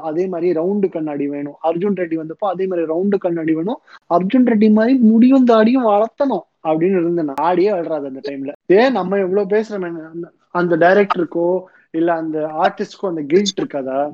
[0.00, 1.54] அதே மாதிரி ரவுண்டு கண்ணாடி வேணும்.
[1.62, 3.80] அர்ஜுன் ரெட்டி வந்தப்போ அதே மாதிரி ரவுண்டு கண்ணாடி வேணும்.
[4.10, 7.28] அர்ஜுன் ரெட்டி மாதிரி முடியும் தாடியும் வளர்த்தணும் அப்படின்னு இருந்தேன்.
[7.34, 13.22] ஆடியே வளராது அந்த டைம்ல ஏன் நம்ம எவ்வளவு பேசுறோம் அந்த- அந்த டைரக்டருக்கோ இல்ல அந்த ஆர்டிஸ்ட்க்கோ அந்த
[13.26, 14.12] கில்ட் இருக்காதா?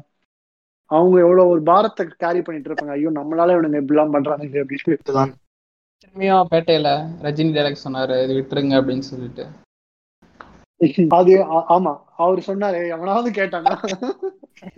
[0.90, 2.94] அவங்க எவ்வளவு ஒரு பாரத்தை கேரி பண்ணிட்டு இருப்பாங்க.
[2.96, 4.96] ஐயோ நம்மளால இவனுங்க இப்படிலாம் பண்றானுங்க அப்படின்னு.
[4.96, 5.32] இதுதான்
[6.02, 6.90] திரும்பியும் பேட்டையில
[7.26, 9.44] ரஜினி டைரக்ட் சொன்னாரு இது விட்டுருங்க அப்படின்னு சொல்லிட்டு.
[11.18, 11.32] அது
[11.76, 11.92] ஆமா.
[12.16, 13.74] அவர் சொன்னாரு எவனாவது கேட்டானா?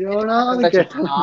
[0.07, 1.19] எவனாவது கேட்டானா?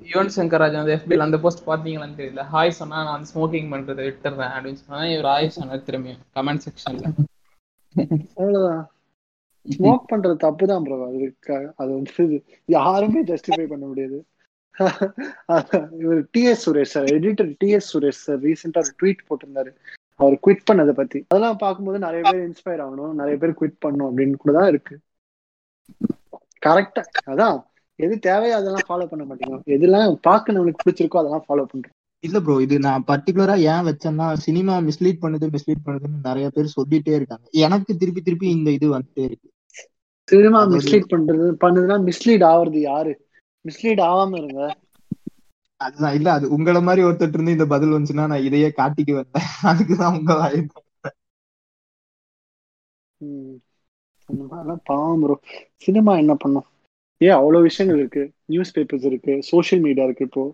[0.00, 2.42] யுவன் சங்கர் ராஜா வந்து FB ல அந்த போஸ்ட் பாத்தீங்களான்னு தெரியல.
[2.52, 6.22] ஹாய் சொன்னா நான் வந்து ஸ்மோக்கிங் பண்றதை விட்டுறேன் அப்படின்னு சொன்னா இவர் ஹாய் சொன்னார் திரும்பியும்.
[6.36, 7.06] கமெண்ட் செக்ஷன்ல
[8.36, 8.84] அவ்வளவுதான்.
[9.66, 11.26] ஸ்மோக் பண்றது தப்பு தான் ப்ரோ அது
[11.82, 14.18] அது வந்து யாருமே ஜஸ்டிஃபை பண்ண முடியாது.
[16.02, 19.72] இவர் TS Suresh sir editor TS Suresh sir ரீசெண்டா ஒரு ட்வீட் போட்டிருந்தாரு.
[20.20, 21.18] அவர் குவிட் பண்ணதை பத்தி.
[21.30, 24.96] அதெல்லாம் பார்க்கும்போது நிறைய பேர் இன்ஸ்பயர் ஆகணும் நிறைய பேர் குவிட் பண்ணும் அப்படின்னு கூட தான் இருக்கு.
[26.66, 27.02] கரெக்டா
[27.32, 27.58] அதான்.
[28.04, 31.96] எது தேவையோ அதெல்லாம் ஃபாலோ பண்ண மாட்டேங்கிறோம் எதெல்லாம் பார்க்க நம்மளுக்கு பிடிச்சிருக்கோ அதெல்லாம் ஃபாலோ பண்றோம்.
[32.24, 37.14] இல்ல ப்ரோ இது நான் பர்டிகுலரா ஏன் வச்சேன்னா சினிமா மிஸ்லீட் பண்ணுது மிஸ்லீட் பண்ணுதுன்னு நிறைய பேர் சொல்லிட்டே
[37.14, 37.46] இருக்காங்க.
[37.64, 39.48] எனக்கு திருப்பி திருப்பி இந்த இது வந்துட்டே இருக்கு.
[40.28, 43.12] சினிமா மிஸ்லீட் பண்றது பண்ணுதுன்னா மிஸ்லீட் ஆவறது யாரு?
[43.64, 44.60] மிஸ்லீட் ஆகாம இருங்க.
[45.80, 49.46] அதுதான் இல்ல அது உங்களை மாதிரி ஒருத்தர் இருந்து இந்த பதில் வந்துச்சுன்னா நான் இதையே காட்டிக்கு வந்தேன்.
[49.70, 50.32] அதுக்குதான் உங்க
[54.84, 55.34] பாவம் ப்ரோ
[55.76, 56.66] சினிமா என்ன பண்ணும்?
[57.20, 58.22] ஏன் அவ்வளவு விஷயங்கள் இருக்கு?
[58.44, 60.44] நியூஸ் பேப்பர்ஸ் இருக்கு சோஷியல் மீடியா இருக்கு இப்போ.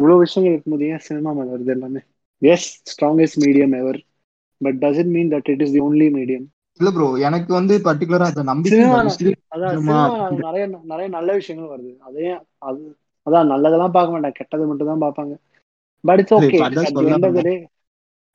[0.00, 2.00] இவ்வளவு விஷயங்கள் இருக்கும்போது ஏன் சினிமா மேல வருது எல்லாமே?
[2.42, 3.98] Yes strongest medium ever
[4.60, 6.46] but doesn't mean that it is the only medium
[6.80, 8.78] இல்ல ப்ரோ எனக்கு வந்து பர்டிகுலரா அந்த நம்பிக்கை
[10.42, 11.92] நிறைய நிறைய நல்ல விஷயங்கள் வருது.
[12.08, 12.28] அதே
[12.68, 12.80] அது
[13.26, 14.38] அதான் நல்லதெல்லாம் பார்க்க மாட்டாங்க.
[14.38, 15.34] கெட்டது மட்டும் தான் பார்ப்பாங்க
[16.04, 17.48] பட் இட்ஸ் ஓகே இப்ப அதான் அட் தி சொல்ல எண்ட் ஆஃப் த வந்தேன்.
[17.50, 17.56] Day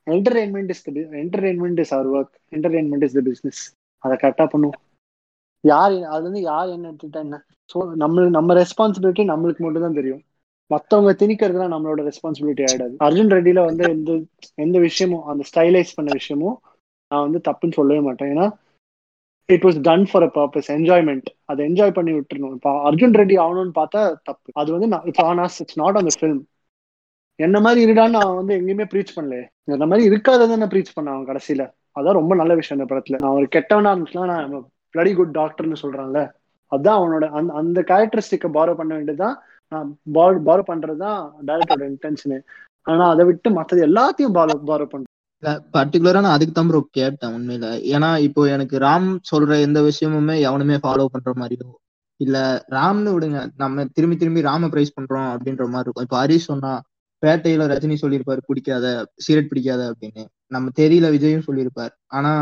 [0.06, 0.82] entertainment is
[1.22, 3.62] entertainment is our work entertainment is the business
[4.02, 4.80] அதை கரெக்டா பண்ணுவோம்.
[5.64, 7.36] யார் அது வந்து யார் என்ன எடுத்துட்டா என்ன?
[7.70, 10.22] ஸோ நம்ம நம்ம ரெஸ்பான்சிபிலிட்டி நம்மளுக்கு மட்டும் தான் தெரியும்.
[10.70, 12.94] மத்தவங்க திணிக்கிறதுலாம் நம்மளோட ரெஸ்பான்சிபிலிட்டி ஆயிடாது.
[13.06, 14.10] அர்ஜுன் ரெட்டில வந்து எந்த
[14.64, 16.56] எந்த விஷயமும் அந்த ஸ்டைலைஸ் பண்ண விஷயமும்
[17.10, 18.30] நான் வந்து தப்புன்னு சொல்லவே மாட்டேன்.
[18.34, 18.46] ஏன்னா
[19.48, 23.74] it was done for a purpose enjoyment அதை என்ஜாய் பண்ணி விட்டுருணும் இப்போ அர்ஜுன் ரெட்டி ஆகணும்னு
[23.80, 24.48] பார்த்தா தப்பு.
[24.52, 26.42] அது வந்து it's on us it's not on the film
[27.38, 29.38] என்ன மாதிரி இருடான்னு நான் வந்து எங்கேயுமே ப்ரீச் பண்ணல
[29.68, 31.62] இந்த மாதிரி இருக்காத தானே ப்ரீச் பண்ண அவன் கடைசியில.
[31.96, 33.18] அதான் ரொம்ப நல்ல விஷயம் இந்த படத்துல.
[33.22, 34.54] நான் ஒரு கெட்டவனா இருந்துச்சுன்னா நான்
[34.94, 36.20] பிளடி குட் டாக்டர்னு சொல்றான்ல.
[36.72, 39.36] அதான் அவனோட அந்த அந்த கேரக்டரிஸ்டிக்கை பாரோ பண்ண வேண்டியதுதான்
[40.16, 42.38] பால் பாரோ பண்றதுதான் டேரக்டரோட இன்டென்ஷனு
[42.86, 45.12] ஆனா அதை விட்டு மற்றது எல்லாத்தையும் பாரோ பாரோ பண்றேன்
[45.74, 47.66] பர்டிகுலரா நான் அதுக்கு தான் ப்ரோ கேட்டேன் உண்மையில.
[47.94, 51.68] ஏன்னா இப்போ எனக்கு ராம் சொல்ற எந்த விஷயமுமே எவனுமே ஃபாலோ பண்ற மாதிரியோ
[52.20, 52.36] இல்ல
[52.74, 56.06] ராம்னு விடுங்க நம்ம திரும்பி திரும்பி ராம பிரைஸ் பண்றோம் அப்படின்ற மாதிரி இருக்கும்.
[56.06, 56.70] இப்போ ஹரிஷ் சொன்னா
[57.22, 58.86] பேட்டையில ரஜினி சொல்லியிருப்பாரு பிடிக்காத
[59.24, 60.22] சிகரெட் பிடிக்காத அப்படின்னு.
[60.54, 61.92] நம்ம தெரியல விஜயும் சொல்லியிருப்பார்.
[62.16, 62.32] ஆனா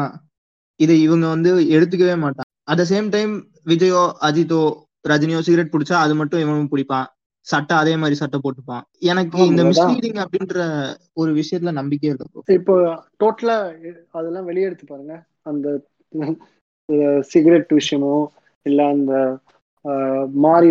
[0.80, 2.50] இதை இவங்க வந்து எடுத்துக்கவே மாட்டாங்க.
[2.70, 3.32] அட் த சேம் டைம்
[3.72, 4.62] விஜயோ அஜித்தோ
[5.04, 7.08] ரஜினியோ சிகரெட் பிடிச்சா அது மட்டும் இவனும் பிடிப்பான்.
[7.46, 9.62] சட்டை அதே மாதிரி சட்டை போட்டுப்பான் எனக்கு இந்த.
[9.70, 10.58] மிஸ்லீடிங் அப்படின்ற
[11.14, 12.42] ஒரு விஷயத்துல நம்பிக்கையே இல்லை bro.
[12.56, 12.74] இப்போ
[13.20, 13.56] டோட்டலா
[14.12, 15.66] அதெல்லாம் வெளியெடுத்து பாருங்க அந்த
[17.28, 18.14] சிகரெட் விஷயமோ
[18.66, 19.12] இல்ல அந்த
[20.44, 20.68] மாறி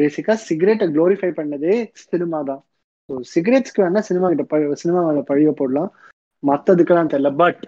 [0.00, 2.62] பேசிக்கா சிகரெட்டை க்ளோரிஃபை பண்ணதே சினிமா தான்
[3.08, 5.90] ஸோ சிகரெட்ஸ்க்கு வேணா சினிமா கிட்ட பழி சினிமா மேல பழிய போடலாம்
[6.42, 7.62] மத்ததுக்கெல்லாம் தெரியல பட்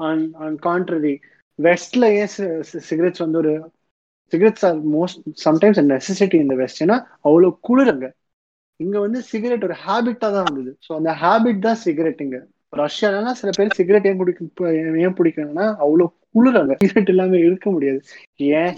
[0.00, 1.14] ஆன் ஆன் கான்ட்ரரி
[1.58, 2.32] வெஸ்ட்ல ஏன்
[2.88, 3.52] சிகரெட்ஸ் வந்து ஒரு
[4.32, 8.08] cigarettes are most sometimes necessity இந்த வெஸ்ட் ஏன்னா அவ்வளவு குளிருங்க
[8.80, 10.72] இங்க வந்து சிகரெட் ஒரு ஹேபிட்டா தான் வந்தது.
[10.86, 12.38] ஸோ அந்த ஹேபிட் தான் சிகரெட் இங்க.
[12.72, 14.72] ரஷ்யாலாம் சில பேர் சிகரெட் ஏன் குடிக்க
[15.04, 18.00] ஏன் பிடிக்கணும்னா அவ்வளவு குளிராங்க சிகரெட் இல்லாம இருக்க முடியாது.
[18.58, 18.72] ஏன்?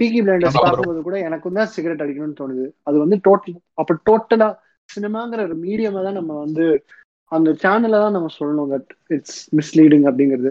[0.00, 0.58] Peaky Blinders.
[0.58, 2.66] பார்க்கும்போது கூட எனக்கும் தான் சிகரெட் அடிக்கணும்னு தோணுது.
[2.88, 4.48] அது வந்து டோட்டல் அப்ப டோட்டலா
[4.88, 6.64] சினிமாங்கிற ஒரு மீடியமா தான் நம்ம வந்து
[7.32, 10.50] அந்த சேனல்ல தான் நம்ம சொல்லணும் தட் இட்ஸ் மிஸ்லீடிங் அப்படிங்கிறது.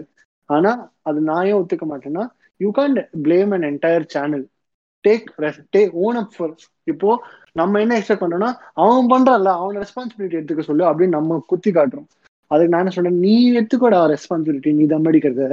[0.50, 2.24] ஆனா அது நான் ஏன் ஒத்துக்க மாட்டேன்னா
[2.60, 4.44] you can't blame an entire channel
[5.04, 5.26] take
[5.74, 6.52] take own up for
[6.86, 7.10] இப்போ
[7.56, 8.50] நம்ம என்ன எக்ஸ்பெக்ட் பண்றோம்னா
[8.82, 12.08] அவன் பண்றான்ல அவன் ரெஸ்பான்சிபிலிட்டி எடுத்துக்க சொல்லு அப்படின்னு நம்ம குத்தி காட்டுறோம்.
[12.50, 15.44] அதுக்கு நான் என்ன சொல்றேன் நீ எடுத்துக்கூடா ரெஸ்பான்சிபிலிட்டி நீ தம் அடிக்கிறத.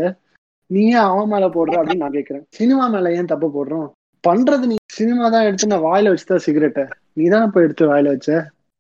[0.70, 3.88] நீ ஏன் அவன் மேல போடுற அப்படின்னு நான் கேட்கிறேன் சினிமா மேல ஏன் தப்பு போடுறோம்?
[4.24, 6.84] பண்றது நீ சினிமா தான் எடுத்து நான் வாயில வச்சுதான் சிகரெட்டை
[7.14, 8.30] நீ தான் இப்ப எடுத்து வாயில வச்ச?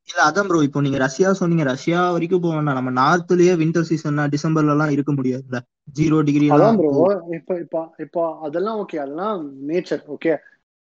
[0.09, 1.65] இல்ல அதான் ப்ரோ இப்போ நீங்க ரஷ்யா சொன்னீங்க.
[1.69, 5.59] ரஷ்யா வரைக்கும் போக வேண்டாம் நம்ம நார்த்லயே வின்டர் சீசன்னா டிசம்பர்ல எல்லாம் இருக்க முடியாதுல்ல.
[5.97, 6.91] ஜீரோ டிகிரி அதான் ப்ரோ
[7.37, 9.39] இப்ப இப்ப இப்போ அதெல்லாம் ஓகே அதெல்லாம்
[9.69, 10.33] நேச்சர் ஓகே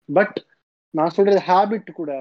[0.08, 0.36] பட்
[0.94, 2.12] நான் சொல்றது ஹேபிட் கூட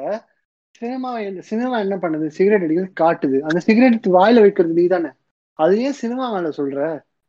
[0.81, 1.09] சினிமா
[1.49, 2.27] சினிமா என்ன பண்ணுது?
[2.37, 3.37] சிகரெட் அடிக்கிறது காட்டுது.
[3.49, 5.11] அந்த சிகரெட் வாயில வைக்கிறது நீ தானே
[5.59, 6.77] அது ஏன் சினிமா மேல சொல்ற.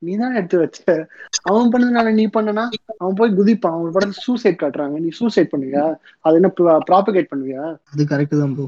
[0.06, 0.80] நீ தான் எடுத்து வச்ச?
[1.50, 2.64] அவன் பண்ணதுனால நீ பண்ணனா?
[3.00, 3.76] அவன் போய் குதிப்பான்.
[3.78, 4.96] அவன் படத்துல சூசைட் காட்டுறாங்க.
[5.04, 5.84] நீ சூசைட் பண்ணுவியா?
[6.26, 6.50] அது என்ன
[6.90, 7.64] ப்ராபகேட் பண்ணுவியா?
[7.92, 8.66] அது கரெக்ட் தான் ப்ரோ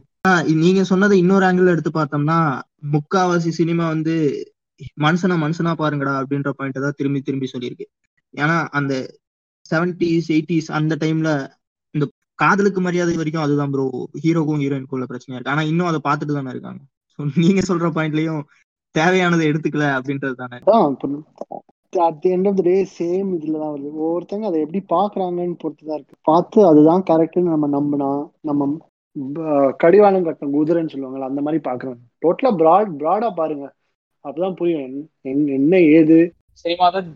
[0.64, 2.38] நீங்க சொன்னதை இன்னொரு ஆங்கிள் எடுத்து பார்த்தோம்னா
[2.94, 4.14] முக்காவாசி சினிமா வந்து
[5.04, 7.86] மனுஷனா மனுஷனா பாருங்கடா அப்படின்ற பாயிண்ட் தான் திரும்பி திரும்பி சொல்லியிருக்கு.
[8.34, 8.94] ஏன்னா அந்த
[9.70, 11.30] செவன்டிஸ் எயிட்டிஸ் அந்த டைம்ல
[11.94, 12.06] இந்த
[12.42, 13.84] காதலுக்கு மரியாதை வரைக்கும் அதுதான் ப்ரோ
[14.24, 15.54] ஹீரோக்கும் ஹீரோயினுக்கும் உள்ள பிரச்சனையா இருக்கு.
[15.54, 16.80] ஆனா இன்னும் அதை பார்த்துட்டு தானே இருக்காங்க.
[17.44, 18.42] நீங்க சொல்ற பாயிண்ட்லயும்
[18.96, 20.58] தேவையானதை எடுத்துக்கல அப்படின்றது தானே?
[21.92, 23.90] At the end of the day same இதுல தான் வருது.
[24.00, 26.16] ஒவ்வொருத்தங்க அதை எப்படி பாக்குறாங்கன்னு பொறுத்து தான் இருக்கு.
[26.22, 28.78] பார்த்து அதுதான் கரெக்ட்னு நம்ம நம்பினா நம்ம
[29.76, 33.72] கடிவாளம் கட்டணும் குதிரைன்னு சொல்லுவாங்கல்ல அந்த மாதிரி பாக்குறாங்க டோட்டலா ப்ராட் ப்ராடா பாருங்க.
[34.24, 35.10] அப்பதான் புரியும்.
[35.22, 36.18] என்ன- ஏது?
[36.52, 37.08] சினிமா தான்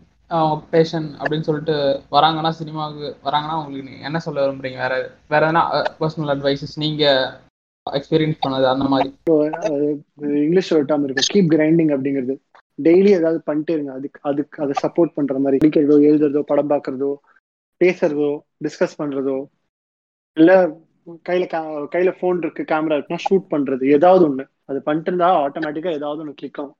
[0.70, 1.76] பேஷன் அப்படின்னு சொல்லிட்டு
[2.10, 4.76] வராங்கன்னா சினிமாவுக்கு வராங்கன்னா உங்களுக்கு என்ன சொல்ல விரும்புறீங்க?
[4.76, 4.94] வேற
[5.28, 5.62] வேற எதனா
[6.00, 7.04] பர்சனல் அட்வைசஸ் நீங்க
[7.98, 9.08] எக்ஸ்பீரியன்ஸ் பண்ணது அந்த மாதிரி.
[10.44, 11.28] இங்கிலீஷ் ஒரு டேர்ம் இருக்கு.
[11.32, 12.36] கீப் கிரைண்டிங் அப்படிங்கிறது.
[12.82, 13.92] டெய்லி ஏதாவது பண்ணிட்டே இருங்க.
[13.92, 15.58] அதுக்கு அதுக்கு அதை சப்போர்ட் பண்ற மாதிரி.
[15.64, 17.10] படிக்கிறதோ எழுதுறதோ படம் பார்க்கறதோ
[17.80, 18.30] பேசுறதோ
[18.64, 19.38] டிஸ்கஸ் பண்றதோ
[20.36, 20.50] இல்ல
[21.28, 21.44] கையில
[21.92, 23.84] கையில போன் இருக்கு கேமரா இருக்குன்னா ஷூட் பண்றது.
[23.96, 24.44] ஏதாவது ஒண்ணு.
[24.70, 26.68] அது பண்ணிட்டு இருந்தா ஆட்டோமேட்டிக்கா ஏதாவது ஒண்ணு கிளிக் ஆகும்.